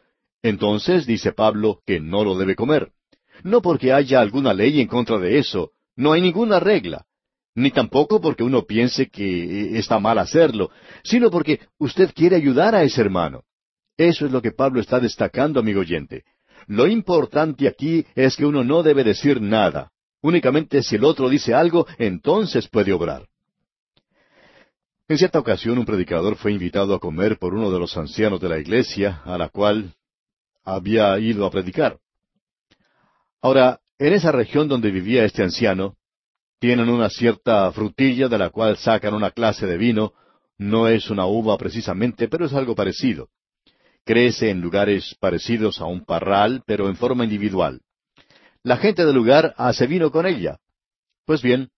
entonces 0.43 1.07
dice 1.07 1.33
Pablo 1.33 1.81
que 1.87 2.01
no 2.01 2.25
lo 2.25 2.37
debe 2.37 2.55
comer. 2.55 2.93
No 3.43 3.63
porque 3.63 3.93
haya 3.93 4.21
alguna 4.21 4.55
ley 4.55 4.81
en 4.81 4.89
contra 4.89 5.19
de 5.19 5.39
eso, 5.39 5.73
no 5.97 6.13
hay 6.13 6.21
ninguna 6.21 6.61
regla, 6.61 7.07
ni 7.55 7.71
tampoco 7.71 8.21
porque 8.21 8.43
uno 8.43 8.63
piense 8.63 9.09
que 9.09 9.79
está 9.79 9.99
mal 9.99 10.19
hacerlo, 10.19 10.71
sino 11.03 11.31
porque 11.31 11.61
usted 11.79 12.13
quiere 12.15 12.37
ayudar 12.37 12.75
a 12.75 12.83
ese 12.83 13.01
hermano. 13.01 13.43
Eso 13.97 14.27
es 14.27 14.33
lo 14.33 14.41
que 14.41 14.53
Pablo 14.53 14.81
está 14.81 15.01
destacando, 15.01 15.61
amigo 15.61 15.81
oyente. 15.81 16.25
Lo 16.67 16.87
importante 16.87 17.69
aquí 17.69 18.07
es 18.15 18.37
que 18.37 18.47
uno 18.47 18.65
no 18.65 18.83
debe 18.83 19.05
decir 19.05 19.41
nada. 19.41 19.91
Únicamente 20.23 20.83
si 20.83 20.97
el 20.97 21.05
otro 21.05 21.29
dice 21.29 21.53
algo, 21.53 21.87
entonces 21.99 22.69
puede 22.69 22.93
obrar. 22.93 23.27
En 25.09 25.19
cierta 25.19 25.41
ocasión 25.41 25.79
un 25.79 25.85
predicador 25.85 26.37
fue 26.37 26.53
invitado 26.53 26.95
a 26.95 27.01
comer 27.01 27.39
por 27.39 27.55
uno 27.55 27.71
de 27.71 27.79
los 27.79 27.97
ancianos 27.97 28.41
de 28.41 28.49
la 28.49 28.59
iglesia, 28.59 29.21
a 29.25 29.37
la 29.37 29.49
cual 29.49 29.93
había 30.65 31.19
ido 31.19 31.45
a 31.45 31.51
predicar. 31.51 31.99
Ahora, 33.43 33.81
en 33.99 34.13
esa 34.13 34.33
región 34.33 34.69
donde 34.69 34.91
vivía 34.91 35.25
este 35.25 35.43
anciano, 35.43 35.97
tienen 36.63 36.89
una 36.91 37.11
cierta 37.11 37.73
frutilla 37.73 38.29
de 38.29 38.39
la 38.39 38.51
cual 38.51 38.77
sacan 38.77 39.15
una 39.15 39.33
clase 39.33 39.67
de 39.67 39.77
vino, 39.77 40.13
no 40.59 40.87
es 40.87 41.11
una 41.11 41.27
uva 41.27 41.59
precisamente, 41.59 42.29
pero 42.29 42.47
es 42.47 42.53
algo 42.53 42.77
parecido. 42.77 43.31
Crece 44.05 44.49
en 44.49 44.61
lugares 44.61 45.17
parecidos 45.19 45.81
a 45.81 45.87
un 45.87 46.05
parral, 46.05 46.63
pero 46.65 46.89
en 46.89 46.95
forma 46.95 47.25
individual. 47.25 47.81
La 48.63 48.77
gente 48.77 49.05
del 49.05 49.17
lugar 49.17 49.55
hace 49.57 49.89
vino 49.89 50.13
con 50.13 50.25
ella. 50.25 50.61
Pues 51.27 51.43
bien, 51.43 51.71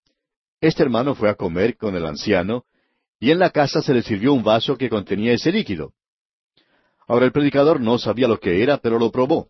este 0.61 0.83
hermano 0.83 1.15
fue 1.15 1.31
a 1.31 1.35
comer 1.35 1.79
con 1.79 1.97
el 1.97 2.05
anciano, 2.05 2.67
y 3.19 3.31
en 3.31 3.39
la 3.39 3.49
casa 3.49 3.81
se 3.81 3.95
le 3.95 4.03
sirvió 4.03 4.35
un 4.35 4.45
vaso 4.45 4.77
que 4.77 4.91
contenía 4.91 5.33
ese 5.33 5.51
líquido. 5.51 5.95
Ahora 7.09 7.25
el 7.25 7.33
predicador 7.33 7.81
no 7.81 7.97
sabía 7.97 8.29
lo 8.29 8.39
que 8.39 8.63
era, 8.63 8.77
pero 8.77 8.99
lo 8.99 9.11
probó. 9.11 9.49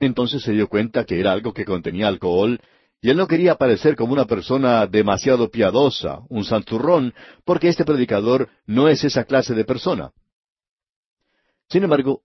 Entonces 0.00 0.42
se 0.42 0.52
dio 0.52 0.68
cuenta 0.68 1.06
que 1.06 1.18
era 1.18 1.32
algo 1.32 1.54
que 1.54 1.64
contenía 1.64 2.08
alcohol, 2.08 2.60
y 3.00 3.10
él 3.10 3.16
no 3.16 3.26
quería 3.26 3.56
parecer 3.56 3.94
como 3.94 4.12
una 4.12 4.24
persona 4.24 4.86
demasiado 4.86 5.50
piadosa, 5.50 6.20
un 6.28 6.44
santurrón, 6.44 7.14
porque 7.44 7.68
este 7.68 7.84
predicador 7.84 8.48
no 8.66 8.88
es 8.88 9.04
esa 9.04 9.24
clase 9.24 9.54
de 9.54 9.64
persona. 9.64 10.12
Sin 11.68 11.84
embargo, 11.84 12.22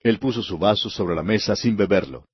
él 0.00 0.18
puso 0.18 0.42
su 0.42 0.58
vaso 0.58 0.90
sobre 0.90 1.14
la 1.14 1.22
mesa 1.22 1.56
sin 1.56 1.76
beberlo. 1.76 2.26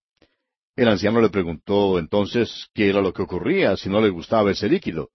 El 0.76 0.88
anciano 0.88 1.20
le 1.20 1.30
preguntó 1.30 1.98
entonces 1.98 2.68
qué 2.74 2.88
era 2.88 3.00
lo 3.00 3.12
que 3.12 3.22
ocurría 3.22 3.76
si 3.76 3.88
no 3.88 4.00
le 4.00 4.08
gustaba 4.08 4.50
ese 4.50 4.68
líquido. 4.68 5.10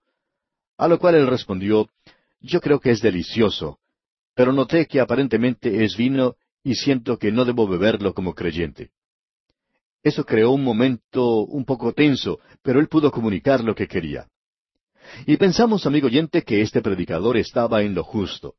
A 0.78 0.88
lo 0.88 1.00
cual 1.00 1.16
él 1.16 1.28
respondió, 1.28 1.90
Yo 2.40 2.62
creo 2.62 2.80
que 2.80 2.92
es 2.92 3.02
delicioso, 3.02 3.80
pero 4.36 4.52
noté 4.52 4.86
que 4.86 5.00
aparentemente 5.00 5.84
es 5.84 5.96
vino 5.96 6.36
y 6.64 6.76
siento 6.76 7.18
que 7.18 7.32
no 7.32 7.46
debo 7.46 7.68
beberlo 7.68 8.14
como 8.14 8.36
creyente. 8.36 8.92
Eso 10.06 10.24
creó 10.24 10.52
un 10.52 10.64
momento 10.64 11.40
un 11.46 11.66
poco 11.66 11.92
tenso, 11.92 12.40
pero 12.62 12.80
él 12.80 12.88
pudo 12.88 13.10
comunicar 13.10 13.64
lo 13.64 13.74
que 13.74 13.88
quería. 13.88 14.28
Y 15.26 15.36
pensamos, 15.38 15.88
amigo 15.88 16.06
oyente, 16.06 16.44
que 16.44 16.62
este 16.62 16.80
predicador 16.84 17.38
estaba 17.38 17.82
en 17.82 17.96
lo 17.96 18.04
justo. 18.04 18.54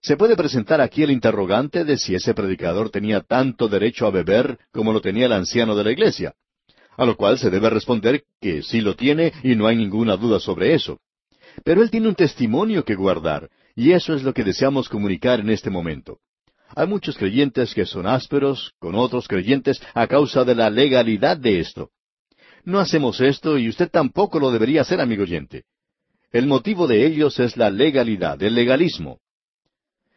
Se 0.00 0.16
puede 0.16 0.34
presentar 0.34 0.80
aquí 0.80 1.02
el 1.02 1.10
interrogante 1.10 1.84
de 1.84 1.98
si 1.98 2.14
ese 2.14 2.32
predicador 2.32 2.88
tenía 2.88 3.20
tanto 3.20 3.68
derecho 3.68 4.06
a 4.06 4.10
beber 4.10 4.58
como 4.72 4.94
lo 4.94 5.02
tenía 5.02 5.26
el 5.26 5.32
anciano 5.32 5.76
de 5.76 5.84
la 5.84 5.92
iglesia, 5.92 6.32
a 6.96 7.04
lo 7.04 7.18
cual 7.18 7.38
se 7.38 7.50
debe 7.50 7.68
responder 7.68 8.24
que 8.40 8.62
sí 8.62 8.80
lo 8.80 8.96
tiene 8.96 9.34
y 9.42 9.56
no 9.56 9.66
hay 9.66 9.76
ninguna 9.76 10.16
duda 10.16 10.40
sobre 10.40 10.72
eso. 10.72 11.00
Pero 11.64 11.82
él 11.82 11.90
tiene 11.90 12.08
un 12.08 12.14
testimonio 12.14 12.82
que 12.86 12.94
guardar, 12.94 13.50
y 13.76 13.92
eso 13.92 14.14
es 14.14 14.22
lo 14.22 14.32
que 14.32 14.42
deseamos 14.42 14.88
comunicar 14.88 15.40
en 15.40 15.50
este 15.50 15.68
momento. 15.68 16.18
Hay 16.74 16.86
muchos 16.86 17.16
creyentes 17.16 17.74
que 17.74 17.86
son 17.86 18.06
ásperos 18.06 18.72
con 18.78 18.94
otros 18.94 19.26
creyentes 19.26 19.80
a 19.94 20.06
causa 20.06 20.44
de 20.44 20.54
la 20.54 20.70
legalidad 20.70 21.36
de 21.36 21.60
esto. 21.60 21.90
No 22.64 22.78
hacemos 22.78 23.20
esto 23.20 23.58
y 23.58 23.68
usted 23.68 23.90
tampoco 23.90 24.38
lo 24.38 24.50
debería 24.50 24.82
hacer, 24.82 25.00
amigo 25.00 25.22
oyente. 25.22 25.64
El 26.30 26.46
motivo 26.46 26.86
de 26.86 27.06
ellos 27.06 27.38
es 27.40 27.56
la 27.56 27.70
legalidad, 27.70 28.42
el 28.42 28.54
legalismo. 28.54 29.20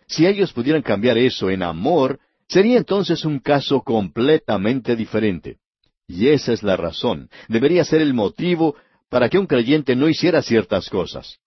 Si 0.08 0.28
ellos 0.28 0.52
pudieran 0.52 0.82
cambiar 0.82 1.18
eso 1.18 1.49
en 1.49 1.64
amor, 1.64 2.20
sería 2.47 2.78
entonces 2.78 3.24
un 3.24 3.39
caso 3.39 3.82
completamente 3.82 4.97
diferente. 4.97 5.58
Y 6.08 6.28
esa 6.28 6.52
es 6.52 6.64
la 6.64 6.76
razón, 6.76 7.30
debería 7.47 7.86
ser 7.86 8.02
el 8.02 8.14
motivo 8.14 8.76
para 9.10 9.30
que 9.30 9.39
un 9.39 9.47
creyente 9.47 9.95
no 9.95 10.10
hiciera 10.10 10.41
ciertas 10.41 10.89
cosas. 10.89 11.38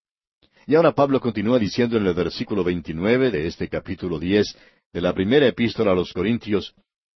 Y 0.66 0.74
ahora 0.76 0.94
Pablo 0.94 1.20
continúa 1.20 1.58
diciendo 1.58 1.98
en 1.98 2.06
el 2.06 2.14
versículo 2.14 2.64
29 2.64 3.30
de 3.30 3.46
este 3.46 3.68
capítulo 3.68 4.18
10 4.18 4.56
de 4.94 5.00
la 5.00 5.12
primera 5.12 5.46
epístola 5.46 5.90
a 5.90 5.94
los 5.94 6.12
Corintios, 6.12 6.74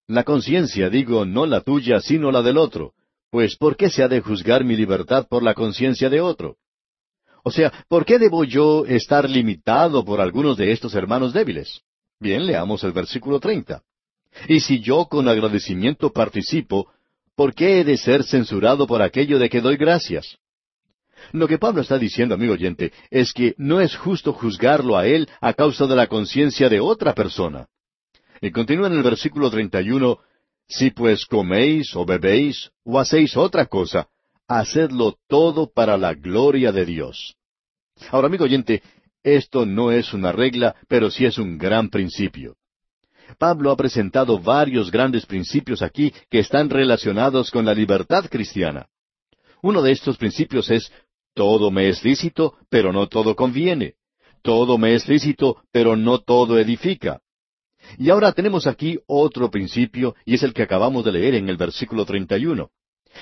La 0.09 0.25
conciencia, 0.25 0.91
digo, 0.91 1.25
no 1.25 1.47
la 1.47 1.61
tuya, 1.61 2.01
sino 2.01 2.33
la 2.33 2.43
del 2.43 2.57
otro, 2.57 2.93
pues 3.31 3.57
¿por 3.57 3.77
qué 3.77 3.89
se 3.89 4.03
ha 4.03 4.09
de 4.09 4.21
juzgar 4.21 4.65
mi 4.65 4.75
libertad 4.75 5.29
por 5.29 5.43
la 5.43 5.55
conciencia 5.55 6.09
de 6.09 6.21
otro? 6.21 6.57
O 7.45 7.51
sea, 7.51 7.73
¿por 7.89 8.05
qué 8.05 8.19
debo 8.19 8.43
yo 8.45 8.85
estar 8.87 9.29
limitado 9.29 10.05
por 10.05 10.21
algunos 10.21 10.57
de 10.57 10.73
estos 10.73 10.95
hermanos 10.95 11.33
débiles? 11.33 11.83
Bien, 12.19 12.47
leamos 12.47 12.83
el 12.85 12.93
versículo 12.93 13.39
treinta. 13.39 13.83
Y 14.49 14.61
si 14.61 14.81
yo 14.81 15.05
con 15.05 15.29
agradecimiento 15.29 16.11
participo, 16.11 16.91
¿por 17.37 17.55
qué 17.55 17.81
he 17.81 17.85
de 17.85 17.97
ser 17.97 18.25
censurado 18.25 18.87
por 18.87 19.03
aquello 19.03 19.39
de 19.39 19.49
que 19.49 19.61
doy 19.61 19.77
gracias? 19.77 20.39
Lo 21.33 21.47
que 21.49 21.59
Pablo 21.59 21.83
está 21.83 21.99
diciendo, 21.99 22.35
amigo 22.35 22.55
oyente, 22.55 22.93
es 23.11 23.33
que 23.33 23.55
no 23.59 23.81
es 23.81 23.97
justo 23.97 24.33
juzgarlo 24.33 24.97
a 24.97 25.07
él 25.07 25.29
a 25.41 25.53
causa 25.53 25.87
de 25.87 25.97
la 25.97 26.07
conciencia 26.07 26.69
de 26.69 26.81
otra 26.81 27.15
persona. 27.15 27.67
Y 28.41 28.51
continúa 28.51 28.87
en 28.87 28.95
el 28.95 29.03
versículo 29.03 29.51
31, 29.51 30.19
Si 30.69 30.91
pues 30.91 31.25
coméis 31.27 31.97
o 31.97 32.05
bebéis 32.05 32.71
o 32.85 32.99
hacéis 32.99 33.37
otra 33.37 33.67
cosa, 33.67 34.09
hacedlo 34.47 35.17
todo 35.29 35.71
para 35.73 35.97
la 35.97 36.15
gloria 36.15 36.73
de 36.73 36.85
Dios. 36.85 37.35
Ahora, 38.11 38.29
amigo 38.29 38.45
oyente, 38.45 38.83
esto 39.23 39.67
no 39.67 39.91
es 39.91 40.13
una 40.15 40.33
regla, 40.33 40.77
pero 40.89 41.11
sí 41.11 41.25
es 41.25 41.39
un 41.39 41.59
gran 41.59 41.89
principio. 41.89 42.57
Pablo 43.39 43.71
ha 43.71 43.77
presentado 43.77 44.39
varios 44.39 44.91
grandes 44.91 45.27
principios 45.27 45.83
aquí 45.83 46.13
que 46.31 46.39
están 46.39 46.71
relacionados 46.71 47.51
con 47.51 47.67
la 47.67 47.75
libertad 47.75 48.25
cristiana. 48.31 48.87
Uno 49.61 49.83
de 49.83 49.93
estos 49.93 50.17
principios 50.17 50.71
es, 50.71 50.91
todo 51.39 51.71
me 51.71 51.89
es 51.89 52.03
lícito, 52.03 52.55
pero 52.69 52.93
no 52.93 53.07
todo 53.07 53.37
conviene. 53.37 53.95
Todo 54.43 54.77
me 54.77 54.97
es 54.97 55.07
lícito, 55.07 55.63
pero 55.71 55.95
no 55.95 56.19
todo 56.19 56.59
edifica. 56.59 57.21
Y 57.97 58.11
ahora 58.11 58.33
tenemos 58.33 58.67
aquí 58.67 58.99
otro 59.07 59.49
principio, 59.49 60.17
y 60.25 60.35
es 60.35 60.43
el 60.43 60.53
que 60.53 60.65
acabamos 60.65 61.05
de 61.05 61.13
leer 61.13 61.37
en 61.37 61.49
el 61.49 61.57
versículo 61.57 62.05
31. 62.05 62.69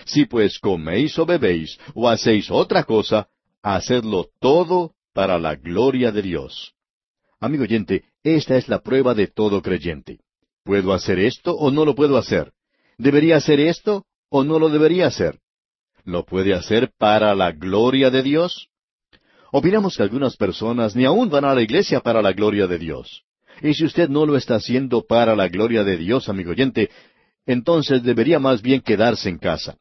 Si 0.07 0.25
pues 0.25 0.59
coméis 0.59 1.19
o 1.19 1.27
bebéis, 1.27 1.79
o 1.93 2.09
hacéis 2.09 2.51
otra 2.51 2.85
cosa, 2.85 3.29
hacedlo 3.62 4.31
todo 4.41 4.95
para 5.12 5.39
la 5.39 5.55
gloria 5.55 6.11
de 6.11 6.23
Dios. 6.23 6.73
Amigo 7.39 7.64
oyente, 7.64 8.05
esta 8.23 8.57
es 8.57 8.67
la 8.67 8.81
prueba 8.81 9.12
de 9.12 9.27
todo 9.27 9.61
creyente. 9.61 10.21
¿Puedo 10.64 10.95
hacer 10.95 11.19
esto 11.19 11.55
o 11.55 11.71
no 11.71 11.85
lo 11.85 11.95
puedo 11.95 12.17
hacer? 12.17 12.55
¿Debería 12.97 13.37
hacer 13.37 13.61
esto 13.61 14.07
o 14.31 14.43
no 14.43 14.59
lo 14.59 14.71
debería 14.71 15.07
hacer? 15.07 15.39
¿Lo 16.07 16.24
puede 16.24 16.54
hacer 16.54 16.92
para 16.96 17.34
la 17.34 17.50
gloria 17.50 18.11
de 18.11 18.22
Dios? 18.22 18.68
Opinamos 19.50 19.96
que 19.96 20.04
algunas 20.04 20.36
personas 20.36 20.94
ni 20.94 21.04
aún 21.04 21.28
van 21.28 21.44
a 21.44 21.52
la 21.52 21.62
iglesia 21.62 21.98
para 21.98 22.22
la 22.22 22.32
gloria 22.32 22.68
de 22.68 22.78
Dios. 22.78 23.24
Y 23.61 23.74
si 23.74 23.84
usted 23.84 24.09
no 24.09 24.24
lo 24.24 24.36
está 24.36 24.54
haciendo 24.54 25.04
para 25.04 25.34
la 25.34 25.48
gloria 25.48 25.82
de 25.82 25.96
Dios, 25.96 26.28
amigo 26.28 26.52
oyente, 26.52 26.90
entonces 27.44 28.04
debería 28.04 28.38
más 28.38 28.62
bien 28.62 28.82
quedarse 28.82 29.28
en 29.28 29.38
casa. 29.38 29.78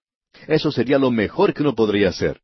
Eso 0.47 0.71
sería 0.71 0.97
lo 0.97 1.11
mejor 1.11 1.53
que 1.53 1.61
uno 1.61 1.75
podría 1.75 2.09
hacer. 2.09 2.41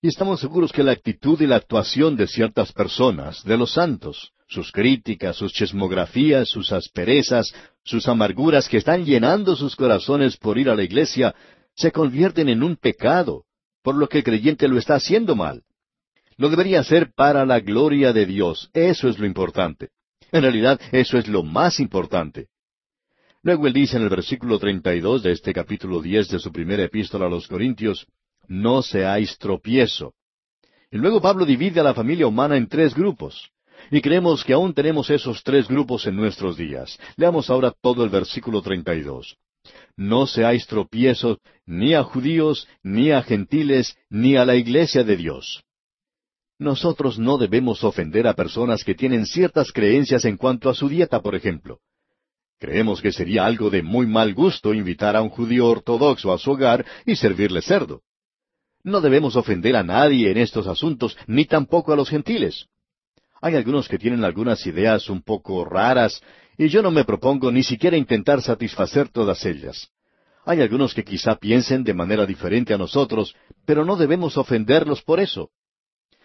Y 0.00 0.08
estamos 0.08 0.38
seguros 0.38 0.70
que 0.70 0.84
la 0.84 0.92
actitud 0.92 1.40
y 1.40 1.48
la 1.48 1.56
actuación 1.56 2.14
de 2.14 2.28
ciertas 2.28 2.72
personas, 2.72 3.42
de 3.42 3.56
los 3.56 3.72
santos, 3.72 4.30
sus 4.46 4.70
críticas, 4.70 5.34
sus 5.34 5.52
chismografías, 5.52 6.48
sus 6.48 6.70
asperezas, 6.70 7.52
sus 7.82 8.06
amarguras 8.06 8.68
que 8.68 8.76
están 8.76 9.04
llenando 9.04 9.56
sus 9.56 9.74
corazones 9.74 10.36
por 10.36 10.56
ir 10.56 10.70
a 10.70 10.76
la 10.76 10.84
iglesia, 10.84 11.34
se 11.74 11.92
convierten 11.92 12.48
en 12.48 12.62
un 12.62 12.76
pecado, 12.76 13.44
por 13.82 13.94
lo 13.94 14.08
que 14.08 14.18
el 14.18 14.24
creyente 14.24 14.68
lo 14.68 14.78
está 14.78 14.94
haciendo 14.94 15.36
mal. 15.36 15.62
Lo 16.36 16.48
debería 16.48 16.80
hacer 16.80 17.12
para 17.14 17.44
la 17.46 17.60
gloria 17.60 18.12
de 18.12 18.26
Dios. 18.26 18.70
Eso 18.72 19.08
es 19.08 19.18
lo 19.18 19.26
importante. 19.26 19.90
En 20.32 20.42
realidad, 20.42 20.80
eso 20.90 21.16
es 21.18 21.28
lo 21.28 21.42
más 21.42 21.78
importante. 21.78 22.48
Luego 23.42 23.66
él 23.66 23.72
dice 23.72 23.98
en 23.98 24.04
el 24.04 24.08
versículo 24.08 24.58
32 24.58 25.22
de 25.22 25.32
este 25.32 25.52
capítulo 25.52 26.00
10 26.00 26.30
de 26.30 26.38
su 26.38 26.50
primera 26.50 26.82
epístola 26.82 27.26
a 27.26 27.28
los 27.28 27.46
Corintios, 27.46 28.06
no 28.48 28.82
seáis 28.82 29.36
tropiezo. 29.38 30.14
Y 30.90 30.96
luego 30.96 31.20
Pablo 31.20 31.44
divide 31.44 31.80
a 31.80 31.84
la 31.84 31.94
familia 31.94 32.26
humana 32.26 32.56
en 32.56 32.68
tres 32.68 32.94
grupos. 32.94 33.50
Y 33.90 34.00
creemos 34.00 34.44
que 34.44 34.54
aún 34.54 34.72
tenemos 34.72 35.10
esos 35.10 35.42
tres 35.42 35.68
grupos 35.68 36.06
en 36.06 36.16
nuestros 36.16 36.56
días. 36.56 36.98
Leamos 37.16 37.50
ahora 37.50 37.72
todo 37.82 38.02
el 38.02 38.10
versículo 38.10 38.62
32. 38.62 39.36
No 39.96 40.26
seáis 40.26 40.66
tropiezo 40.66 41.38
ni 41.66 41.94
a 41.94 42.02
judíos, 42.02 42.68
ni 42.82 43.10
a 43.10 43.22
gentiles, 43.22 43.96
ni 44.10 44.36
a 44.36 44.44
la 44.44 44.56
iglesia 44.56 45.04
de 45.04 45.16
Dios. 45.16 45.62
Nosotros 46.58 47.18
no 47.18 47.38
debemos 47.38 47.82
ofender 47.82 48.26
a 48.26 48.34
personas 48.34 48.84
que 48.84 48.94
tienen 48.94 49.26
ciertas 49.26 49.72
creencias 49.72 50.24
en 50.24 50.36
cuanto 50.36 50.70
a 50.70 50.74
su 50.74 50.88
dieta, 50.88 51.20
por 51.20 51.34
ejemplo. 51.34 51.80
Creemos 52.58 53.02
que 53.02 53.12
sería 53.12 53.44
algo 53.44 53.70
de 53.70 53.82
muy 53.82 54.06
mal 54.06 54.32
gusto 54.34 54.72
invitar 54.72 55.16
a 55.16 55.22
un 55.22 55.28
judío 55.28 55.66
ortodoxo 55.66 56.32
a 56.32 56.38
su 56.38 56.52
hogar 56.52 56.86
y 57.04 57.16
servirle 57.16 57.60
cerdo. 57.60 58.02
No 58.82 59.00
debemos 59.00 59.34
ofender 59.36 59.76
a 59.76 59.82
nadie 59.82 60.30
en 60.30 60.38
estos 60.38 60.66
asuntos, 60.66 61.16
ni 61.26 61.46
tampoco 61.46 61.92
a 61.92 61.96
los 61.96 62.08
gentiles. 62.08 62.66
Hay 63.40 63.56
algunos 63.56 63.88
que 63.88 63.98
tienen 63.98 64.24
algunas 64.24 64.66
ideas 64.66 65.10
un 65.10 65.22
poco 65.22 65.64
raras, 65.64 66.22
y 66.56 66.68
yo 66.68 66.82
no 66.82 66.90
me 66.90 67.04
propongo 67.04 67.50
ni 67.50 67.62
siquiera 67.62 67.96
intentar 67.96 68.42
satisfacer 68.42 69.08
todas 69.08 69.44
ellas. 69.44 69.88
Hay 70.44 70.60
algunos 70.60 70.94
que 70.94 71.04
quizá 71.04 71.36
piensen 71.36 71.84
de 71.84 71.94
manera 71.94 72.26
diferente 72.26 72.74
a 72.74 72.78
nosotros, 72.78 73.34
pero 73.64 73.84
no 73.84 73.96
debemos 73.96 74.36
ofenderlos 74.36 75.02
por 75.02 75.20
eso 75.20 75.50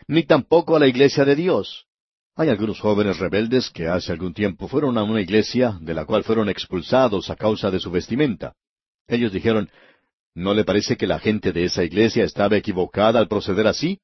ni 0.09 0.23
tampoco 0.23 0.75
a 0.75 0.79
la 0.79 0.87
iglesia 0.87 1.23
de 1.23 1.35
Dios. 1.35 1.85
Hay 2.35 2.49
algunos 2.49 2.79
jóvenes 2.79 3.19
rebeldes 3.19 3.69
que 3.69 3.87
hace 3.87 4.11
algún 4.11 4.33
tiempo 4.33 4.67
fueron 4.67 4.97
a 4.97 5.03
una 5.03 5.21
iglesia 5.21 5.77
de 5.81 5.93
la 5.93 6.05
cual 6.05 6.23
fueron 6.23 6.49
expulsados 6.49 7.29
a 7.29 7.35
causa 7.35 7.69
de 7.69 7.79
su 7.79 7.91
vestimenta. 7.91 8.55
Ellos 9.07 9.31
dijeron, 9.31 9.69
¿no 10.33 10.55
le 10.55 10.63
parece 10.63 10.97
que 10.97 11.05
la 11.05 11.19
gente 11.19 11.51
de 11.51 11.65
esa 11.65 11.83
iglesia 11.83 12.23
estaba 12.23 12.57
equivocada 12.57 13.19
al 13.19 13.27
proceder 13.27 13.67
así? 13.67 13.99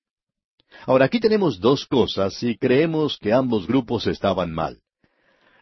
Ahora 0.86 1.05
aquí 1.05 1.19
tenemos 1.19 1.59
dos 1.59 1.88
cosas 1.88 2.43
y 2.43 2.55
creemos 2.55 3.17
que 3.17 3.34
ambos 3.34 3.65
grupos 3.65 4.05
estaban 4.05 4.51
mal. 4.53 4.82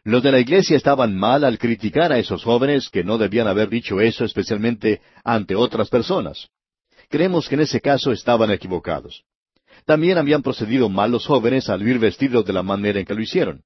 Los 0.05 0.21
de 0.21 0.33
la 0.33 0.39
iglesia 0.39 0.75
estaban 0.75 1.15
mal 1.15 1.45
al 1.45 1.57
criticar 1.57 2.11
a 2.11 2.19
esos 2.19 2.43
jóvenes 2.43 2.89
que 2.89 3.05
no 3.05 3.17
debían 3.17 3.47
haber 3.47 3.69
dicho 3.69 4.01
eso 4.01 4.25
especialmente 4.25 5.01
ante 5.23 5.55
otras 5.55 5.89
personas. 5.89 6.49
Creemos 7.09 7.47
que 7.47 7.55
en 7.55 7.61
ese 7.61 7.79
caso 7.79 8.11
estaban 8.11 8.51
equivocados. 8.51 9.23
También 9.85 10.17
habían 10.17 10.41
procedido 10.41 10.89
mal 10.89 11.11
los 11.11 11.25
jóvenes 11.25 11.69
al 11.69 11.87
ir 11.87 11.99
vestidos 11.99 12.45
de 12.45 12.51
la 12.51 12.63
manera 12.63 12.99
en 12.99 13.05
que 13.05 13.13
lo 13.13 13.21
hicieron. 13.21 13.61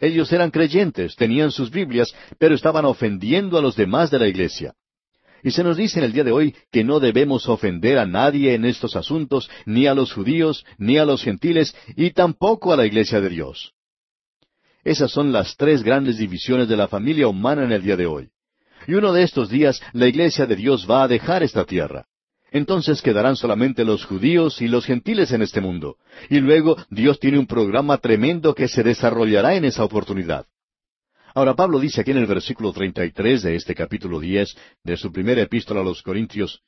Ellos 0.00 0.32
eran 0.32 0.50
creyentes, 0.50 1.16
tenían 1.16 1.50
sus 1.50 1.70
Biblias, 1.70 2.14
pero 2.38 2.54
estaban 2.54 2.84
ofendiendo 2.84 3.58
a 3.58 3.62
los 3.62 3.74
demás 3.74 4.10
de 4.10 4.20
la 4.20 4.28
iglesia. 4.28 4.74
Y 5.42 5.50
se 5.50 5.64
nos 5.64 5.76
dice 5.76 5.98
en 5.98 6.04
el 6.04 6.12
día 6.12 6.24
de 6.24 6.32
hoy 6.32 6.54
que 6.70 6.84
no 6.84 7.00
debemos 7.00 7.48
ofender 7.48 7.98
a 7.98 8.06
nadie 8.06 8.54
en 8.54 8.64
estos 8.64 8.94
asuntos, 8.94 9.50
ni 9.66 9.86
a 9.86 9.94
los 9.94 10.12
judíos, 10.12 10.64
ni 10.78 10.98
a 10.98 11.04
los 11.04 11.22
gentiles, 11.22 11.74
y 11.96 12.10
tampoco 12.12 12.72
a 12.72 12.76
la 12.76 12.86
iglesia 12.86 13.20
de 13.20 13.28
Dios. 13.28 13.72
Esas 14.84 15.10
son 15.10 15.32
las 15.32 15.56
tres 15.56 15.82
grandes 15.82 16.18
divisiones 16.18 16.68
de 16.68 16.76
la 16.76 16.88
familia 16.88 17.28
humana 17.28 17.64
en 17.64 17.72
el 17.72 17.82
día 17.82 17.96
de 17.96 18.06
hoy. 18.06 18.30
Y 18.86 18.94
uno 18.94 19.12
de 19.12 19.22
estos 19.22 19.50
días 19.50 19.80
la 19.92 20.08
iglesia 20.08 20.46
de 20.46 20.56
Dios 20.56 20.86
va 20.90 21.02
a 21.02 21.08
dejar 21.08 21.42
esta 21.42 21.64
tierra 21.64 22.06
entonces 22.52 23.02
quedarán 23.02 23.36
solamente 23.36 23.84
los 23.84 24.04
judíos 24.04 24.60
y 24.60 24.68
los 24.68 24.84
gentiles 24.84 25.32
en 25.32 25.42
este 25.42 25.60
mundo. 25.60 25.96
Y 26.28 26.40
luego 26.40 26.76
Dios 26.90 27.20
tiene 27.20 27.38
un 27.38 27.46
programa 27.46 27.98
tremendo 27.98 28.54
que 28.54 28.68
se 28.68 28.82
desarrollará 28.82 29.54
en 29.54 29.64
esa 29.64 29.84
oportunidad. 29.84 30.46
Ahora 31.32 31.54
Pablo 31.54 31.78
dice 31.78 32.00
aquí 32.00 32.10
en 32.10 32.18
el 32.18 32.26
versículo 32.26 32.72
33 32.72 33.42
de 33.42 33.54
este 33.54 33.74
capítulo 33.74 34.18
10 34.18 34.56
de 34.82 34.96
su 34.96 35.12
primera 35.12 35.42
epístola 35.42 35.80
a 35.80 35.84
los 35.84 36.02
Corintios, 36.02 36.62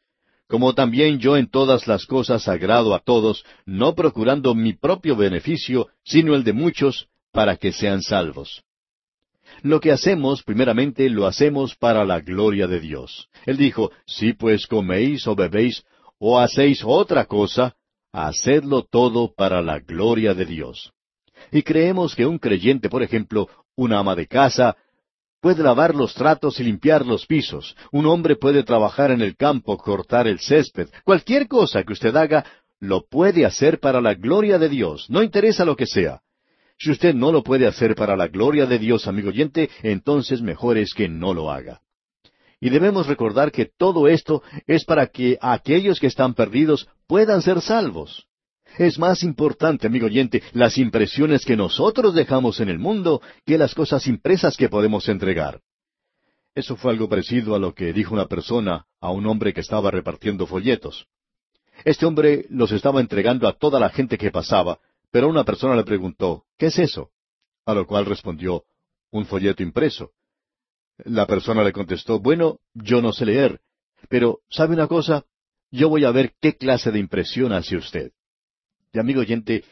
como 0.46 0.74
también 0.74 1.18
yo 1.18 1.36
en 1.36 1.48
todas 1.48 1.88
las 1.88 2.06
cosas 2.06 2.46
agrado 2.46 2.94
a 2.94 3.00
todos, 3.00 3.44
no 3.66 3.94
procurando 3.96 4.54
mi 4.54 4.74
propio 4.74 5.16
beneficio, 5.16 5.88
sino 6.04 6.36
el 6.36 6.44
de 6.44 6.52
muchos, 6.52 7.08
para 7.32 7.56
que 7.56 7.72
sean 7.72 8.02
salvos. 8.02 8.62
Lo 9.62 9.80
que 9.80 9.92
hacemos, 9.92 10.42
primeramente, 10.42 11.08
lo 11.10 11.26
hacemos 11.26 11.74
para 11.76 12.04
la 12.04 12.20
gloria 12.20 12.66
de 12.66 12.80
Dios. 12.80 13.28
Él 13.46 13.56
dijo, 13.56 13.90
si 14.06 14.32
pues 14.32 14.66
coméis 14.66 15.26
o 15.26 15.34
bebéis 15.34 15.84
o 16.18 16.38
hacéis 16.38 16.82
otra 16.84 17.26
cosa, 17.26 17.74
hacedlo 18.12 18.84
todo 18.84 19.34
para 19.34 19.62
la 19.62 19.78
gloria 19.80 20.34
de 20.34 20.46
Dios. 20.46 20.92
Y 21.50 21.62
creemos 21.62 22.14
que 22.14 22.26
un 22.26 22.38
creyente, 22.38 22.88
por 22.88 23.02
ejemplo, 23.02 23.48
una 23.74 23.98
ama 23.98 24.14
de 24.14 24.26
casa, 24.26 24.76
puede 25.40 25.62
lavar 25.62 25.94
los 25.94 26.14
tratos 26.14 26.60
y 26.60 26.64
limpiar 26.64 27.04
los 27.04 27.26
pisos. 27.26 27.76
Un 27.90 28.06
hombre 28.06 28.36
puede 28.36 28.62
trabajar 28.62 29.10
en 29.10 29.20
el 29.20 29.36
campo, 29.36 29.76
cortar 29.76 30.28
el 30.28 30.38
césped. 30.38 30.88
Cualquier 31.04 31.48
cosa 31.48 31.82
que 31.82 31.92
usted 31.92 32.14
haga, 32.14 32.44
lo 32.78 33.04
puede 33.06 33.44
hacer 33.44 33.80
para 33.80 34.00
la 34.00 34.14
gloria 34.14 34.58
de 34.58 34.68
Dios. 34.68 35.08
No 35.10 35.22
interesa 35.22 35.64
lo 35.64 35.76
que 35.76 35.86
sea. 35.86 36.20
Si 36.82 36.90
usted 36.90 37.14
no 37.14 37.30
lo 37.30 37.44
puede 37.44 37.68
hacer 37.68 37.94
para 37.94 38.16
la 38.16 38.26
gloria 38.26 38.66
de 38.66 38.76
Dios, 38.76 39.06
amigo 39.06 39.28
oyente, 39.28 39.70
entonces 39.84 40.42
mejor 40.42 40.76
es 40.76 40.94
que 40.94 41.08
no 41.08 41.32
lo 41.32 41.48
haga. 41.48 41.80
Y 42.60 42.70
debemos 42.70 43.06
recordar 43.06 43.52
que 43.52 43.66
todo 43.66 44.08
esto 44.08 44.42
es 44.66 44.84
para 44.84 45.06
que 45.06 45.38
aquellos 45.40 46.00
que 46.00 46.08
están 46.08 46.34
perdidos 46.34 46.88
puedan 47.06 47.40
ser 47.40 47.60
salvos. 47.60 48.26
Es 48.78 48.98
más 48.98 49.22
importante, 49.22 49.86
amigo 49.86 50.06
oyente, 50.06 50.42
las 50.54 50.76
impresiones 50.76 51.44
que 51.44 51.56
nosotros 51.56 52.16
dejamos 52.16 52.58
en 52.58 52.68
el 52.68 52.80
mundo 52.80 53.22
que 53.46 53.58
las 53.58 53.76
cosas 53.76 54.08
impresas 54.08 54.56
que 54.56 54.68
podemos 54.68 55.08
entregar. 55.08 55.60
Eso 56.52 56.74
fue 56.74 56.90
algo 56.90 57.08
parecido 57.08 57.54
a 57.54 57.60
lo 57.60 57.74
que 57.74 57.92
dijo 57.92 58.12
una 58.12 58.26
persona 58.26 58.86
a 59.00 59.12
un 59.12 59.24
hombre 59.28 59.52
que 59.52 59.60
estaba 59.60 59.92
repartiendo 59.92 60.48
folletos. 60.48 61.06
Este 61.84 62.06
hombre 62.06 62.44
los 62.50 62.72
estaba 62.72 63.00
entregando 63.00 63.46
a 63.46 63.52
toda 63.52 63.78
la 63.78 63.88
gente 63.88 64.18
que 64.18 64.32
pasaba, 64.32 64.80
pero 65.12 65.28
una 65.28 65.44
persona 65.44 65.76
le 65.76 65.84
preguntó, 65.84 66.46
¿qué 66.58 66.66
es 66.66 66.78
eso? 66.78 67.10
A 67.66 67.74
lo 67.74 67.86
cual 67.86 68.06
respondió, 68.06 68.64
un 69.10 69.26
folleto 69.26 69.62
impreso. 69.62 70.10
La 71.04 71.26
persona 71.26 71.62
le 71.62 71.72
contestó, 71.72 72.18
bueno, 72.18 72.58
yo 72.74 73.02
no 73.02 73.12
sé 73.12 73.26
leer, 73.26 73.60
pero 74.08 74.40
¿sabe 74.50 74.74
una 74.74 74.88
cosa? 74.88 75.24
Yo 75.70 75.88
voy 75.90 76.04
a 76.04 76.10
ver 76.10 76.32
qué 76.40 76.56
clase 76.56 76.90
de 76.90 76.98
impresión 76.98 77.52
hace 77.52 77.76
usted. 77.76 78.12
Y 78.92 78.98
amigo 78.98 79.20
oyente, 79.20 79.64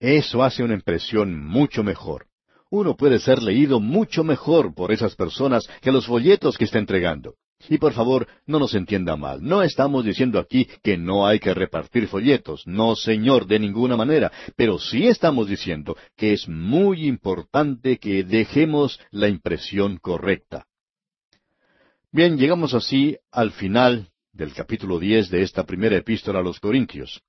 eso 0.00 0.42
hace 0.42 0.64
una 0.64 0.74
impresión 0.74 1.38
mucho 1.46 1.84
mejor. 1.84 2.26
Uno 2.70 2.96
puede 2.96 3.18
ser 3.18 3.42
leído 3.42 3.80
mucho 3.80 4.24
mejor 4.24 4.74
por 4.74 4.92
esas 4.92 5.14
personas 5.14 5.68
que 5.82 5.92
los 5.92 6.06
folletos 6.06 6.56
que 6.56 6.64
está 6.64 6.78
entregando. 6.78 7.36
Y 7.68 7.78
por 7.78 7.94
favor, 7.94 8.28
no 8.46 8.58
nos 8.58 8.74
entienda 8.74 9.16
mal. 9.16 9.42
No 9.42 9.62
estamos 9.62 10.04
diciendo 10.04 10.38
aquí 10.38 10.68
que 10.82 10.96
no 10.96 11.26
hay 11.26 11.40
que 11.40 11.54
repartir 11.54 12.06
folletos. 12.06 12.66
No, 12.66 12.94
señor, 12.94 13.46
de 13.46 13.58
ninguna 13.58 13.96
manera. 13.96 14.30
Pero 14.56 14.78
sí 14.78 15.06
estamos 15.06 15.48
diciendo 15.48 15.96
que 16.16 16.32
es 16.32 16.48
muy 16.48 17.06
importante 17.06 17.98
que 17.98 18.22
dejemos 18.24 19.00
la 19.10 19.28
impresión 19.28 19.96
correcta. 19.96 20.66
Bien, 22.12 22.38
llegamos 22.38 22.72
así 22.74 23.16
al 23.32 23.50
final 23.52 24.10
del 24.32 24.52
capítulo 24.52 24.98
diez 24.98 25.30
de 25.30 25.42
esta 25.42 25.64
primera 25.64 25.96
epístola 25.96 26.40
a 26.40 26.42
los 26.42 26.60
Corintios. 26.60 27.22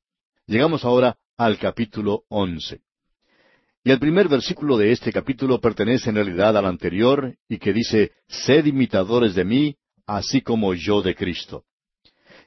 Llegamos 0.46 0.86
ahora 0.86 1.18
al 1.38 1.58
capítulo 1.58 2.24
once. 2.30 2.82
Y 3.84 3.92
el 3.92 4.00
primer 4.00 4.28
versículo 4.28 4.78
de 4.78 4.92
este 4.92 5.14
capítulo 5.14 5.60
pertenece 5.62 6.10
en 6.10 6.16
realidad 6.16 6.58
al 6.58 6.66
anterior 6.66 7.36
y 7.48 7.58
que 7.58 7.72
dice, 7.72 8.12
Sed 8.28 8.66
imitadores 8.66 9.34
de 9.34 9.46
mí, 9.46 9.78
así 10.08 10.42
como 10.42 10.74
yo 10.74 11.02
de 11.02 11.14
Cristo. 11.14 11.66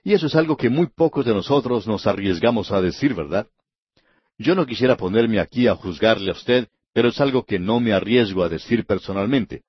Y 0.02 0.14
eso 0.14 0.26
es 0.26 0.34
algo 0.34 0.56
que 0.56 0.70
muy 0.70 0.86
pocos 0.88 1.24
de 1.26 1.34
nosotros 1.34 1.86
nos 1.86 2.06
arriesgamos 2.06 2.72
a 2.72 2.80
decir, 2.80 3.14
¿verdad? 3.14 3.46
Yo 4.38 4.54
no 4.54 4.64
quisiera 4.64 4.96
ponerme 4.96 5.38
aquí 5.38 5.68
a 5.68 5.76
juzgarle 5.76 6.30
a 6.30 6.34
usted, 6.34 6.68
pero 6.94 7.08
es 7.08 7.20
algo 7.20 7.44
que 7.44 7.58
no 7.58 7.78
me 7.78 7.92
arriesgo 7.92 8.42
a 8.42 8.48
decir 8.48 8.86
personalmente. 8.86 9.62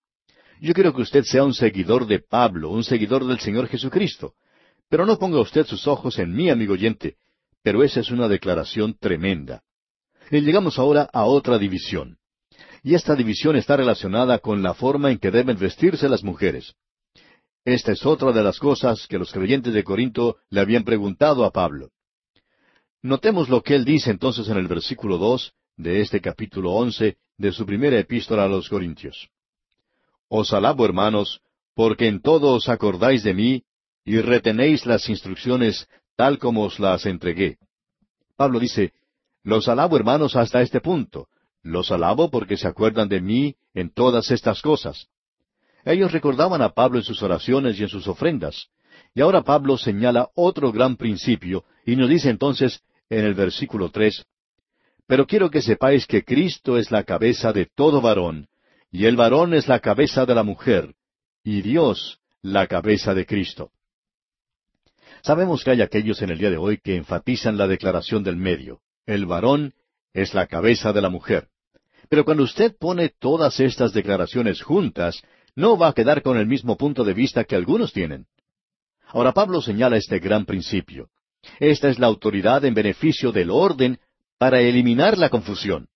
Yo 0.62 0.74
quiero 0.74 0.94
que 0.94 1.02
usted 1.02 1.24
sea 1.24 1.44
un 1.44 1.54
seguidor 1.54 2.08
de 2.08 2.20
Pablo, 2.20 2.70
un 2.70 2.84
seguidor 2.84 3.26
del 3.26 3.40
Señor 3.40 3.68
Jesucristo. 3.68 4.34
Pero 4.90 5.06
no 5.06 5.20
ponga 5.20 5.40
usted 5.40 5.66
sus 5.66 5.88
ojos 5.88 6.18
en 6.20 6.34
mí, 6.34 6.50
amigo 6.50 6.74
oyente, 6.74 7.16
pero 7.64 7.84
esa 7.84 8.00
es 8.00 8.12
una 8.12 8.28
declaración 8.28 8.96
tremenda. 8.98 9.64
Y 10.30 10.40
llegamos 10.42 10.80
ahora 10.80 11.10
a 11.12 11.26
otra 11.26 11.58
división. 11.58 12.18
Y 12.84 12.96
esta 12.96 13.16
división 13.16 13.56
está 13.58 13.76
relacionada 13.76 14.40
con 14.40 14.64
la 14.64 14.74
forma 14.74 15.12
en 15.12 15.18
que 15.18 15.32
deben 15.32 15.58
vestirse 15.58 16.08
las 16.08 16.24
mujeres. 16.24 16.76
Esta 17.64 17.92
es 17.92 18.06
otra 18.06 18.32
de 18.32 18.44
las 18.44 18.58
cosas 18.58 19.06
que 19.08 19.20
los 19.20 19.32
creyentes 19.32 19.74
de 19.74 19.84
Corinto 19.84 20.38
le 20.50 20.62
habían 20.62 20.84
preguntado 20.84 21.46
a 21.46 21.52
Pablo. 21.52 21.92
Notemos 23.04 23.50
lo 23.50 23.62
que 23.62 23.76
él 23.76 23.86
dice 23.86 24.10
entonces 24.10 24.48
en 24.50 24.58
el 24.58 24.68
versículo 24.68 25.18
dos 25.18 25.54
de 25.78 26.02
este 26.02 26.22
capítulo 26.22 26.72
once 26.72 27.18
de 27.38 27.52
su 27.52 27.66
primera 27.66 28.00
epístola 28.00 28.46
a 28.46 28.48
los 28.48 28.68
Corintios. 28.68 29.30
Os 30.28 30.54
alabo, 30.54 30.86
hermanos, 30.86 31.42
porque 31.76 32.08
en 32.08 32.22
todo 32.22 32.54
os 32.54 32.68
acordáis 32.68 33.24
de 33.24 33.34
mí 33.34 33.64
y 34.06 34.20
retenéis 34.22 34.86
las 34.86 35.08
instrucciones 35.10 35.88
tal 36.16 36.40
como 36.40 36.64
os 36.64 36.80
las 36.80 37.06
entregué. 37.06 37.58
Pablo 38.36 38.60
dice, 38.60 38.94
Los 39.44 39.68
alabo, 39.68 39.98
hermanos, 39.98 40.36
hasta 40.36 40.62
este 40.62 40.82
punto. 40.82 41.28
Los 41.62 41.92
alabo 41.92 42.32
porque 42.32 42.58
se 42.58 42.68
acuerdan 42.68 43.08
de 43.08 43.22
mí 43.22 43.56
en 43.76 43.94
todas 43.94 44.32
estas 44.32 44.62
cosas. 44.64 45.11
Ellos 45.86 46.12
recordaban 46.12 46.62
a 46.62 46.70
Pablo 46.70 47.00
en 47.00 47.04
sus 47.04 47.22
oraciones 47.24 47.80
y 47.80 47.84
en 47.84 47.90
sus 47.90 48.08
ofrendas. 48.08 48.68
Y 49.14 49.22
ahora 49.22 49.42
Pablo 49.42 49.78
señala 49.78 50.30
otro 50.36 50.72
gran 50.72 50.96
principio 50.96 51.66
y 51.86 51.96
nos 51.96 52.10
dice 52.10 52.30
entonces 52.30 52.82
en 53.10 53.26
el 53.26 53.34
versículo 53.34 53.90
tres, 53.90 54.26
Pero 55.06 55.28
quiero 55.28 55.50
que 55.50 55.62
sepáis 55.62 56.08
que 56.08 56.24
Cristo 56.24 56.78
es 56.78 56.92
la 56.92 57.04
cabeza 57.04 57.52
de 57.52 57.66
todo 57.66 58.00
varón, 58.00 58.48
y 58.90 59.06
el 59.06 59.18
varón 59.18 59.54
es 59.54 59.68
la 59.68 59.80
cabeza 59.80 60.26
de 60.26 60.34
la 60.34 60.44
mujer, 60.44 60.96
y 61.44 61.62
Dios 61.62 62.20
la 62.42 62.68
cabeza 62.68 63.14
de 63.14 63.26
Cristo. 63.26 63.72
Sabemos 65.24 65.64
que 65.64 65.72
hay 65.72 65.82
aquellos 65.82 66.22
en 66.22 66.32
el 66.32 66.38
día 66.38 66.50
de 66.50 66.58
hoy 66.58 66.78
que 66.78 66.96
enfatizan 66.96 67.58
la 67.58 67.68
declaración 67.68 68.24
del 68.24 68.38
medio. 68.38 68.80
El 69.06 69.26
varón 69.26 69.74
es 70.14 70.34
la 70.34 70.48
cabeza 70.48 70.94
de 70.94 71.02
la 71.02 71.10
mujer. 71.10 71.50
Pero 72.10 72.26
cuando 72.26 72.44
usted 72.44 72.76
pone 72.80 73.10
todas 73.10 73.60
estas 73.60 73.94
declaraciones 73.94 74.62
juntas, 74.62 75.22
no 75.56 75.78
va 75.78 75.90
a 75.90 75.94
quedar 75.94 76.22
con 76.22 76.38
el 76.38 76.48
mismo 76.48 76.78
punto 76.78 77.04
de 77.04 77.14
vista 77.14 77.44
que 77.44 77.56
algunos 77.56 77.94
tienen. 77.94 78.26
Ahora 79.08 79.34
Pablo 79.34 79.62
señala 79.62 79.98
este 79.98 80.20
gran 80.20 80.46
principio. 80.46 81.10
Esta 81.60 81.90
es 81.90 82.00
la 82.00 82.08
autoridad 82.08 82.64
en 82.66 82.74
beneficio 82.74 83.32
del 83.32 83.50
orden 83.50 84.00
para 84.38 84.62
eliminar 84.62 85.18
la 85.18 85.30
confusión. 85.30 85.88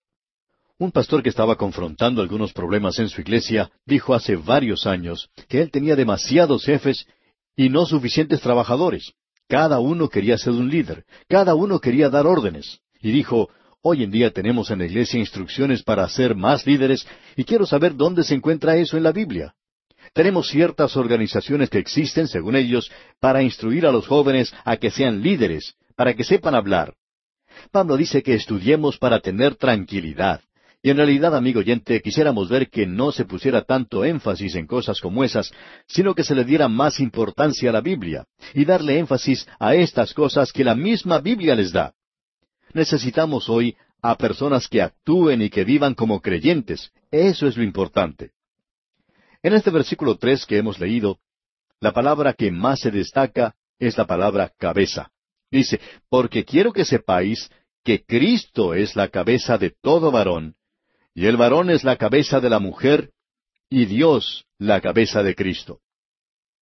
Un 0.77 0.91
pastor 0.91 1.23
que 1.23 1.29
estaba 1.29 1.55
confrontando 1.55 2.21
algunos 2.21 2.51
problemas 2.51 2.99
en 2.99 3.07
su 3.07 3.21
iglesia 3.21 3.71
dijo 3.85 4.13
hace 4.13 4.35
varios 4.35 4.85
años 4.85 5.29
que 5.47 5.61
él 5.61 5.71
tenía 5.71 5.95
demasiados 5.95 6.65
jefes 6.65 7.07
y 7.55 7.69
no 7.69 7.85
suficientes 7.85 8.41
trabajadores. 8.41 9.13
Cada 9.47 9.79
uno 9.79 10.09
quería 10.09 10.37
ser 10.37 10.53
un 10.53 10.69
líder, 10.69 11.05
cada 11.29 11.55
uno 11.55 11.79
quería 11.79 12.09
dar 12.09 12.27
órdenes. 12.27 12.79
Y 12.99 13.11
dijo, 13.11 13.49
Hoy 13.87 14.01
en 14.01 14.09
día 14.09 14.31
tenemos 14.31 14.71
en 14.71 14.79
la 14.79 14.87
iglesia 14.87 15.19
instrucciones 15.19 15.83
para 15.83 16.09
ser 16.09 16.33
más 16.33 16.65
líderes 16.65 17.05
y 17.35 17.43
quiero 17.43 17.67
saber 17.67 17.95
dónde 17.95 18.23
se 18.23 18.33
encuentra 18.33 18.75
eso 18.77 18.97
en 18.97 19.03
la 19.03 19.11
Biblia. 19.11 19.53
Tenemos 20.11 20.47
ciertas 20.47 20.97
organizaciones 20.97 21.69
que 21.69 21.77
existen, 21.77 22.27
según 22.27 22.55
ellos, 22.55 22.91
para 23.19 23.43
instruir 23.43 23.85
a 23.85 23.91
los 23.91 24.07
jóvenes 24.07 24.51
a 24.63 24.77
que 24.77 24.89
sean 24.89 25.21
líderes, 25.21 25.75
para 25.95 26.15
que 26.15 26.23
sepan 26.23 26.55
hablar. 26.55 26.95
Pablo 27.71 27.95
dice 27.95 28.23
que 28.23 28.33
estudiemos 28.33 28.97
para 28.97 29.19
tener 29.19 29.53
tranquilidad. 29.53 30.41
Y 30.81 30.89
en 30.89 30.97
realidad, 30.97 31.35
amigo 31.35 31.59
oyente, 31.59 32.01
quisiéramos 32.01 32.49
ver 32.49 32.71
que 32.71 32.87
no 32.87 33.11
se 33.11 33.25
pusiera 33.25 33.61
tanto 33.61 34.03
énfasis 34.03 34.55
en 34.55 34.65
cosas 34.65 34.99
como 34.99 35.23
esas, 35.23 35.51
sino 35.87 36.15
que 36.15 36.23
se 36.23 36.33
le 36.33 36.43
diera 36.43 36.67
más 36.67 36.99
importancia 36.99 37.69
a 37.69 37.73
la 37.73 37.81
Biblia, 37.81 38.25
y 38.55 38.65
darle 38.65 38.97
énfasis 38.97 39.47
a 39.59 39.75
estas 39.75 40.15
cosas 40.15 40.51
que 40.51 40.63
la 40.63 40.73
misma 40.73 41.19
Biblia 41.19 41.53
les 41.53 41.71
da. 41.71 41.93
Necesitamos 42.75 43.47
hoy 43.47 43.77
a 44.01 44.17
personas 44.17 44.67
que 44.67 44.81
actúen 44.81 45.41
y 45.41 45.49
que 45.49 45.63
vivan 45.63 45.93
como 45.93 46.19
creyentes. 46.19 46.91
Eso 47.09 47.47
es 47.47 47.55
lo 47.55 47.63
importante. 47.63 48.31
En 49.41 49.53
este 49.53 49.71
versículo 49.71 50.17
tres 50.17 50.45
que 50.45 50.57
hemos 50.57 50.77
leído, 50.77 51.19
la 51.79 51.93
palabra 51.93 52.33
que 52.33 52.51
más 52.51 52.81
se 52.81 52.91
destaca 52.91 53.55
es 53.79 53.97
la 53.97 54.05
palabra 54.05 54.51
cabeza. 54.57 55.09
Dice, 55.49 55.79
porque 56.09 56.43
quiero 56.43 56.73
que 56.73 56.83
sepáis 56.83 57.49
que 57.81 58.03
Cristo 58.03 58.73
es 58.73 58.97
la 58.97 59.07
cabeza 59.07 59.57
de 59.57 59.69
todo 59.69 60.11
varón, 60.11 60.55
y 61.13 61.27
el 61.27 61.37
varón 61.37 61.69
es 61.69 61.85
la 61.85 61.95
cabeza 61.95 62.41
de 62.41 62.49
la 62.49 62.59
mujer, 62.59 63.11
y 63.69 63.85
Dios 63.85 64.47
la 64.57 64.81
cabeza 64.81 65.23
de 65.23 65.33
Cristo. 65.33 65.79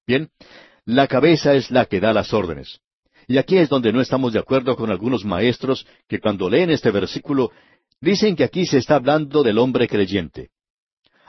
Bien, 0.05 0.29
la 0.85 1.07
cabeza 1.07 1.55
es 1.55 1.71
la 1.71 1.87
que 1.87 1.99
da 1.99 2.13
las 2.13 2.33
órdenes. 2.33 2.82
Y 3.27 3.37
aquí 3.37 3.57
es 3.57 3.69
donde 3.69 3.93
no 3.93 4.01
estamos 4.01 4.33
de 4.33 4.39
acuerdo 4.39 4.75
con 4.75 4.91
algunos 4.91 5.25
maestros 5.25 5.85
que 6.07 6.19
cuando 6.19 6.49
leen 6.49 6.69
este 6.69 6.91
versículo 6.91 7.51
dicen 8.01 8.35
que 8.35 8.43
aquí 8.43 8.65
se 8.65 8.77
está 8.77 8.95
hablando 8.95 9.43
del 9.43 9.57
hombre 9.57 9.87
creyente. 9.87 10.49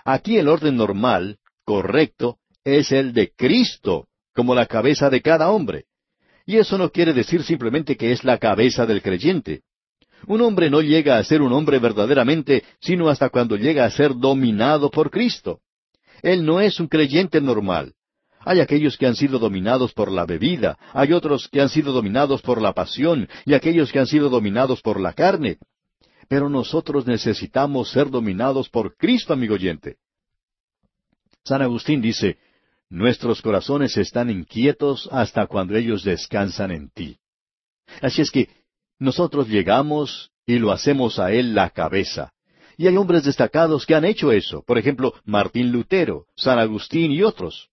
Aquí 0.05 0.37
el 0.37 0.49
orden 0.49 0.77
normal, 0.77 1.39
correcto, 1.65 2.39
es 2.65 2.93
el 2.93 3.13
de 3.13 3.33
Cristo 3.35 4.09
como 4.35 4.55
la 4.55 4.67
cabeza 4.67 5.09
de 5.09 5.23
cada 5.23 5.51
hombre. 5.51 5.85
Y 6.47 6.57
eso 6.57 6.77
no 6.77 6.91
quiere 6.91 7.13
decir 7.13 7.43
simplemente 7.43 7.97
que 7.97 8.13
es 8.13 8.25
la 8.25 8.39
cabeza 8.39 8.85
del 8.87 9.01
creyente. 9.01 9.63
Un 10.27 10.41
hombre 10.41 10.71
no 10.71 10.81
llega 10.81 11.19
a 11.19 11.25
ser 11.25 11.43
un 11.43 11.53
hombre 11.53 11.79
verdaderamente 11.79 12.65
sino 12.81 13.09
hasta 13.09 13.29
cuando 13.29 13.57
llega 13.57 13.85
a 13.85 13.91
ser 13.91 14.15
dominado 14.15 14.91
por 14.91 15.11
Cristo. 15.11 15.61
Él 16.23 16.45
no 16.45 16.61
es 16.61 16.81
un 16.81 16.89
creyente 16.89 17.41
normal. 17.41 17.95
Hay 18.45 18.61
aquellos 18.61 18.97
que 18.99 19.07
han 19.07 19.17
sido 19.17 19.39
dominados 19.39 19.93
por 19.93 20.11
la 20.11 20.27
bebida, 20.27 20.79
hay 20.93 21.13
otros 21.13 21.49
que 21.49 21.61
han 21.61 21.69
sido 21.69 21.93
dominados 21.93 22.43
por 22.43 22.61
la 22.61 22.73
pasión 22.73 23.29
y 23.47 23.55
aquellos 23.55 23.91
que 23.91 23.99
han 23.99 24.07
sido 24.07 24.29
dominados 24.29 24.83
por 24.83 25.01
la 25.01 25.13
carne. 25.13 25.59
Pero 26.29 26.49
nosotros 26.49 27.07
necesitamos 27.07 27.91
ser 27.91 28.11
dominados 28.11 28.69
por 28.69 28.97
Cristo, 28.97 29.33
amigo 29.33 29.55
oyente. 29.55 29.97
San 31.45 31.63
Agustín 31.63 32.01
dice, 32.01 32.39
Nuestros 32.91 33.43
corazones 33.43 33.97
están 33.97 34.31
inquietos 34.31 35.09
hasta 35.11 35.47
cuando 35.47 35.77
ellos 35.77 36.05
descansan 36.05 36.71
en 36.71 36.91
ti. 36.91 37.19
Así 38.01 38.23
es 38.23 38.31
que 38.31 38.49
nosotros 38.99 39.49
llegamos 39.49 40.31
y 40.47 40.59
lo 40.59 40.71
hacemos 40.71 41.19
a 41.19 41.33
Él 41.33 41.55
la 41.55 41.71
cabeza. 41.71 42.33
Y 42.77 42.87
hay 42.87 42.97
hombres 42.97 43.25
destacados 43.25 43.87
que 43.87 43.95
han 43.95 44.05
hecho 44.05 44.33
eso, 44.33 44.63
por 44.67 44.79
ejemplo, 44.79 45.15
Martín 45.25 45.73
Lutero, 45.73 46.27
San 46.37 46.59
Agustín 46.59 47.11
y 47.13 47.23
otros 47.23 47.71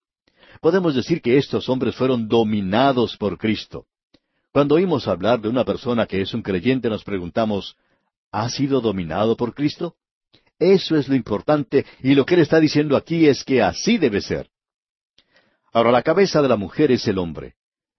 podemos 0.61 0.95
decir 0.95 1.21
que 1.21 1.37
estos 1.37 1.67
hombres 1.67 1.95
fueron 1.95 2.27
dominados 2.27 3.17
por 3.17 3.37
Cristo. 3.37 3.87
Cuando 4.53 4.75
oímos 4.75 5.07
hablar 5.07 5.41
de 5.41 5.49
una 5.49 5.65
persona 5.65 6.05
que 6.05 6.21
es 6.21 6.33
un 6.33 6.41
creyente 6.41 6.89
nos 6.89 7.03
preguntamos, 7.03 7.75
¿ha 8.31 8.47
sido 8.49 8.79
dominado 8.79 9.35
por 9.35 9.53
Cristo? 9.53 9.95
Eso 10.59 10.95
es 10.95 11.09
lo 11.09 11.15
importante 11.15 11.85
y 12.01 12.13
lo 12.13 12.25
que 12.25 12.35
él 12.35 12.41
está 12.41 12.59
diciendo 12.59 12.95
aquí 12.95 13.27
es 13.27 13.43
que 13.43 13.61
así 13.61 13.97
debe 13.97 14.21
ser. 14.21 14.49
Ahora 15.73 15.91
la 15.91 16.03
cabeza 16.03 16.41
de 16.41 16.49
la 16.49 16.57
mujer 16.57 16.91
es 16.91 17.07
el 17.07 17.17
hombre. 17.17 17.55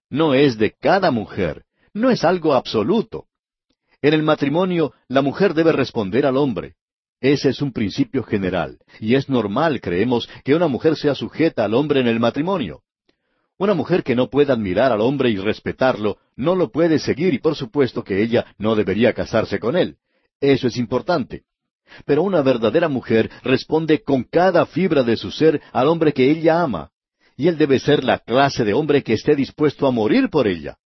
No 0.09 0.35
es 0.35 0.59
de 0.59 0.73
cada 0.73 1.11
mujer, 1.11 1.65
no 1.93 2.11
es 2.11 2.23
algo 2.23 2.55
absoluto. 2.55 3.27
En 4.03 4.15
el 4.15 4.23
matrimonio 4.23 4.93
la 5.09 5.23
mujer 5.23 5.55
debe 5.55 5.73
responder 5.73 6.27
al 6.27 6.37
hombre. 6.37 6.77
Ese 7.23 7.51
es 7.51 7.63
un 7.63 7.73
principio 7.73 8.25
general, 8.25 8.79
y 8.99 9.15
es 9.15 9.29
normal, 9.29 9.81
creemos, 9.81 10.29
que 10.43 10.57
una 10.57 10.67
mujer 10.67 10.97
sea 10.97 11.15
sujeta 11.15 11.65
al 11.65 11.73
hombre 11.75 12.01
en 12.01 12.09
el 12.09 12.19
matrimonio. 12.19 12.83
Una 13.59 13.75
mujer 13.75 14.03
que 14.03 14.17
no 14.17 14.29
pueda 14.29 14.55
admirar 14.55 14.91
al 14.91 15.01
hombre 15.01 15.31
y 15.31 15.37
respetarlo, 15.37 16.19
no 16.35 16.57
lo 16.57 16.73
puede 16.73 16.99
seguir 16.99 17.33
y 17.33 17.39
por 17.39 17.55
supuesto 17.55 18.03
que 18.03 18.21
ella 18.21 18.45
no 18.59 18.75
debería 18.75 19.13
casarse 19.13 19.61
con 19.61 19.77
él. 19.77 19.99
Eso 20.41 20.67
es 20.67 20.77
importante. 20.77 21.45
Pero 22.07 22.25
una 22.25 22.43
verdadera 22.43 22.89
mujer 22.89 23.31
responde 23.45 24.03
con 24.03 24.25
cada 24.25 24.67
fibra 24.67 25.05
de 25.05 25.17
su 25.17 25.31
ser 25.31 25.61
al 25.73 25.87
hombre 25.87 26.13
que 26.13 26.29
ella 26.29 26.61
ama. 26.61 26.91
y 27.37 27.49
él 27.49 27.57
debe 27.57 27.79
ser 27.79 28.05
la 28.05 28.19
clase 28.19 28.65
de 28.65 28.75
hombre 28.75 29.03
que 29.03 29.15
esté 29.15 29.35
dispuesto 29.35 29.87
a 29.87 29.91
morir 29.91 30.29
por 30.29 30.47
ella. 30.47 30.77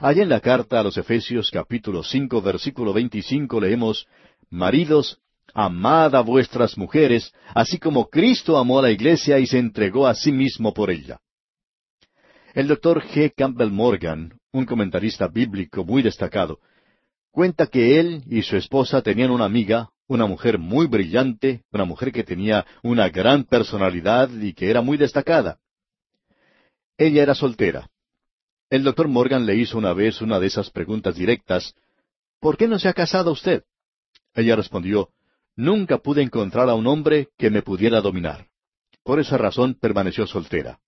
Allá 0.00 0.22
en 0.22 0.28
la 0.28 0.40
carta 0.40 0.80
a 0.80 0.82
los 0.82 0.96
Efesios 0.96 1.50
capítulo 1.50 2.02
cinco 2.02 2.40
versículo 2.42 2.92
veinticinco 2.92 3.60
leemos 3.60 4.06
Maridos, 4.50 5.18
amad 5.56 6.14
a 6.14 6.20
vuestras 6.20 6.76
mujeres, 6.76 7.32
así 7.54 7.78
como 7.78 8.10
Cristo 8.10 8.58
amó 8.58 8.78
a 8.78 8.82
la 8.82 8.90
iglesia 8.90 9.38
y 9.38 9.46
se 9.46 9.58
entregó 9.58 10.06
a 10.06 10.14
sí 10.14 10.30
mismo 10.30 10.74
por 10.74 10.90
ella. 10.90 11.18
El 12.52 12.68
doctor 12.68 13.02
G. 13.02 13.32
Campbell 13.34 13.70
Morgan, 13.70 14.38
un 14.52 14.66
comentarista 14.66 15.28
bíblico 15.28 15.82
muy 15.82 16.02
destacado, 16.02 16.58
cuenta 17.30 17.66
que 17.66 17.98
él 17.98 18.22
y 18.26 18.42
su 18.42 18.56
esposa 18.56 19.00
tenían 19.00 19.30
una 19.30 19.46
amiga, 19.46 19.88
una 20.06 20.26
mujer 20.26 20.58
muy 20.58 20.86
brillante, 20.86 21.64
una 21.72 21.86
mujer 21.86 22.12
que 22.12 22.22
tenía 22.22 22.66
una 22.82 23.08
gran 23.08 23.44
personalidad 23.44 24.28
y 24.30 24.52
que 24.52 24.68
era 24.68 24.82
muy 24.82 24.98
destacada. 24.98 25.58
Ella 26.98 27.22
era 27.22 27.34
soltera. 27.34 27.88
El 28.68 28.82
doctor 28.82 29.08
Morgan 29.08 29.46
le 29.46 29.56
hizo 29.56 29.78
una 29.78 29.94
vez 29.94 30.20
una 30.20 30.38
de 30.38 30.48
esas 30.48 30.70
preguntas 30.70 31.16
directas, 31.16 31.74
¿Por 32.40 32.56
qué 32.56 32.68
no 32.68 32.78
se 32.78 32.88
ha 32.88 32.92
casado 32.92 33.32
usted? 33.32 33.64
Ella 34.34 34.54
respondió, 34.54 35.08
Nunca 35.56 35.98
pude 35.98 36.22
encontrar 36.22 36.68
a 36.68 36.74
un 36.74 36.86
hombre 36.86 37.28
que 37.38 37.50
me 37.50 37.62
pudiera 37.62 38.00
dominar. 38.02 38.46
Por 39.02 39.20
esa 39.20 39.38
razón 39.38 39.74
permaneció 39.74 40.26
soltera. 40.26 40.80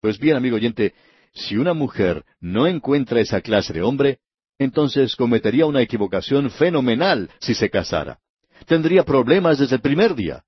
Pues 0.00 0.18
bien, 0.18 0.36
amigo 0.36 0.56
oyente, 0.56 0.94
si 1.34 1.56
una 1.56 1.74
mujer 1.74 2.24
no 2.40 2.66
encuentra 2.66 3.20
esa 3.20 3.40
clase 3.40 3.72
de 3.72 3.82
hombre, 3.82 4.18
entonces 4.58 5.14
cometería 5.14 5.66
una 5.66 5.82
equivocación 5.82 6.50
fenomenal 6.50 7.30
si 7.40 7.54
se 7.54 7.68
casara. 7.68 8.18
Tendría 8.66 9.04
problemas 9.04 9.58
desde 9.58 9.76
el 9.76 9.82
primer 9.82 10.14
día. 10.14 10.44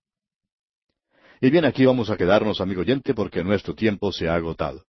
Y 1.40 1.50
bien, 1.50 1.64
aquí 1.64 1.84
vamos 1.84 2.10
a 2.10 2.16
quedarnos, 2.16 2.60
amigo 2.60 2.80
oyente, 2.80 3.12
porque 3.12 3.44
nuestro 3.44 3.74
tiempo 3.74 4.12
se 4.12 4.28
ha 4.28 4.34
agotado. 4.34 4.84